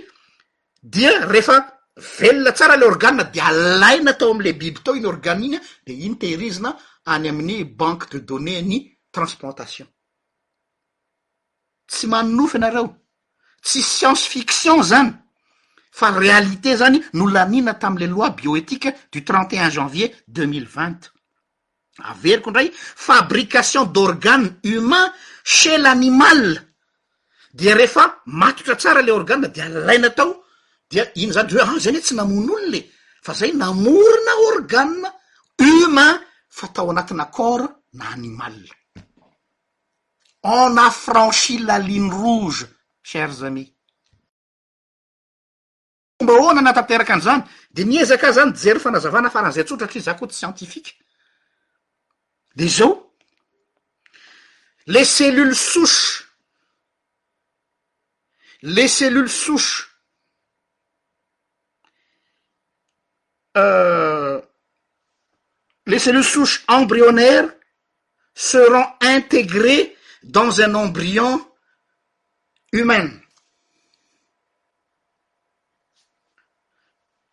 dia 0.83 1.27
refa 1.27 1.79
velona 1.97 2.53
tsara 2.53 2.77
le 2.77 2.85
organa 2.87 3.25
de 3.25 3.41
alaina 3.41 4.15
tao 4.15 4.31
amle 4.33 4.53
biby 4.57 4.81
tao 4.83 4.95
iny 4.97 5.07
organ 5.07 5.45
iny 5.45 5.57
a 5.57 5.61
de 5.87 5.93
inytehirizina 5.93 6.71
any 7.07 7.29
amin'ny 7.29 7.65
banque 7.65 8.09
de 8.13 8.19
donnée 8.25 8.63
ny 8.63 8.79
transplantation 9.11 9.87
tsy 11.91 12.07
manofy 12.07 12.57
anareo 12.57 12.97
tsy 13.63 13.83
science 13.83 14.27
fiction 14.27 14.83
zany 14.83 15.13
fa 15.91 16.11
realité 16.13 16.77
zany 16.77 17.01
no 17.13 17.27
lanina 17.29 17.75
tam'le 17.75 18.07
loi 18.09 18.31
bioetique 18.31 18.89
du 19.13 19.23
trent 19.23 19.49
et 19.51 19.59
un 19.59 19.69
janvier 19.71 20.15
deux 20.29 20.47
mille 20.47 20.67
vingt 20.67 21.13
averiko 22.05 22.51
ndray 22.51 22.71
fabrication 22.75 23.85
d' 23.85 23.99
organe 23.99 24.55
humain 24.63 25.13
chez 25.45 25.77
l'animal 25.77 26.63
di 27.53 27.71
rehefa 27.71 28.23
matotra 28.27 28.77
tsara 28.77 29.03
le 29.03 29.13
organa 29.13 29.49
de 29.49 29.61
alainatao 29.61 30.40
de 30.93 31.03
iny 31.23 31.33
za 31.35 31.43
de 31.47 31.55
oe 31.61 31.65
ay 31.71 31.81
zany 31.85 31.97
e 31.99 32.03
tsy 32.03 32.15
namon' 32.19 32.51
olo 32.57 32.67
ne 32.73 32.81
fa 33.25 33.33
zay 33.39 33.51
namorona 33.63 34.35
origania 34.51 35.11
humain 35.63 36.17
fa 36.59 36.67
tao 36.75 36.89
anatina 36.91 37.23
acore 37.31 37.67
na 37.99 38.05
animal 38.15 38.57
ena 40.61 40.87
franchi 41.05 41.55
laline 41.67 42.11
rouge 42.21 42.63
chersami 43.09 43.65
fomba 46.19 46.33
oana 46.43 46.61
natanteraky 46.63 47.13
anizany 47.15 47.43
de 47.75 47.83
niezaka 47.91 48.29
zany 48.37 48.53
jery 48.63 48.81
fanazavana 48.85 49.31
farahan'izay 49.35 49.63
antsotratra 49.65 49.99
i 49.99 50.03
za 50.07 50.17
koa 50.19 50.29
ty 50.29 50.35
sientifikue 50.37 50.93
de 52.59 52.67
zao 52.77 52.93
les 54.93 55.09
cellules 55.17 55.59
souce 55.73 56.09
les 58.75 58.89
cellules 58.99 59.31
souse 59.45 59.90
Euh, 63.57 64.41
les 65.87 65.99
cellulessouches 65.99 66.65
embrionnaires 66.69 67.51
seront 68.35 68.87
intégrées 69.01 69.97
dans 70.23 70.61
un 70.61 70.75
embryon 70.77 71.45
humain 72.73 73.11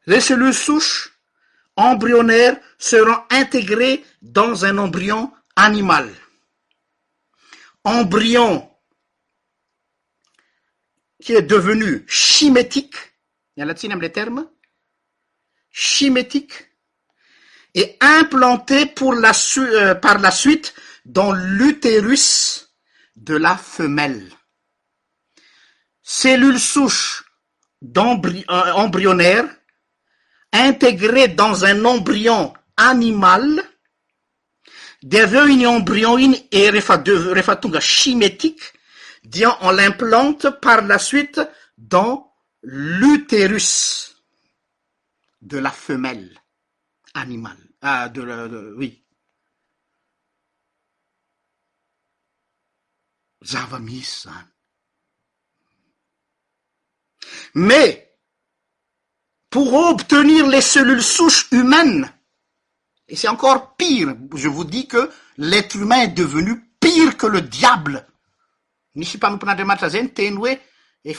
les 0.07 0.19
cellules 0.21 0.55
souches 0.55 1.15
embryonnaires 1.75 2.57
seront 2.79 3.23
intégrées 3.29 4.03
dans 4.23 4.65
un 4.65 4.79
embryon 4.79 5.31
animal 5.55 6.11
embryon 7.83 8.67
qui 11.21 11.33
est 11.33 11.43
devenu 11.43 12.03
chimétique 12.07 12.95
et 17.75 17.97
implanté 18.01 18.93
euh, 19.01 19.95
par 19.95 20.17
la 20.19 20.31
suite 20.31 20.73
dans 21.05 21.31
l'utérus 21.31 22.73
de 23.15 23.35
la 23.35 23.55
femelle 23.55 24.27
cellule 26.01 26.59
souche 26.59 27.23
euh, 27.83 28.45
embryonnaire 28.75 29.45
intégrée 30.51 31.27
dans 31.27 31.65
un 31.65 31.85
embryon 31.85 32.53
animal 32.77 33.63
des 35.03 35.25
veni 35.25 35.67
embrioine 35.67 36.35
et 36.51 36.69
rehatga 36.71 37.79
chimétique 37.79 38.63
dien 39.23 39.55
on 39.61 39.71
l'implante 39.71 40.49
par 40.59 40.81
la 40.81 40.97
suite 40.97 41.39
dans 41.77 42.33
de 45.41 45.57
la 45.57 45.71
femelle 45.71 46.37
animale 47.13 47.69
ah, 47.81 48.11
ui 48.77 49.03
avamis 53.55 54.07
mais 57.55 58.13
pour 59.49 59.73
obtenir 59.73 60.47
les 60.47 60.61
cellules 60.61 61.01
souches 61.03 61.47
humaines 61.51 62.11
et 63.07 63.15
c'est 63.15 63.27
encore 63.29 63.75
pire 63.75 64.15
je 64.35 64.47
vous 64.47 64.65
dis 64.65 64.87
que 64.87 65.09
l'être 65.37 65.75
humain 65.75 66.01
est 66.03 66.07
devenu 66.09 66.65
pire 66.79 67.15
que 67.15 67.27
le 67.27 67.41
diable 67.41 68.07
nici 68.95 69.17
panoupnademata 69.19 69.87
zeint 69.89 70.09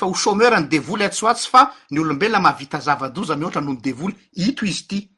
o 0.02 0.12
ômer 0.30 0.60
ny 0.60 0.68
devoly 0.68 1.04
atsoatsy 1.04 1.48
fa 1.52 1.62
ny 1.90 1.98
olombela 2.00 2.40
mavitazavadozaam 2.46 3.42
ohatra 3.44 3.60
nony 3.64 3.80
devoly 3.84 4.14
ito 4.36 4.64
izy 4.66 4.84
ty 4.88 5.08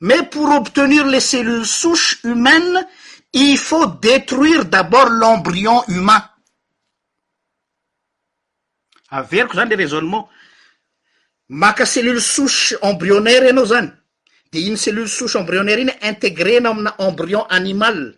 mais 0.00 0.22
pour 0.30 0.50
obtenir 0.54 1.06
les 1.06 1.20
cellule 1.20 1.64
souce 1.66 2.18
humaine 2.24 2.86
i 3.32 3.56
faut 3.56 3.86
détruire 4.02 4.64
d'abord 4.64 5.08
l'embrion 5.10 5.82
humain 5.88 6.22
averiko 9.10 9.56
zany 9.56 9.70
le 9.76 9.84
rasonnement 9.84 10.28
maka 11.48 11.86
cellule 11.86 12.20
souce 12.20 12.76
ambrionnaire 12.82 13.48
anao 13.48 13.64
zany 13.66 13.90
de 14.52 14.58
iny 14.60 14.76
cellule 14.78 15.08
sose 15.08 15.36
embrionnaire 15.36 15.78
iny 15.80 15.92
integre 16.02 16.56
anao 16.56 16.72
amina 16.74 16.94
embrion 17.00 17.44
animal 17.50 18.16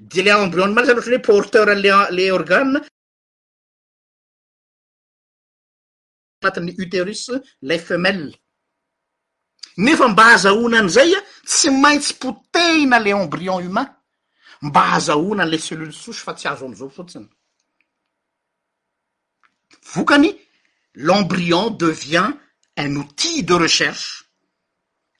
de 0.00 0.22
le 0.22 0.30
embrion 0.34 0.66
nimaly 0.68 0.86
zany 0.88 0.98
ohatra 1.00 1.12
hoe 1.14 1.22
porteur 1.22 1.66
le 2.12 2.30
organ 2.32 2.82
anny 6.50 6.74
uterus 6.78 7.30
la 7.62 7.78
femelle 7.78 8.34
nefa 9.76 10.08
mba 10.08 10.24
hazahoinan' 10.32 10.88
zay 10.96 11.12
a 11.14 11.20
tsy 11.46 11.70
maintsy 11.82 12.14
potehina 12.20 12.98
le 12.98 13.10
embrion 13.14 13.60
humain 13.62 13.88
mba 14.62 14.82
hazahonan 14.94 15.46
le 15.48 15.58
cellule 15.58 15.92
souse 15.92 16.20
fa 16.24 16.34
tsy 16.34 16.48
azo 16.48 16.64
amizao 16.66 16.88
fotsiny 16.90 17.26
vokany 19.94 20.28
l'embrion 21.06 21.70
devient 21.70 22.30
un 22.76 22.96
outil 22.96 23.42
de 23.44 23.54
recherche 23.54 24.24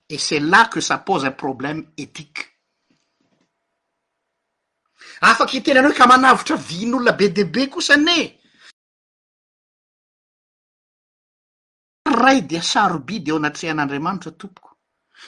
et 0.08 0.18
c'et 0.18 0.40
là 0.40 0.66
que 0.66 0.80
sa 0.80 0.98
pose 0.98 1.24
un 1.24 1.30
problème 1.30 1.86
éthique 1.96 2.48
afaky 5.22 5.58
hitenana 5.58 5.88
hoe 5.88 5.94
ka 5.98 6.06
manavitra 6.06 6.56
vin'olona 6.56 7.12
be 7.12 7.28
db 7.28 7.68
kosane 7.70 8.41
ray 12.22 12.42
de 12.46 12.60
sarobi 12.60 13.18
de 13.24 13.30
eo 13.32 13.36
anatrehan'andriamanitra 13.40 14.32
tompoko 14.38 14.70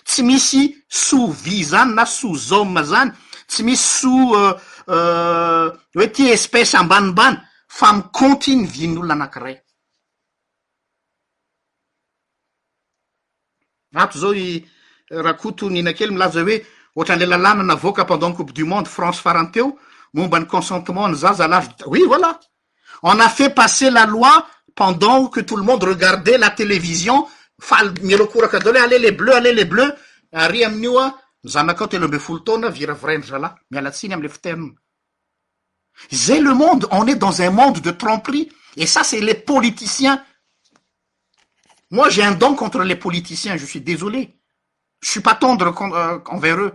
tsy 0.07 0.23
misy 0.23 0.63
sous 0.89 1.31
vy 1.45 1.65
zany 1.65 1.95
na 1.95 2.05
souszoma 2.07 2.83
zany 2.85 3.11
tsy 3.51 3.63
misy 3.65 3.83
sos 3.83 4.35
euh, 4.35 4.55
euh, 4.89 5.69
hoe 5.95 6.09
ty 6.13 6.31
espece 6.31 6.77
ambanimbany 6.79 7.37
fa 7.69 7.93
micontinue 7.93 8.67
vin'olona 8.71 9.15
anankiray 9.19 9.57
ato 13.95 14.19
zao 14.19 14.33
i 14.35 14.65
rakoto 15.11 15.71
nina 15.71 15.93
kely 15.95 16.11
milaza 16.11 16.41
hoe 16.43 16.63
ohatra 16.97 17.15
an'le 17.17 17.27
lalàna 17.27 17.63
navoka 17.63 18.05
pendant 18.05 18.33
coupe 18.35 18.53
du 18.53 18.65
monde 18.65 18.89
france 18.89 19.21
faranteo 19.23 19.79
momba 20.15 20.39
ny 20.41 20.47
consentement 20.47 21.09
ny 21.09 21.15
zaza 21.17 21.49
lazod 21.49 21.85
ui 21.87 22.03
vola 22.07 22.39
onafe 23.03 23.51
passe 23.51 23.91
la 23.91 24.07
loi 24.07 24.31
tout 25.45 25.57
le 25.57 25.63
monde 25.63 25.85
regardait 25.85 26.39
la 26.39 26.51
télévision 26.51 27.29
le 27.61 29.09
blles 29.13 29.65
bleuri 29.65 30.65
ama 30.65 31.73
ltoasnt 31.73 32.55
jai 36.11 36.41
le 36.41 36.53
monde 36.55 36.89
on 36.91 37.07
est 37.07 37.15
dans 37.15 37.41
un 37.43 37.51
monde 37.51 37.81
de 37.81 37.91
tromperie 37.93 38.51
et 38.77 38.87
ça 38.87 39.05
c'est 39.05 39.21
les 39.21 39.35
politiciens 39.35 40.23
moi 41.93 42.09
j'ai 42.11 42.25
un 42.25 42.33
don 42.33 42.57
contre 42.57 42.83
les 42.83 42.97
politiciens 42.97 43.57
je 43.57 43.67
suis 43.67 43.81
désolé 43.81 44.37
je 45.01 45.11
suis 45.11 45.21
pas 45.21 45.37
tendre 45.37 45.67
euh, 45.95 46.19
envers 46.27 46.59
eux 46.59 46.73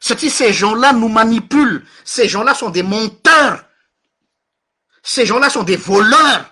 ca 0.00 0.14
ti 0.16 0.30
ces 0.30 0.54
gens 0.54 0.74
là 0.74 0.94
nous 0.94 1.08
manipule 1.08 1.84
ces 2.02 2.26
gens-là 2.28 2.54
sont 2.54 2.70
des 2.70 2.82
monteurs 2.82 3.64
ce 5.02 5.24
gens 5.24 5.38
la 5.38 5.50
sont 5.50 5.62
de 5.64 5.74
voleurs 5.76 6.44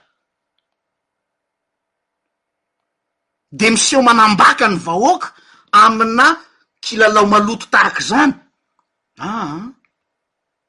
de 3.53 3.67
misy 3.73 3.95
eo 3.95 4.03
manambaka 4.03 4.69
ny 4.69 4.77
vahoka 4.87 5.29
amina 5.73 6.27
kilalao 6.83 7.27
maloto 7.33 7.67
tahaky 7.73 8.03
zany 8.09 8.33
ahah 9.27 9.67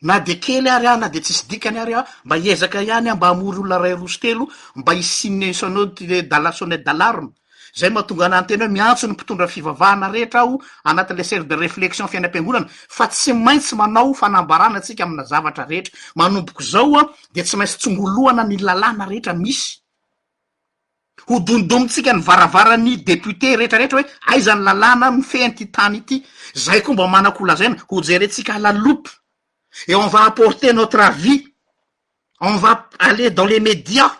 na 0.01 0.19
de 0.19 0.33
kely 0.43 0.67
ary 0.69 0.87
ah 0.87 0.97
na 0.97 1.09
de 1.09 1.19
tsisy 1.19 1.43
dikany 1.49 1.79
ary 1.79 1.93
ah 1.93 2.05
mba 2.25 2.35
hiezaka 2.37 2.81
iany 2.83 3.09
ah 3.11 3.15
mba 3.15 3.27
amory 3.29 3.57
olo 3.59 3.69
la 3.69 3.77
ray 3.79 3.93
rosy 3.93 4.19
telo 4.19 4.43
mba 4.75 4.91
hisinny 4.93 5.49
isanao 5.49 5.85
tye 5.95 6.21
dalasonette 6.31 6.85
d'alarme 6.85 7.29
zay 7.75 7.89
mahatonga 7.89 8.25
anany 8.25 8.45
tena 8.47 8.65
hoe 8.65 8.71
miantso 8.73 9.07
ny 9.07 9.13
mpitondra 9.13 9.47
fivavahana 9.47 10.09
rehetra 10.11 10.41
aho 10.41 10.61
anatin'le 10.83 11.23
ser 11.23 11.43
de 11.45 11.55
reflexion 11.55 12.07
fianam-piangolana 12.07 12.67
fa 12.69 13.07
tsy 13.07 13.33
maintsy 13.33 13.75
manao 13.75 14.13
fanambarana 14.13 14.77
antsika 14.79 15.03
amina 15.03 15.23
zavatra 15.23 15.65
rehetra 15.65 15.93
manomboko 16.15 16.63
zao 16.63 16.97
a 16.99 17.03
de 17.33 17.41
tsy 17.43 17.57
maintsy 17.57 17.77
tsongolohana 17.79 18.43
ny 18.43 18.57
lalàna 18.61 19.05
rehetra 19.07 19.33
misy 19.33 19.81
ho 21.27 21.39
domdomotsika 21.39 22.13
ny 22.13 22.21
varavara 22.21 22.77
ny 22.77 22.95
deputé 23.05 23.55
rehetrarehetra 23.57 23.99
hoe 24.01 24.07
aizan'ny 24.33 24.63
lalàna 24.65 25.11
mifehny 25.11 25.53
ty 25.55 25.65
tany 25.71 25.97
ity 25.97 26.25
zay 26.55 26.81
koa 26.81 26.93
mba 26.93 27.07
mana 27.07 27.31
ko 27.31 27.43
olazaina 27.43 27.75
ho 27.89 28.01
jerentsika 28.03 28.53
alalopy 28.53 29.11
e 29.87 29.93
enva 29.95 30.25
apporter 30.25 30.73
notre 30.75 31.03
avis 31.03 31.43
enva 32.41 32.83
aler 32.99 33.29
dans 33.33 33.45
le 33.45 33.59
medias 33.59 34.11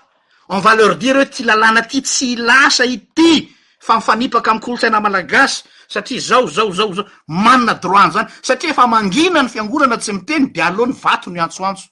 nvaleur 0.57 0.97
dire 0.97 1.15
oe 1.21 1.25
ty 1.29 1.43
lalàna 1.45 1.83
ty 1.85 2.01
tsy 2.01 2.35
lasa 2.41 2.85
ity 2.85 3.47
fa 3.79 3.95
mifanipaky 3.99 4.49
am 4.49 4.59
kolotsaina 4.59 4.99
malagasy 4.99 5.63
satria 5.89 6.19
zao 6.21 6.47
zao 6.49 6.71
zao 6.73 6.93
zao 6.93 7.05
manina 7.27 7.73
droany 7.73 8.11
zany 8.13 8.27
satria 8.41 8.71
efa 8.73 8.87
mangina 8.87 9.43
ny 9.43 9.49
fiangonana 9.49 9.97
tsy 9.97 10.11
miteny 10.17 10.51
de 10.51 10.61
aloha 10.61 10.89
ny 10.89 10.93
vatony 11.03 11.39
antsoantso 11.39 11.85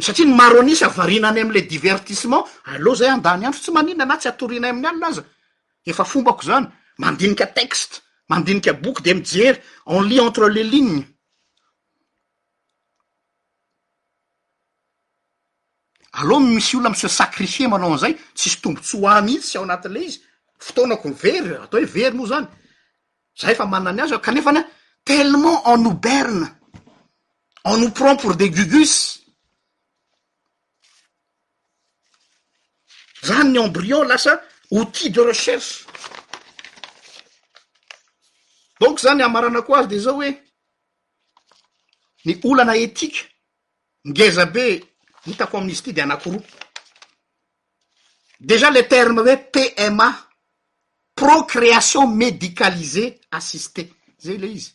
satria 0.00 0.26
ny 0.26 0.34
maro 0.34 0.60
anisy 0.64 0.84
avarinany 0.84 1.40
amle 1.42 1.60
divertissement 1.68 2.46
aleoa 2.64 2.94
zay 2.96 3.08
andany 3.10 3.46
antro 3.46 3.60
tsy 3.60 3.70
manina 3.72 4.06
na 4.06 4.16
tsy 4.16 4.28
atorinay 4.28 4.70
aminy 4.70 4.86
any 4.88 4.98
naza 4.98 5.22
efa 5.86 6.04
fombako 6.04 6.42
zany 6.42 6.66
mandinika 6.98 7.46
texte 7.46 8.00
mandinika 8.28 8.72
bok 8.72 9.02
de 9.02 9.12
mijery 9.14 9.60
en 9.86 10.00
li 10.02 10.18
entre 10.20 10.48
les 10.48 10.62
lines 10.64 11.04
alôha 16.14 16.40
misy 16.40 16.76
olona 16.76 16.90
mysie 16.90 17.08
sacrifie 17.08 17.68
manao 17.68 17.90
anizay 17.92 18.14
tsisy 18.34 18.58
tombo 18.62 18.80
tsy 18.80 18.96
ho 18.96 19.08
amy 19.08 19.32
itsy 19.34 19.48
tsy 19.48 19.58
ao 19.58 19.64
anatin'le 19.64 20.00
izy 20.04 20.20
fotoanako 20.64 21.08
ny 21.08 21.14
very 21.14 21.54
atao 21.64 21.78
hoe 21.80 21.86
very 21.94 22.14
moa 22.16 22.28
zany 22.30 22.46
zay 23.40 23.54
fa 23.54 23.66
manany 23.66 24.00
azy 24.02 24.14
a 24.14 24.18
kanefa 24.18 24.52
na 24.52 24.62
tellement 25.04 25.58
e 25.66 25.72
noberne 25.76 26.46
en 27.64 27.78
no 27.80 27.90
prend 27.90 28.16
pour 28.20 28.36
des 28.36 28.50
gugus 28.50 28.92
zany 33.24 33.48
ny 33.50 33.58
embrion 33.60 34.04
lasa 34.08 34.40
outil 34.70 35.10
de 35.12 35.20
recherche 35.20 35.86
donc 38.80 39.00
zany 39.00 39.22
amarana 39.22 39.62
ko 39.62 39.74
azy 39.76 39.88
de 39.88 39.98
zao 39.98 40.18
oe 40.20 40.30
ny 42.24 42.32
olana 42.44 42.74
etike 42.76 43.20
migeza 44.04 44.46
be 44.46 44.93
hitako 45.26 45.58
amiizy 45.58 45.80
ity 45.80 45.92
de 45.92 46.00
anakoroa 46.02 46.42
dejà 48.40 48.70
le 48.70 48.82
terme 48.88 49.20
hoe 49.20 49.36
pma 49.52 50.08
procréation 51.14 52.06
médicalisée 52.08 53.20
assisté 53.30 53.92
za 54.18 54.32
le 54.32 54.48
izy 54.48 54.72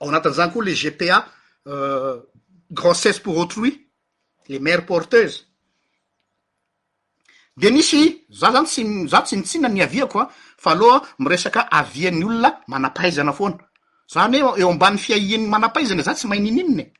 ao 0.00 0.08
anatin' 0.08 0.34
zany 0.36 0.52
koa 0.52 0.64
le 0.64 0.72
gpa 0.74 1.28
euh, 1.66 2.16
grossese 2.70 3.20
pour 3.20 3.36
autruit 3.38 3.88
le 4.48 4.58
maire 4.58 4.86
porteuse 4.86 5.46
de 7.56 7.68
nisy 7.68 8.24
za 8.30 8.50
zany 8.52 8.66
tsy 8.66 9.08
za 9.08 9.22
tsy 9.22 9.36
nitsihina 9.36 9.68
ny 9.68 9.82
aviako 9.82 10.18
a 10.20 10.30
fa 10.56 10.70
aloha 10.70 11.02
miresaka 11.18 11.60
avian'ny 11.70 12.24
olona 12.24 12.60
manampahaizana 12.66 13.32
foana 13.32 13.58
zany 14.14 14.42
hoe 14.42 14.58
eo 14.60 14.70
ambany 14.70 14.98
fiaian'y 14.98 15.46
manampaizana 15.46 16.02
za 16.02 16.14
tsy 16.14 16.26
maininininy 16.26 16.80
e. 16.82 16.92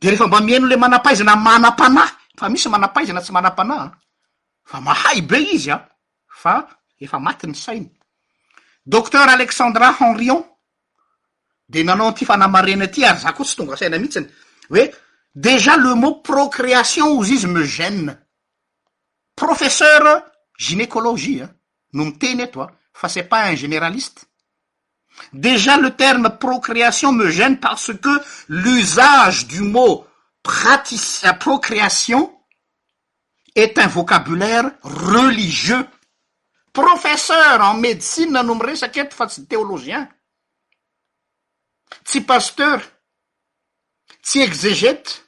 derehefa 0.00 0.26
mba 0.26 0.40
miano 0.40 0.66
le 0.66 0.76
manapaizana 0.76 1.36
manam-panay 1.36 2.08
fa 2.38 2.48
misy 2.48 2.68
manapaizana 2.68 3.20
tsy 3.20 3.32
manam-panaa 3.32 3.90
fa 4.64 4.80
mahay 4.80 5.22
be 5.22 5.36
izy 5.38 5.70
a 5.70 5.74
ah. 5.76 5.84
fa 6.40 6.68
efa 7.00 7.18
matiny 7.18 7.54
sainy 7.54 7.90
docter 8.86 9.28
alexandra 9.28 9.92
henrion 10.00 10.44
de 11.68 11.82
nanao 11.82 12.08
aty 12.08 12.24
fanamarena 12.24 12.84
aty 12.84 13.04
ary 13.04 13.18
za 13.18 13.32
koa 13.32 13.44
tsy 13.46 13.56
tonga 13.56 13.74
asaina 13.74 13.98
mihitsiny 13.98 14.26
oe 14.70 14.94
dejà 15.34 15.76
le 15.76 15.94
mot 15.94 16.22
procréation 16.22 17.18
izy 17.20 17.34
izy 17.34 17.46
me 17.46 17.64
gene 17.66 18.16
professeur 19.36 20.22
ginécologiea 20.58 21.44
ah. 21.44 21.54
no 21.92 22.04
miteny 22.04 22.42
etoa 22.42 22.64
ah. 22.64 22.72
fa 22.94 23.08
s'e 23.08 23.22
pa 23.26 23.50
in 23.50 23.56
genéraliste 23.58 24.27
déjà 25.32 25.76
le 25.76 25.94
terme 25.94 26.36
procréation 26.38 27.12
me 27.12 27.28
gêne 27.30 27.58
parce 27.58 27.92
que 27.94 28.08
l'usage 28.48 29.46
du 29.46 29.60
mot 29.60 30.06
procréation 31.40 32.34
est 33.54 33.78
un 33.78 33.86
vocabulaire 33.86 34.70
religieux 34.82 35.84
professeur 36.72 37.60
en 37.60 37.74
médecine 37.74 38.36
a 38.36 38.42
nomresakete 38.42 39.12
fa 39.14 39.28
si 39.28 39.44
théologien 39.46 40.08
tsi 42.04 42.20
pasteur 42.22 42.80
tsi 44.22 44.40
exégète 44.40 45.26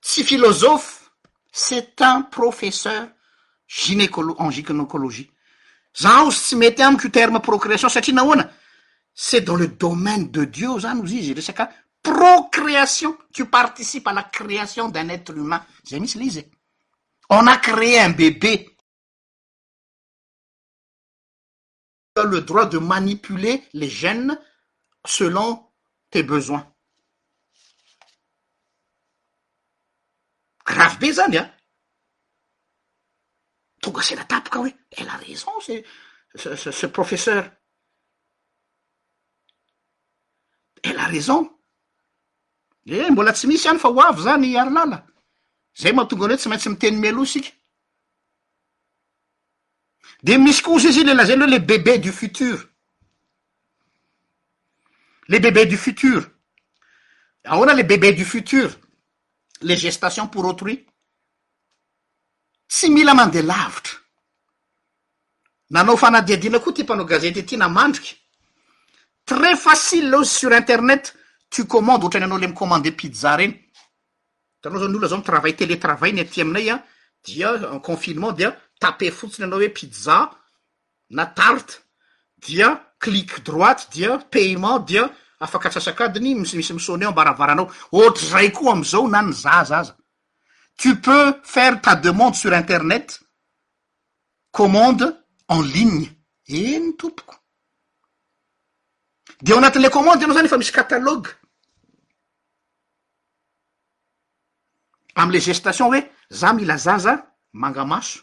si 0.00 0.22
philosophe 0.24 1.10
c'est 1.50 2.00
un 2.02 2.22
professeur 2.22 3.08
gyé 3.66 4.08
en 4.14 4.50
gycnocologie 4.50 5.30
a 6.06 6.30
sy 6.30 6.56
mete 6.56 6.82
amiqueterme 6.82 7.40
procréation 7.40 7.88
satria 7.90 8.14
na 8.14 8.24
hona 8.24 8.50
c'est 9.14 9.40
dans 9.40 9.56
le 9.56 9.66
domaine 9.68 10.30
de 10.30 10.44
dieu 10.44 10.68
o 10.68 10.78
zany 10.80 11.00
ouzy 11.00 11.16
izy 11.18 11.34
resaqa 11.34 11.68
procréation 12.02 13.16
tu 13.32 13.46
participe 13.46 14.06
à 14.06 14.12
la 14.12 14.22
création 14.24 14.88
d'un 14.88 15.08
être 15.08 15.36
humain 15.36 15.64
zay 15.88 16.00
misy 16.00 16.18
leizye 16.18 16.50
onna 17.30 17.56
créé 17.56 17.98
un 18.00 18.10
bébé 18.10 18.76
le 22.16 22.40
droit 22.42 22.66
de 22.66 22.78
manipuler 22.78 23.64
les 23.72 23.88
gênes 23.88 24.36
selon 25.04 25.68
tes 26.10 26.22
besoins 26.24 26.72
rave 30.64 30.98
b 31.00 31.12
zany 31.12 31.38
a 31.38 31.50
sela 34.02 34.24
tapoka 34.24 34.58
hoe 34.60 34.74
ela 34.90 35.12
a 35.14 35.16
raison 35.16 35.50
cece 35.60 36.86
professeur 36.92 37.50
el 40.82 40.98
a 40.98 41.06
raison 41.06 41.48
e 42.86 43.10
mbola 43.10 43.32
tsy 43.32 43.46
misy 43.46 43.68
any 43.68 43.78
fa 43.78 43.88
ho 43.88 44.00
avy 44.02 44.22
zany 44.22 44.56
arilala 44.58 45.06
zay 45.76 45.92
mahatonga 45.92 46.24
ale 46.24 46.34
hoe 46.34 46.38
tsy 46.40 46.48
maintsy 46.48 46.68
miteny 46.68 46.96
milo 46.96 47.24
sika 47.24 47.50
de 50.22 50.38
misy 50.38 50.62
koo 50.62 50.78
zai 50.78 50.92
zy 50.92 51.04
lela 51.04 51.24
zay 51.24 51.36
lo 51.36 51.46
les 51.46 51.60
bebes 51.60 51.98
du 52.00 52.12
futur 52.12 52.68
les 55.28 55.40
bebe 55.40 55.66
du 55.68 55.76
futur 55.76 56.30
aoana 57.44 57.74
les 57.74 57.84
bebes 57.84 58.14
du 58.16 58.24
futur 58.24 58.78
les 59.60 59.76
gestation 59.76 60.28
pour 60.28 60.44
autrui 60.44 60.86
tsy 62.68 62.90
mila 62.92 63.14
mandeha 63.16 63.44
lavitra 63.52 63.94
nanao 65.70 65.96
fanadiadiana 65.96 66.58
koa 66.60 66.72
ty 66.72 66.82
mpanao 66.82 67.06
gazety 67.08 67.40
ety 67.40 67.56
na 67.56 67.68
mandriky 67.68 68.12
très 69.26 69.56
facile 69.56 70.08
lozy 70.10 70.30
sur 70.38 70.52
internet 70.52 71.14
tu 71.50 71.64
commande 71.66 72.04
ohatrany 72.04 72.24
anao 72.24 72.38
le 72.38 72.46
micommande 72.48 72.90
pizzza 72.96 73.36
reny 73.36 73.54
htanao 74.60 74.78
zao 74.78 74.88
ny 74.88 74.96
olona 74.96 75.08
zao 75.08 75.18
mitravay 75.18 75.56
teletravay 75.56 76.12
ny 76.12 76.20
aty 76.20 76.40
aminay 76.40 76.70
an 76.72 76.80
dia 77.24 77.46
confinement 77.82 78.36
dia 78.36 78.52
tape 78.80 79.10
fotsiny 79.10 79.44
anao 79.44 79.58
hoe 79.58 79.68
pizzza 79.68 80.30
na 81.10 81.26
tarte 81.26 81.74
dia 82.36 82.68
clik 83.00 83.40
droite 83.44 83.88
dia 83.92 84.18
payment 84.18 84.84
dia 84.88 85.08
afaka 85.40 85.68
arasakadiny 85.68 86.34
misy 86.34 86.56
misoneo 86.72 87.08
ambararanao 87.08 87.70
ohatra 87.92 88.28
ray 88.38 88.50
koa 88.52 88.72
amzao 88.72 89.08
na 89.08 89.22
nz 89.22 89.46
topeux 90.78 91.40
faire 91.44 91.80
ta 91.80 91.96
demande 91.96 92.34
sur 92.36 92.52
internet 92.52 93.20
commande 94.52 95.22
en 95.48 95.60
ligne 95.60 96.06
eny 96.48 96.94
tompoko 96.96 97.34
de 99.42 99.52
ao 99.52 99.58
anatin'le 99.58 99.90
commande 99.96 100.22
anao 100.24 100.36
zany 100.38 100.46
efa 100.48 100.56
misy 100.58 100.72
kataloge 100.72 101.32
amle 105.14 105.40
gestation 105.40 105.86
hoe 105.90 106.00
za 106.30 106.52
mila 106.54 106.76
zaza 106.78 107.14
mangamaso 107.52 108.20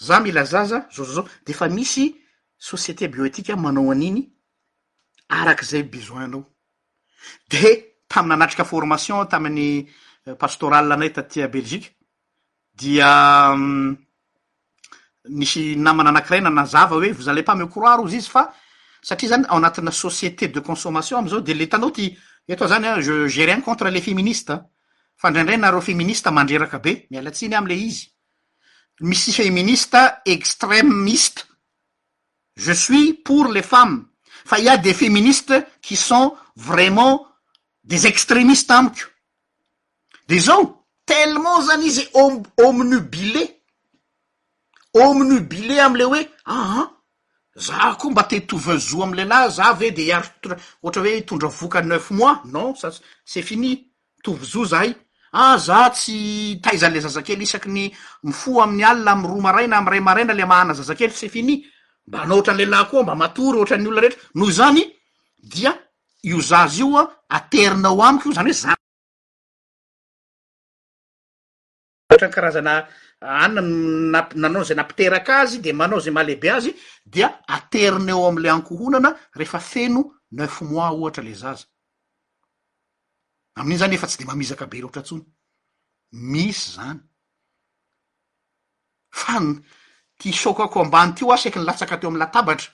za 0.00 0.20
mila 0.20 0.44
zaza 0.44 0.84
zao 0.90 1.04
zao 1.04 1.14
zao 1.14 1.28
de 1.46 1.52
fa 1.52 1.68
misy 1.68 2.14
société 2.58 3.08
bioetika 3.08 3.56
manao 3.56 3.90
aniny 3.92 4.24
arak' 5.28 5.64
zay 5.64 5.82
busoin 5.82 6.28
nao 6.30 6.44
de 7.50 7.96
tamiy 8.08 8.32
anatrika 8.32 8.64
formation 8.64 9.26
tamin'ny 9.28 9.86
Euh, 10.28 10.34
pastra 10.36 10.78
anay 10.78 11.10
tatyabelie 11.10 11.80
dia 12.74 13.54
misy 15.28 15.76
mm, 15.76 15.82
namana 15.82 16.10
anakiraina 16.12 16.50
nazava 16.50 16.96
oe 17.00 17.08
vo 17.16 17.22
zale 17.24 17.40
pa 17.42 17.54
mekroir 17.56 18.02
ozy 18.04 18.16
izy 18.20 18.28
fa 18.28 18.42
satria 19.00 19.28
zany 19.32 19.44
ao 19.48 19.56
anatina 19.56 19.88
société 19.90 20.48
de 20.52 20.60
consommation 20.60 21.20
amzao 21.22 21.40
de 21.40 21.54
le 21.56 21.66
tanao 21.72 21.90
ty 21.90 22.10
etoa 22.46 22.68
zany 22.68 22.84
a 22.90 22.98
je 23.00 23.28
gerncontre 23.28 23.88
les 23.90 24.02
feministe 24.02 24.50
fandraindray 25.16 25.56
nareo 25.56 25.80
feministe 25.80 26.28
mandreraka 26.30 26.78
be 26.84 27.06
mialatsiny 27.10 27.54
amle 27.56 27.74
izy 27.86 28.10
misy 29.00 29.32
feministe 29.32 30.04
extremiste 30.26 31.48
je 32.56 32.72
suis 32.74 33.14
pour 33.14 33.48
les 33.48 33.62
femmes 33.62 34.04
fa 34.44 34.58
ia 34.58 34.76
des 34.76 34.92
féministes 34.92 35.54
qui 35.80 35.96
sont 35.96 36.36
vraiment 36.56 37.26
des 37.84 38.04
extremistes 38.04 38.70
aiko 38.70 39.09
de 40.30 40.38
zao 40.38 40.62
telement 41.04 41.60
zany 41.66 41.86
izy 41.86 42.04
omenu 42.66 42.98
bilet 43.10 43.50
omenu 45.04 45.36
bilet 45.50 45.80
amle 45.86 46.04
hoe 46.10 46.22
aa 46.46 46.74
ah, 46.78 46.88
za 47.66 47.94
koa 47.98 48.10
mba 48.12 48.22
te 48.30 48.38
tovi 48.48 48.76
zo 48.88 48.98
amlehlahy 49.06 49.50
za 49.58 49.66
ve 49.78 49.88
de 49.96 50.04
iar 50.10 50.22
ohatra 50.22 50.56
hoe 51.04 51.24
tondra 51.28 51.48
voka 51.58 51.80
neuf 51.88 52.06
mois 52.18 52.36
non 52.54 52.74
sa 52.80 52.88
se 53.32 53.40
fini 53.48 53.72
tovi 54.24 54.46
joo 54.52 54.64
zahay 54.72 54.90
a 54.94 54.98
ah, 55.42 55.56
za 55.66 55.80
tsy 55.94 56.18
taizan'le 56.62 57.00
zazakely 57.06 57.42
isaky 57.44 57.68
ny 57.76 57.82
mifo 58.26 58.50
ami'ny 58.62 58.84
alina 58.90 59.12
am 59.14 59.22
roa 59.26 59.40
maraina 59.46 59.76
amray 59.80 60.00
maraina 60.08 60.32
le 60.38 60.44
mahana 60.50 60.74
zazakely 60.78 61.12
se 61.20 61.28
fini 61.34 61.54
mba 62.06 62.18
anao 62.22 62.36
ohatran'lelahy 62.38 62.86
koa 62.90 63.02
mba 63.04 63.14
matory 63.22 63.56
ohatrany 63.58 63.86
olona 63.86 64.00
rehetra 64.04 64.22
no 64.38 64.46
zany 64.58 64.82
dia 65.52 65.72
io 66.28 66.38
zazy 66.50 66.80
ioa 66.84 67.02
aterinao 67.36 68.02
amiko 68.08 68.28
o 68.30 68.32
zany 68.38 68.52
hoe 68.52 68.60
za 68.64 68.72
ohatra 72.10 72.28
nykarazana 72.28 72.86
anina 73.20 73.62
namanao 74.34 74.64
za 74.64 74.74
nampiteraky 74.74 75.32
azy 75.32 75.58
de 75.60 75.72
manao 75.72 76.00
za 76.00 76.10
maleibe 76.10 76.50
azy 76.50 76.74
dia 77.06 77.38
aterinaeo 77.48 78.26
amle 78.28 78.50
ankohonana 78.50 79.16
rehefa 79.34 79.58
feno 79.60 80.02
neuf 80.32 80.60
mois 80.62 80.92
ohatra 80.94 81.22
le 81.22 81.34
zaza 81.34 81.64
amn'iny 83.60 83.78
zany 83.78 83.94
efa 83.94 84.06
tsy 84.06 84.18
de 84.18 84.24
mamizaka 84.24 84.66
be 84.66 84.80
roatrantsony 84.80 85.22
misy 86.12 86.70
zany 86.76 87.00
fa 89.10 89.34
tysokako 90.18 90.80
ambany 90.80 91.12
ty 91.14 91.24
o 91.24 91.32
aseky 91.32 91.58
nilatsaka 91.58 91.98
teo 91.98 92.08
am 92.10 92.16
latabatra 92.16 92.70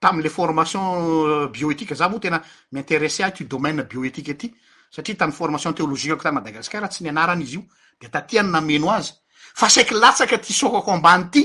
tamle 0.00 0.28
formation 0.28 0.82
euh, 0.84 1.48
bioetika 1.52 1.94
za 1.94 2.08
mo 2.08 2.18
tena 2.18 2.42
miinteresse 2.72 3.24
ay 3.24 3.32
tyo 3.32 3.46
domaine 3.46 3.82
bioetika 3.84 4.30
ety 4.30 4.48
satria 4.94 5.16
tamy 5.16 5.32
formation 5.32 5.72
théologique 5.74 6.12
ako 6.12 6.22
tany 6.22 6.34
madagasikar 6.34 6.88
tsy 6.90 7.02
ni 7.02 7.08
anaran' 7.08 7.40
izy 7.42 7.54
io 7.58 7.64
de 8.00 8.08
tatyany 8.08 8.48
na 8.52 8.60
meno 8.60 8.90
azy 8.90 9.12
fa 9.58 9.68
s 9.68 9.76
aiky 9.78 9.94
latsaka 9.94 10.38
ty 10.38 10.52
sokako 10.52 10.92
ambany 10.92 11.24
ity 11.26 11.42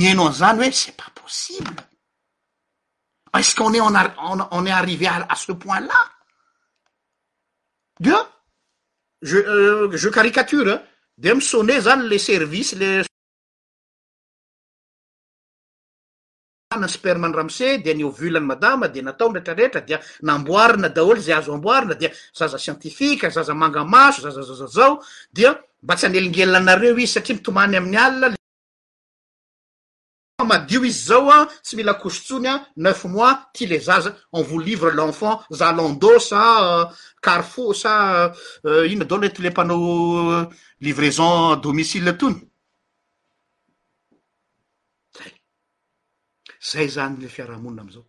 nyeno 0.00 0.26
an 0.26 0.32
zany 0.32 0.58
hoe 0.60 0.70
c'et 0.72 0.92
pas 0.96 1.10
possible 1.20 1.82
ece 3.38 3.54
qu' 3.54 3.62
one 3.62 3.76
na 3.76 4.14
on 4.18 4.66
es 4.66 4.70
arrivé 4.70 5.06
à 5.08 5.34
ce 5.34 5.52
point 5.52 5.80
là 5.80 6.06
dea 8.00 8.22
je 9.20 9.38
euh, 9.38 9.90
je 9.92 10.08
caricature 10.08 10.80
de 11.18 11.32
misonnet 11.32 11.80
zany 11.80 12.08
les 12.08 12.18
services 12.18 12.74
le 12.76 13.02
spermanramce 16.88 17.82
de 17.82 17.94
niovulany 17.94 18.44
madama 18.46 18.88
de 18.88 19.00
nataony 19.02 19.36
retrarehetra 19.38 19.80
dia 19.86 20.00
namboarina 20.22 20.88
daholo 20.88 21.20
zay 21.20 21.34
azo 21.34 21.52
amboarina 21.54 21.94
dia 21.94 22.10
zaza 22.36 22.58
sientifika 22.58 23.30
zaza 23.30 23.54
mangamaso 23.54 24.20
zaza 24.22 24.42
zaza 24.42 24.66
zao 24.66 25.02
dia 25.32 25.50
mba 25.82 25.94
tsy 25.96 26.06
anelingelinanareo 26.06 26.96
izy 26.98 27.06
satria 27.12 27.36
mitomany 27.36 27.76
amin'ny 27.76 27.96
alina 27.98 28.34
lemadio 30.40 30.80
izy 30.84 31.06
zaoa 31.08 31.38
tsy 31.62 31.76
mila 31.76 31.94
kosontsony 31.94 32.48
a 32.48 32.54
neuf 32.76 33.04
mois 33.04 33.36
ty 33.54 33.66
le 33.66 33.78
zaza 33.78 34.10
envo 34.38 34.58
livre 34.58 34.92
lenfant 34.94 35.38
zalanda 35.52 36.18
sa 36.20 36.40
euh, 36.62 36.84
carfo 37.20 37.72
sa 37.74 37.92
euh, 38.10 38.32
euh, 38.66 38.92
ino 38.92 39.04
daooo 39.04 39.28
to 39.28 39.42
le 39.42 39.50
mpanao 39.50 40.50
livraison 40.80 41.56
domisile 41.56 42.08
atony 42.10 42.51
zay 46.62 46.88
zany 46.88 47.16
le 47.22 47.28
fiarahamonina 47.34 47.82
amizao 47.82 48.04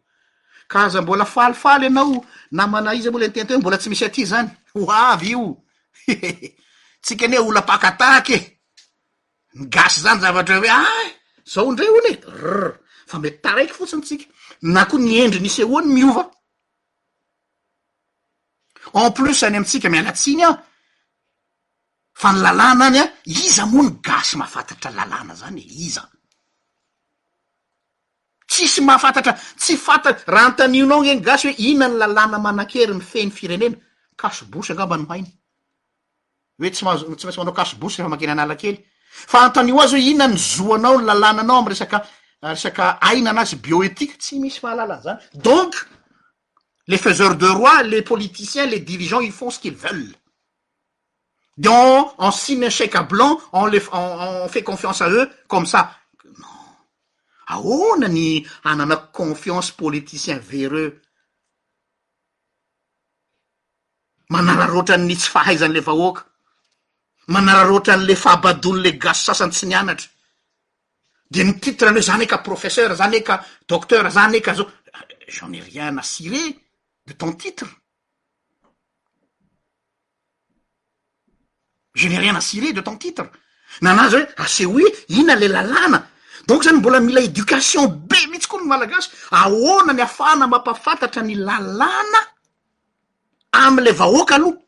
ka 0.72 0.90
za 0.94 1.00
mbola 1.02 1.26
falifaly 1.36 1.86
ianao 1.88 2.26
namana 2.58 2.90
iza 2.98 3.12
mola 3.12 3.26
entenate 3.26 3.54
mbola 3.58 3.78
tsy 3.82 3.90
misy 3.90 4.06
aty 4.08 4.24
zany 4.32 4.50
ho 4.74 4.80
avy 5.12 5.28
io 5.34 5.42
e 6.08 6.16
tsikane 7.04 7.38
olo 7.48 7.62
pakatahaky 7.70 8.38
e 8.38 8.40
ny 9.58 9.66
gasy 9.74 10.00
zany 10.06 10.20
zavatra 10.24 10.56
h 10.56 10.60
hoe 10.62 10.70
a 10.80 10.82
zao 11.54 11.72
ndre 11.74 11.86
hon 11.94 12.08
e 12.12 12.14
rr 12.42 12.70
fa 13.10 13.16
mey 13.22 13.34
taraiky 13.44 13.74
fotsiny 13.78 14.04
tsika 14.06 14.26
na 14.74 14.82
koa 14.90 15.00
nyendri 15.06 15.40
nisy 15.42 15.60
eoany 15.66 15.88
miova 15.96 16.24
em 19.00 19.08
plus 19.16 19.40
any 19.46 19.58
amtsika 19.60 19.88
mialatsiny 19.90 20.44
aho 20.48 20.56
fa 22.22 22.28
ny 22.34 22.38
lalàna 22.46 22.84
any 22.90 23.00
a 23.04 23.06
iza 23.46 23.64
moany 23.72 23.90
gasy 24.06 24.34
mahafantatra 24.40 24.90
lalàna 24.98 25.34
zanye 25.42 25.64
iza 25.88 26.04
tsisy 28.54 28.82
mahafantatra 28.82 29.34
tsy 29.58 29.76
fantat 29.78 30.18
raha 30.34 30.46
antanionao 30.50 31.04
eny 31.06 31.22
gasy 31.22 31.46
hoe 31.50 31.56
ina 31.58 31.88
ny 31.88 31.96
lalàna 32.02 32.38
manakery 32.46 32.94
mifeny 32.94 33.32
firenena 33.38 33.76
kasebosy 34.22 34.72
angamba 34.74 34.98
no 35.02 35.06
hainy 35.12 35.30
oe 36.62 36.70
sytsy 36.70 36.84
maintsy 36.86 37.40
madao 37.40 37.64
abosy 37.64 37.98
efamanken 38.02 38.36
nalakey 38.40 38.76
fa 39.32 39.42
antano 39.46 39.82
azy 39.84 39.94
hoe 39.98 40.06
inany 40.14 40.38
zoanao 40.38 41.02
nlalnnao 41.02 41.58
ameresak 41.62 41.94
ah, 41.94 42.98
ana 43.02 43.30
anazybioetika 43.34 44.14
tsy 44.22 44.36
misy 44.42 44.60
mahalalan 44.64 45.02
zany 45.04 45.18
donc 45.48 45.72
les 46.88 46.98
faiseur 46.98 47.36
de 47.36 47.48
roi 47.48 47.84
les 47.84 48.02
politiciens 48.04 48.66
les 48.66 48.80
divisants 48.80 49.26
i 49.26 49.32
font 49.32 49.50
sy 49.52 49.60
qu'il 49.62 49.76
veuln 49.84 50.14
den 51.58 52.06
en 52.20 52.32
sinnchec 52.32 52.96
àblanc 52.96 53.42
ln 53.72 53.82
fait 54.50 54.64
confiance 54.64 55.02
eu 55.02 55.26
comme 55.48 55.66
a 55.74 55.82
aona 57.48 58.08
ny 58.08 58.44
ananako 58.64 59.12
confiance 59.12 59.72
politicien 59.74 60.40
vereux 60.40 61.02
manara 64.30 64.66
roatranny 64.68 65.16
tsy 65.16 65.30
fahaizanle 65.30 65.80
vahoaka 65.80 66.26
manara 67.28 67.64
roatran'le 67.68 68.16
fahabadonyle 68.16 68.98
gaso 68.98 69.24
sasany 69.26 69.52
tsy 69.52 69.66
ni 69.66 69.76
anatra 69.76 70.08
de 71.32 71.44
ny 71.44 71.54
titreny 71.60 71.96
hoe 71.98 72.02
zaneka 72.10 72.38
professeur 72.38 72.96
zaneka 72.96 73.46
docteura 73.68 74.10
zaneka 74.10 74.54
zao 74.54 74.68
jenerien 75.28 75.94
na 75.94 76.02
sire 76.04 76.42
de 77.06 77.14
tan 77.14 77.34
titre 77.44 77.68
je 81.96 82.08
neriena 82.10 82.42
sire 82.42 82.74
de 82.74 82.82
tam 82.82 82.98
titre 82.98 83.28
na 83.82 83.92
anazy 83.92 84.16
hoe 84.24 84.28
asehou 84.44 84.78
ah, 84.80 84.88
e 84.88 84.88
ina 85.22 85.36
le 85.36 85.48
lalàna 85.48 86.00
donc 86.48 86.62
zany 86.64 86.78
mbola 86.80 87.00
mila 87.00 87.22
édication 87.30 87.84
be 88.10 88.18
mihintsy 88.30 88.48
koa 88.50 88.60
ny 88.62 88.66
malagasy 88.72 89.10
ahona 89.42 89.92
ny 89.94 90.02
afahana 90.08 90.46
mampafantatra 90.54 91.22
ny 91.28 91.36
lalàna 91.48 92.20
am'la 93.66 93.92
vahoaka 94.02 94.36
aloha 94.38 94.62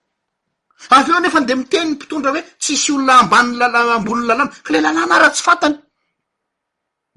avy 0.98 1.10
eo 1.14 1.20
nefa 1.22 1.40
nde 1.42 1.54
miteny 1.60 1.84
ny 1.90 1.94
mpitondra 1.96 2.30
hoe 2.34 2.42
tsisy 2.62 2.90
olona 2.96 3.14
ambanny 3.22 3.54
lala- 3.60 3.96
ambonin'ny 3.98 4.28
lalama 4.28 4.48
ka 4.66 4.70
le 4.74 4.80
lalàna 4.86 5.16
araha 5.16 5.34
tsy 5.36 5.44
fantany 5.48 5.76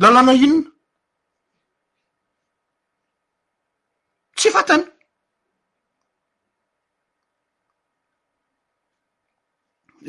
lalàna 0.03 0.33
inona 0.47 0.69
tsy 4.39 4.49
fantany 4.57 4.85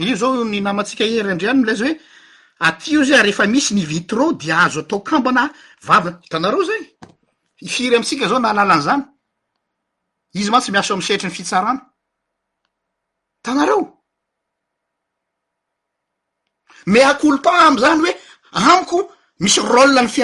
io 0.08 0.16
zao 0.22 0.32
ny 0.52 0.58
namantsika 0.64 1.04
hery 1.12 1.30
andriany 1.34 1.60
mlayza 1.62 1.86
hoe 1.88 1.96
aty 2.60 2.98
o 2.98 3.04
zay 3.04 3.18
arefa 3.20 3.46
misy 3.48 3.74
ni 3.74 3.86
vitro 3.86 4.34
di 4.34 4.52
azo 4.52 4.80
atao 4.82 5.00
kambona 5.02 5.52
vavina 5.86 6.20
tanareo 6.30 6.64
zay 6.64 6.84
ifiry 7.68 7.96
amtsika 7.96 8.28
zao 8.28 8.40
nalalan'zany 8.40 9.04
izy 10.34 10.50
ma 10.52 10.60
tsy 10.62 10.72
miaso 10.72 10.94
am 10.94 11.02
seritriny 11.02 11.34
fitsarana 11.36 11.82
tanareo 13.44 13.82
ma 16.92 17.00
a 17.10 17.14
coulpa 17.16 17.52
amzany 17.68 18.00
hoe 18.02 18.14
amiko 18.60 18.98
misy 19.40 19.60
rôlnany 19.62 20.10
fi 20.10 20.24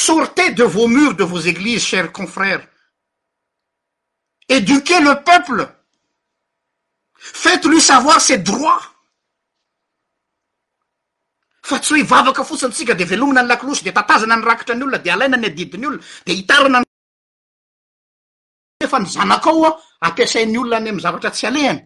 sortez 0.00 0.50
de 0.56 0.64
vos 0.64 0.88
murs 0.88 1.14
de 1.16 1.24
vos 1.24 1.42
églises 1.52 1.84
cher 1.86 2.10
confrère 2.10 2.66
éduquez 4.48 5.00
le 5.00 5.14
peuple 5.22 5.79
faite 7.20 7.66
lui 7.66 7.80
savoir 7.80 8.20
ces 8.20 8.38
droit 8.50 8.80
fa 11.70 11.78
tsy 11.84 12.00
hoe 12.00 12.04
vavaka 12.12 12.44
fotsinytsika 12.44 12.94
de 12.98 13.04
velomina 13.04 13.40
any 13.44 13.50
laklosy 13.52 13.84
de 13.84 13.92
tatazana 13.94 14.36
ny 14.40 14.44
rakitra 14.44 14.74
ny 14.74 14.82
olona 14.82 14.98
de 14.98 15.10
alaina 15.14 15.36
ny 15.36 15.46
adidiny 15.46 15.86
olona 15.86 16.02
de 16.26 16.32
hitarana 16.32 16.78
nyefa 18.82 18.98
ny 18.98 19.06
zanako 19.14 19.52
ao 19.54 19.76
a 20.00 20.06
ampiasain'ny 20.08 20.58
olonany 20.58 20.90
amzavatra 20.90 21.30
tsy 21.30 21.46
alehany 21.46 21.80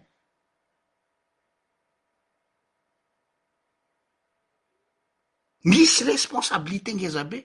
misy 5.67 6.03
responsablité 6.07 6.93
ngizabe 6.95 7.43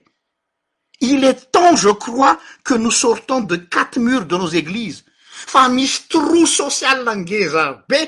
il 1.01 1.23
et 1.25 1.35
temps 1.51 1.75
je 1.75 1.89
crois 1.91 2.39
que 2.63 2.73
nos 2.73 2.93
sortons 3.03 3.41
de 3.41 3.55
quatre 3.57 3.99
murs 3.99 4.25
de 4.25 4.37
nosy 4.37 4.57
église 4.57 5.03
fa 5.47 5.67
misy 5.69 6.07
trou 6.11 6.45
social 6.47 7.07
angezabe 7.09 8.01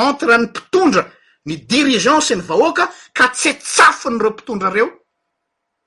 entreny 0.00 0.42
mpitondra 0.48 1.04
ny 1.48 1.54
dirigeant 1.70 2.24
sy 2.26 2.36
ny 2.38 2.44
vahoaka 2.46 2.88
ka 3.16 3.28
tsy 3.34 3.54
tsafony 3.58 4.18
reo 4.20 4.32
mpitondra 4.34 4.72
reo 4.74 4.88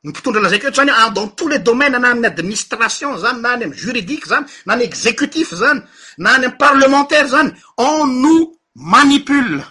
ny 0.03 0.09
mpitondra 0.13 0.41
lazayko 0.43 0.67
o 0.71 0.71
t 0.71 0.75
zan 0.77 0.91
dans 1.13 1.27
tous 1.35 1.47
les 1.47 1.59
domaines 1.59 1.95
nany 1.99 2.25
administration 2.27 3.17
zany 3.17 3.41
naany 3.41 3.63
am 3.65 3.73
juridikue 3.73 4.27
zany 4.27 4.47
na 4.65 4.73
any 4.75 4.83
executif 4.87 5.53
zany 5.53 5.81
na 6.17 6.35
any 6.37 6.45
amy 6.51 6.57
parlementaire 6.57 7.27
zany 7.27 7.51
on 7.77 8.19
nos 8.21 8.47
manipule 8.75 9.63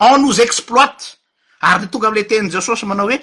e 0.00 0.16
noz 0.18 0.38
exploite 0.40 1.16
ary 1.60 1.82
ny 1.84 1.88
tonga 1.92 2.08
amle 2.10 2.24
teinzeo 2.26 2.60
sosy 2.60 2.86
manao 2.86 3.06
hoe 3.12 3.20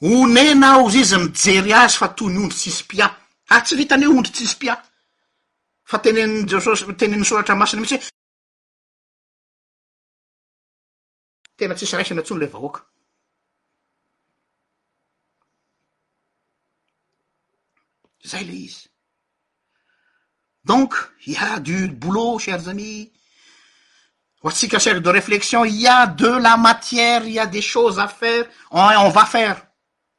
onena 0.00 0.72
ao 0.76 0.90
zy 0.90 1.00
izy 1.00 1.16
mijery 1.16 1.72
azy 1.72 1.96
fa 1.98 2.08
toyny 2.12 2.38
ondro 2.40 2.56
tsisy 2.56 2.84
pia 2.88 3.08
a 3.50 3.56
ah, 3.56 3.60
tsy 3.64 3.74
vitany 3.80 4.02
eo 4.04 4.12
ondri 4.18 4.32
tsisy 4.36 4.56
pia 4.62 4.74
fa 5.90 5.96
tenenjso 6.06 6.58
teneny 7.00 7.24
soratra 7.26 7.54
mascina 7.60 7.80
mihitsy 7.82 7.98
hoe 11.46 11.52
tena 11.58 11.74
tsisy 11.76 11.94
raisina 11.96 12.22
tsono 12.24 12.40
le 12.42 12.46
vahoaka 12.54 12.80
zay 18.30 18.42
le 18.48 18.54
izy 18.66 18.80
donc 20.70 20.92
i 21.30 21.32
a 21.48 21.50
du 21.66 21.76
bouleau 22.02 22.32
chers 22.44 22.66
ami 22.72 22.92
o 24.42 24.46
antsika 24.48 24.78
chere 24.84 25.00
de 25.06 25.10
réflexion 25.18 25.60
i 25.78 25.82
a 25.96 25.98
de 26.22 26.30
la 26.46 26.54
matière 26.68 27.22
i 27.34 27.36
a 27.44 27.46
des 27.56 27.66
choses 27.72 27.98
à 28.06 28.08
faire 28.20 28.44
on 29.06 29.10
va 29.18 29.24
faire 29.34 29.56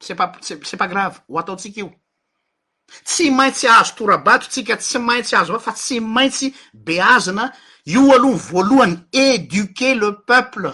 c'et 0.06 0.16
pac'est 0.20 0.78
pas 0.84 0.90
grave 0.94 1.16
o 1.32 1.34
ataotsika 1.42 1.80
io 1.82 2.01
tsy 3.04 3.32
maintsy 3.32 3.68
azo 3.68 3.94
torabato 3.96 4.48
tsika 4.48 4.78
tsy 4.78 4.98
maintsy 5.00 5.36
azo 5.36 5.54
ava 5.54 5.60
fa 5.64 5.72
tsy 5.74 6.00
maintsy 6.00 6.48
beazana 6.74 7.52
io 7.86 8.04
alohany 8.16 8.40
voalohany 8.50 8.94
eduquer 9.12 9.96
le 9.98 10.12
peuple 10.28 10.72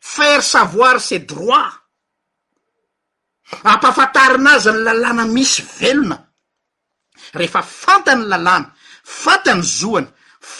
faire 0.00 0.42
savoir 0.42 1.00
ses 1.00 1.20
droits 1.28 1.72
ampafantarinaza 3.64 4.70
ny 4.72 4.80
lalàna 4.86 5.24
misy 5.34 5.62
velona 5.78 6.16
refa 7.34 7.60
fantany 7.62 8.22
lalàna 8.30 8.70
fantany 9.22 9.62
zoany 9.62 10.06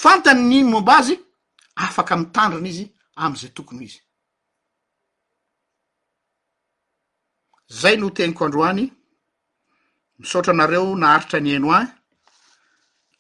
fantany 0.00 0.40
niny 0.50 0.64
momba 0.70 0.92
azy 1.04 1.14
afaky 1.84 2.14
mitandrina 2.20 2.68
izy 2.72 2.84
am'izay 3.22 3.50
tokony 3.56 3.84
izy 3.84 4.03
zay 7.66 7.96
no 7.96 8.10
teniko 8.10 8.44
androany 8.44 8.90
misaotra 10.18 10.52
anareo 10.52 10.96
naharitra 10.96 11.40
ny 11.40 11.54
eno 11.56 11.72
ay 11.72 11.86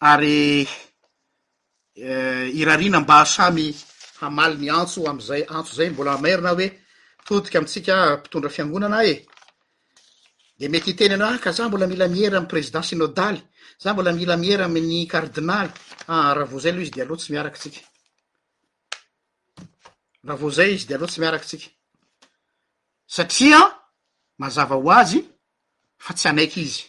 ary 0.00 0.66
eh, 1.96 2.50
irarina 2.52 3.00
mba 3.00 3.20
asamy 3.20 3.74
hamaliny 4.20 4.68
antso 4.70 5.08
amzay 5.10 5.44
antso 5.48 5.74
zay 5.76 5.90
mbola 5.90 6.12
amerina 6.14 6.50
hoe 6.52 6.82
totiky 7.24 7.56
amtsika 7.58 8.16
mpitondra 8.16 8.50
fiangonana 8.50 9.04
e 9.04 9.26
de 10.58 10.68
mety 10.68 10.90
hiteny 10.92 11.14
anaoah 11.14 11.38
ka 11.40 11.52
zah 11.52 11.68
mbola 11.68 11.86
mila 11.86 12.08
miery 12.08 12.36
amy 12.36 12.46
president 12.46 12.84
synodaly 12.84 13.40
zah 13.80 13.92
mbola 13.92 14.12
mila 14.12 14.36
miery 14.36 14.62
aminy 14.62 15.06
kardinaly 15.06 15.70
ah, 16.08 16.34
raha 16.34 16.44
vo 16.44 16.58
zay 16.60 16.70
aloha 16.70 16.82
izy 16.84 16.90
de 16.94 17.02
aloa 17.02 17.18
tsy 17.18 17.32
miarakytsika 17.32 17.80
raha 20.26 20.38
vo 20.38 20.50
zay 20.50 20.74
izy 20.74 20.86
de 20.86 20.94
aloa 20.94 21.08
tsy 21.08 21.20
miaraky 21.20 21.46
tsika 21.46 21.68
satria 23.06 23.73
mazava 24.36 24.74
ho 24.76 24.90
azy 24.90 25.18
fa 26.04 26.12
tsy 26.14 26.28
anaiky 26.28 26.60
izy 26.66 26.82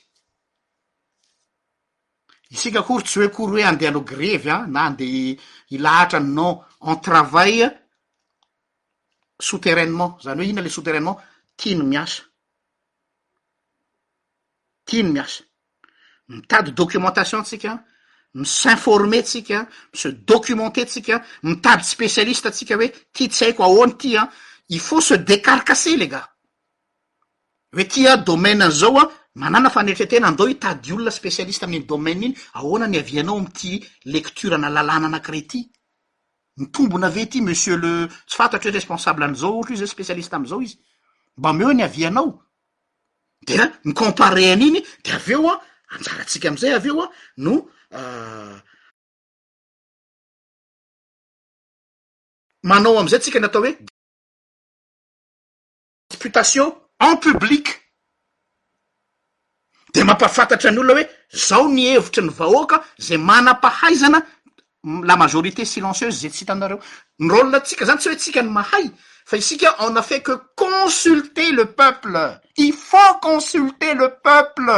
isika 2.56 2.80
kory 2.86 3.04
tsy 3.06 3.18
hoe 3.20 3.30
kory 3.36 3.52
hoe 3.62 3.68
andehanao 3.70 4.04
grevy 4.12 4.50
an 4.52 4.56
ah, 4.62 4.68
na 4.74 4.80
andeha 4.88 5.32
hilahatra 5.72 6.20
n 6.22 6.30
nao 6.36 6.52
en 6.90 6.96
travail 7.06 7.70
souterrainement 9.48 10.14
zany 10.24 10.40
hoe 10.42 10.48
ina 10.52 10.62
le 10.64 10.70
souterainement 10.76 11.20
ti 11.60 11.70
no 11.78 11.84
miasa 11.92 12.24
tino 14.88 15.10
miasa 15.16 15.42
mitady 16.32 16.72
documentation 16.80 17.42
tsikan 17.48 17.78
mis 18.40 18.54
informer 18.74 19.24
tsika 19.30 19.58
mi 19.92 19.98
se 20.02 20.10
documentertsika 20.30 21.16
mitady 21.48 21.84
spécialiste 21.94 22.48
atsika 22.50 22.74
hoe 22.80 22.88
ti 23.16 23.24
tsy 23.30 23.44
haiko 23.46 23.62
aoany 23.66 23.94
ty 24.02 24.10
an 24.18 24.24
ah. 24.26 24.30
i 24.70 24.78
faut 24.88 25.02
se 25.10 25.14
décarcassé 25.30 25.92
lega 26.02 26.22
oe 27.76 27.84
tya 27.84 28.18
domaineanzao 28.18 28.98
a 29.00 29.12
manana 29.36 29.70
fanretretena 29.70 30.28
andao 30.28 30.48
itady 30.50 30.94
olona 30.94 31.12
spesialiste 31.12 31.64
amiy 31.66 31.80
domaine 31.84 32.24
iny 32.26 32.36
ahoana 32.54 32.88
ny 32.88 32.98
avianao 32.98 33.38
amty 33.38 33.84
lekturana 34.06 34.70
lalàna 34.70 35.08
anankire 35.08 35.42
ty 35.48 35.72
mitombona 36.58 37.08
ave 37.08 37.26
ty 37.30 37.42
monsieur 37.42 37.76
le 37.78 38.08
tsy 38.28 38.38
fantatro 38.38 38.72
hoe 38.72 38.74
responsable 38.74 39.26
anzao 39.26 39.54
ohatro 39.60 39.74
izza 39.76 39.88
spesialiste 39.88 40.34
amzao 40.36 40.62
izy 40.62 40.80
mba 41.38 41.54
meo 41.54 41.72
e 41.72 41.74
ny 41.74 41.84
avianao 41.84 42.44
dea 43.42 43.74
micompare 43.84 44.52
an'iny 44.54 44.82
de 45.04 45.12
avy 45.12 45.32
eo 45.34 45.50
a 45.50 45.62
anjarantsika 45.90 46.50
amzay 46.50 46.74
av 46.74 46.86
eo 46.88 47.02
a 47.04 47.12
no 47.38 47.68
euh, 47.92 48.60
manao 52.64 53.00
amzay 53.00 53.20
atsika 53.20 53.40
n 53.40 53.46
atao 53.50 53.62
hoe 53.62 53.78
deputation 56.10 56.85
en 57.00 57.16
public 57.18 57.68
de 59.94 60.02
mampafantatra 60.04 60.70
any 60.70 60.78
olona 60.80 61.00
hoe 61.02 61.10
zao 61.46 61.68
ny 61.70 61.86
hevitry 61.92 62.24
ny 62.26 62.32
vahoaka 62.38 62.82
za 63.00 63.18
manam-pahaizana 63.18 64.20
la 65.04 65.16
majorité 65.18 65.66
silencieuse 65.66 66.22
za 66.22 66.30
tsy 66.30 66.44
hitanareo 66.44 66.80
ny 67.20 67.28
rôolona 67.32 67.58
antsika 67.60 67.86
zany 67.86 68.00
tsy 68.00 68.10
hoe 68.10 68.18
tsika 68.20 68.42
ny 68.44 68.50
mahay 68.52 68.86
fa 69.26 69.36
isika 69.38 69.76
onafa 69.88 70.20
que 70.20 70.34
consulter 70.56 71.52
le 71.52 71.66
peuple 71.66 72.40
i 72.58 72.72
faut 72.72 73.20
consulter 73.22 73.94
le 73.96 74.08
peuple 74.24 74.72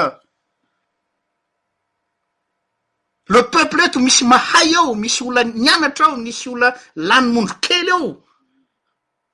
le 3.30 3.42
peuple 3.52 3.84
eto 3.86 4.00
misy 4.00 4.24
mahay 4.26 4.68
eo 4.76 4.94
misy 4.96 5.22
ola 5.24 5.44
mianatra 5.44 6.06
ao 6.12 6.18
misy 6.18 6.50
ola 6.50 6.70
lanymondro 6.96 7.56
kely 7.62 7.90
eo 7.98 8.12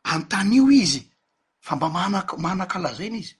antanio 0.03 0.69
izy 0.71 1.12
fa 1.63 1.75
mba 1.75 1.87
manak- 1.89 2.37
mananka 2.37 2.79
lazaina 2.79 3.17
izy 3.17 3.31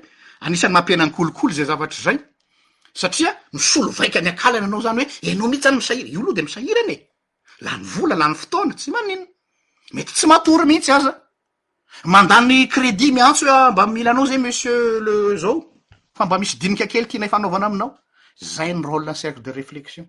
avtaytia 1.80 3.30
misolovaikany 3.58 4.28
akalany 4.34 4.64
anao 4.68 4.80
zany 4.88 5.00
oe 5.00 5.06
enao 5.32 5.48
mihitsy 5.48 5.62
zany 5.68 5.76
misahiryiolo 5.80 6.32
de 6.36 6.42
misahira 6.48 6.82
ny 6.88 6.92
e 6.92 7.10
la 7.64 7.72
ny 7.80 7.84
vola 7.94 8.14
la 8.20 8.28
ny 8.28 8.34
fotoana 8.34 8.74
tsy 8.78 8.90
manino 8.92 9.26
mety 9.96 10.12
tsy 10.16 10.26
matory 10.26 10.64
mihitsy 10.68 10.92
aza 10.92 11.12
mandany 12.04 12.68
kredi 12.68 13.08
miantso 13.16 13.46
hoe 13.48 13.70
mba 13.72 13.86
milanao 13.86 14.26
zay 14.26 14.38
monsieur 14.38 15.00
le 15.00 15.36
zao 15.42 15.54
fa 16.16 16.26
mba 16.26 16.38
misy 16.38 16.56
dinikakely 16.60 17.06
tynay 17.06 17.28
fanaovana 17.28 17.66
aminao 17.66 17.90
zayny 18.40 18.82
rôla 18.82 19.14
cercre 19.14 19.40
de 19.42 19.52
reflexion 19.52 20.06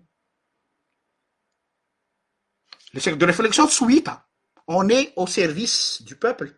lesec 2.94 3.16
de 3.20 3.26
reflexion 3.26 3.66
tsy 3.68 3.84
ho 3.84 3.88
ita 3.90 4.14
en 4.66 4.88
est 4.88 5.12
au 5.16 5.26
service 5.26 6.02
du 6.02 6.16
peuple 6.16 6.48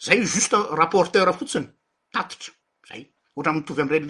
zay 0.05 0.19
juste 0.33 0.55
rapporteur 0.79 1.27
fotsiny 1.39 1.67
tatitra 2.13 2.51
zay 2.87 3.01
ohatra 3.35 3.51
mitovy 3.57 3.81
am 3.81 3.89
reny 3.95 4.05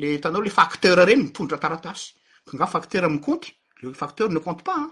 lele 0.00 0.20
tanao 0.24 0.40
le 0.46 0.50
facteur 0.58 0.96
reny 1.08 1.22
mitondra 1.28 1.58
taratasy 1.64 2.04
nga 2.56 2.66
facter 2.74 3.02
amikoty 3.04 3.48
le 3.82 3.94
facteur 4.02 4.28
ne 4.30 4.38
compte 4.46 4.62
pasa 4.68 4.88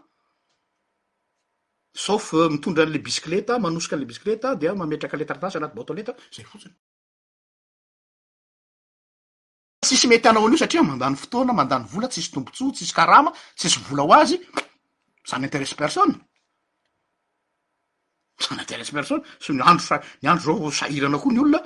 saf 2.04 2.34
euh, 2.34 2.48
mitondra 2.54 2.82
anle 2.86 2.98
bisikleta 3.08 3.52
manosoka 3.64 3.96
nle 3.96 4.06
bisicleta 4.12 4.48
dea 4.60 4.72
mametraka 4.80 5.16
le 5.20 5.26
taratasy 5.28 5.56
anaty 5.58 5.74
btoleta 5.76 6.12
zayfotiny 6.36 6.76
tsisy 9.92 10.08
mety 10.08 10.28
anao 10.28 10.46
an'io 10.48 10.56
satria 10.60 10.80
mandany 10.82 11.16
fotoana 11.22 11.52
mandany 11.60 11.84
vola 11.92 12.08
tsisy 12.08 12.28
tombotsoo 12.34 12.72
tsisy 12.76 12.92
karama 12.98 13.28
tsisy 13.56 13.76
vola 13.88 14.02
o 14.08 14.10
azy 14.22 14.36
zanyinteresse 15.28 15.76
persone 15.82 16.14
anyinteresepersôsandronyandrozao 18.52 20.68
sairana 20.78 21.18
koa 21.22 21.32
ny 21.32 21.40
olona 21.42 21.60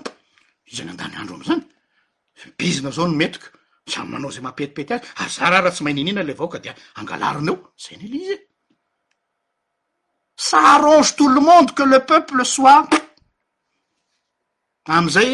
izany 0.72 0.90
andany 0.90 1.14
andro 1.20 1.34
amzany 1.38 1.62
mpizina 2.50 2.90
zao 2.96 3.06
no 3.08 3.14
metiko 3.22 3.46
symnanao 3.92 4.30
za 4.34 4.40
mapetipety 4.44 4.94
azy 5.22 5.36
ary 5.46 5.52
za 5.52 5.52
raha 5.52 5.60
raha 5.62 5.74
tsy 5.76 5.80
maininina 5.86 6.22
le 6.28 6.34
vao 6.38 6.48
ka 6.52 6.58
de 6.64 6.70
agalaron 7.00 7.48
eo 7.50 7.56
zanylizy 7.82 8.36
sarôzy 10.48 11.12
to 11.16 11.24
lo 11.34 11.40
monde 11.48 11.70
que 11.76 11.84
le 11.92 11.98
peuple 12.10 12.44
soi 12.44 12.74
amzay 14.96 15.32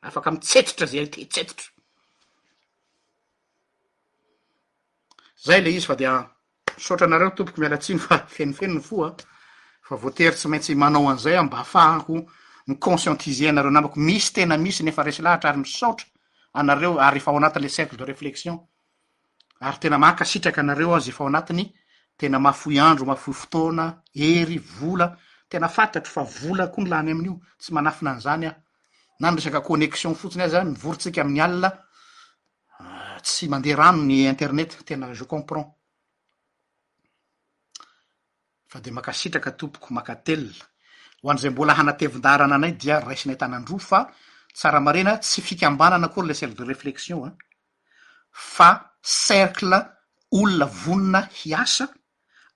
afakmiteotra 0.00 0.86
z 0.86 1.10
tay 5.48 5.60
le 5.62 5.70
izy 5.70 5.86
fa 5.86 5.94
di 5.94 6.04
miotraanareotopoky 6.06 7.60
mialatsiny 7.60 7.98
fafenfennyfoafavoatery 7.98 10.28
ah. 10.28 10.34
tsy 10.34 10.48
maintsy 10.50 10.74
manaoanzay 10.74 11.36
aba 11.36 11.58
afahao 11.60 12.16
mionientise 12.68 13.52
nareonabako 13.52 13.98
misy 14.06 14.32
tena 14.32 14.56
misy 14.56 14.82
nefaresy 14.82 15.22
lahatra 15.22 15.50
ary 15.50 15.58
misotra 15.58 16.06
anareo 16.54 17.00
ary 17.00 17.20
faao 17.20 17.36
anatin 17.36 17.62
le 17.62 17.68
cercle 17.68 17.96
de 17.98 18.04
reflexion 18.04 18.58
ary 19.60 19.78
tena 19.80 19.98
maka 19.98 20.24
sitraky 20.24 20.60
anareo 20.60 20.94
azy 20.94 21.10
fao 21.12 21.26
anatiny 21.26 21.72
tena 22.16 22.38
mafoy 22.38 22.80
andro 22.80 23.06
mafoy 23.06 23.34
fotona 23.34 24.02
ery 24.14 24.58
vola 24.58 25.16
tena 25.48 25.68
fantatro 25.68 26.12
fa 26.12 26.22
vola 26.22 26.66
ko 26.66 26.80
ny 26.82 26.88
lany 26.90 27.10
amin'io 27.10 27.40
tsy 27.58 27.72
manafina 27.72 28.10
anzany 28.10 28.46
a 28.46 28.50
ah. 28.50 28.54
na 29.20 29.30
ny 29.32 29.36
resaka 29.38 29.60
connexion 29.66 30.14
fotsiny 30.14 30.44
azy 30.46 30.56
an 30.56 30.68
mivorotsika 30.72 31.20
ami'ny 31.22 31.40
alina 31.40 31.68
ah, 32.78 33.18
tsy 33.22 33.48
mandeha 33.48 33.76
rano 33.76 34.02
ny 34.02 34.26
internet 34.30 34.70
tena 34.86 35.12
ze 35.14 35.26
comprend 35.26 35.66
fa 38.70 38.78
de 38.80 38.90
makasitraka 38.90 39.50
tompoko 39.58 39.90
makatelina 39.98 40.64
ho 41.22 41.30
anr' 41.30 41.38
izay 41.38 41.50
mbola 41.50 41.72
hanatevin-darana 41.78 42.54
anay 42.54 42.72
dia 42.80 43.00
raisinay 43.00 43.36
tanandroa 43.38 43.80
fa 43.90 44.00
tsaramarena 44.56 45.12
tsy 45.22 45.40
fikambanana 45.42 46.06
akory 46.06 46.26
le 46.28 46.34
cecle 46.34 46.54
de 46.54 46.64
reflexion 46.64 47.24
a 47.26 47.32
fa 48.30 48.70
cercle 49.02 49.76
olona 50.30 50.66
vonina 50.66 51.20
hiasa 51.40 51.84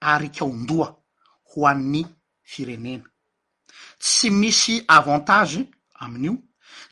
ary 0.01 0.31
kaondoa 0.31 0.89
ho 1.51 1.67
an'ny 1.67 2.05
firenena 2.51 3.07
tsy 3.99 4.31
misy 4.31 4.85
avantage 4.87 5.67
amin'io 6.07 6.39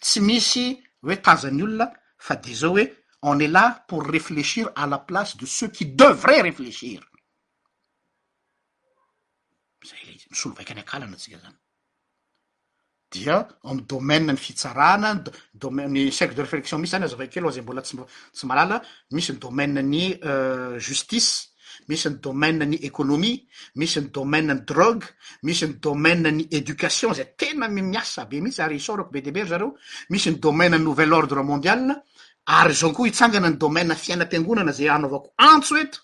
tsy 0.00 0.20
misy 0.20 0.82
hoe 1.02 1.16
tanzany 1.16 1.62
olona 1.62 1.86
fa 2.18 2.34
de 2.36 2.54
zao 2.54 2.72
hoe 2.76 2.92
on 3.22 3.38
est 3.40 3.48
là 3.48 3.84
pour 3.88 4.04
réfléchir 4.06 4.70
à 4.74 4.86
la 4.86 4.98
place 4.98 5.36
de 5.36 5.44
ceux 5.46 5.68
qui 5.68 5.86
devraint 5.86 6.42
réfléchir 6.42 7.00
a 9.82 10.26
misolo 10.30 10.54
vaika 10.56 10.74
ny 10.74 10.80
akalanatsika 10.80 11.38
zany 11.38 11.58
dia 13.10 13.36
amy 13.64 13.82
domaine 13.82 14.26
ny 14.32 14.36
fitsarana 14.36 15.14
domainycecle 15.54 16.34
de 16.34 16.42
réflexion 16.42 16.78
misy 16.78 16.92
zany 16.92 17.04
aza 17.04 17.16
vake 17.16 17.40
loha 17.40 17.52
zay 17.54 17.62
mbola 17.62 17.82
tsy 17.82 17.96
tsy 18.34 18.46
malala 18.46 18.82
misy 19.10 19.32
ny 19.32 19.38
domaine 19.38 19.82
ny 19.82 20.18
euh, 20.24 20.78
justice 20.78 21.49
misy 21.90 22.10
ny 22.10 22.20
domaineny 22.22 22.74
ekonomie 22.88 23.46
misy 23.74 24.00
ny 24.00 24.10
domaineny 24.14 24.62
drog 24.70 25.02
misy 25.42 25.66
ny 25.68 25.74
domaineny 25.86 26.44
edication 26.58 27.14
zay 27.14 27.26
tena 27.40 27.66
miasa 27.68 28.24
be 28.30 28.40
mihitsy 28.40 28.62
ary 28.62 28.76
isorako 28.80 29.10
be 29.10 29.20
deber 29.26 29.48
zareo 29.50 29.70
misy 30.12 30.30
ny 30.30 30.38
danenynouvell 30.40 31.12
ordre 31.18 31.42
mondial 31.42 31.84
ary 32.58 32.74
zao 32.80 32.92
koa 32.96 33.08
hitsangana 33.10 33.50
ny 33.50 33.58
dman 33.62 33.94
fiainam-piangonana 34.04 34.72
za 34.72 34.94
anavako 34.94 35.34
antso 35.50 35.76
eto 35.82 35.98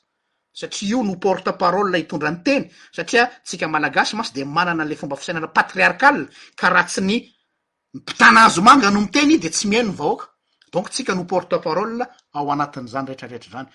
satria 0.60 0.90
io 0.90 1.02
no 1.06 1.14
porteparol 1.24 1.94
itondra 1.96 2.30
ny 2.34 2.42
teny 2.46 2.64
satria 2.92 3.30
tsika 3.46 3.66
malagasy 3.68 4.16
matsy 4.18 4.32
de 4.36 4.44
manana 4.44 4.84
la 4.84 4.96
foba 5.00 5.16
fisinana 5.16 5.48
patriarkal 5.56 6.18
ka 6.60 6.66
rahtsy 6.74 7.00
ny 7.00 7.14
mpitanazo 7.94 8.60
manga 8.68 8.90
no 8.90 9.00
miteny 9.06 9.38
de 9.38 9.48
tsy 9.50 9.66
miano 9.70 9.92
vaoka 9.92 10.26
donk 10.72 10.90
tsika 10.90 11.14
no 11.14 11.24
poreparo 11.32 11.84
ao 12.36 12.46
ant'zanyrnd 12.50 13.70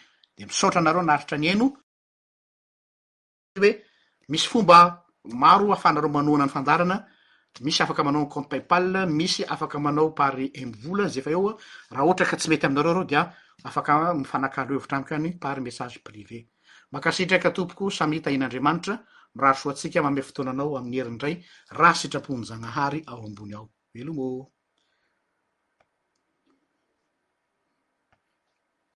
oe 3.60 3.72
misy 4.30 4.48
fomba 4.48 5.06
maro 5.42 5.72
afanareo 5.74 6.10
manoana 6.10 6.46
ny 6.46 6.52
fandarana 6.54 6.98
misy 7.60 7.84
afaka 7.84 8.04
manao 8.04 8.24
ny 8.24 8.30
comte 8.30 8.50
paipale 8.50 9.06
misy 9.06 9.44
afaky 9.44 9.78
manao 9.78 10.12
pary 10.16 10.46
imvola 10.56 11.08
zay 11.08 11.20
efa 11.20 11.32
eoa 11.32 11.58
raha 11.92 12.04
ohatra 12.08 12.26
ka 12.26 12.38
tsy 12.38 12.50
mety 12.50 12.66
aminareo 12.66 12.90
areo 12.92 13.04
dia 13.04 13.34
afaka 13.66 14.14
mifanakaloheovitramiko 14.14 15.14
any 15.16 15.32
par 15.40 15.60
message 15.62 16.00
privé 16.00 16.48
mankasitraaika 16.92 17.52
tompoko 17.52 17.90
samy 17.92 18.22
tahin'andriamanitra 18.22 18.96
mira 19.36 19.54
soatsika 19.54 20.02
mame 20.02 20.22
fotoananao 20.22 20.78
ami'y 20.80 21.00
herin 21.02 21.20
ray 21.20 21.44
raa 21.72 21.94
sitrapony 21.94 22.46
zanahary 22.48 23.04
ao 23.08 23.20
ambony 23.28 23.54
ao 23.56 23.68
elomo 23.96 24.30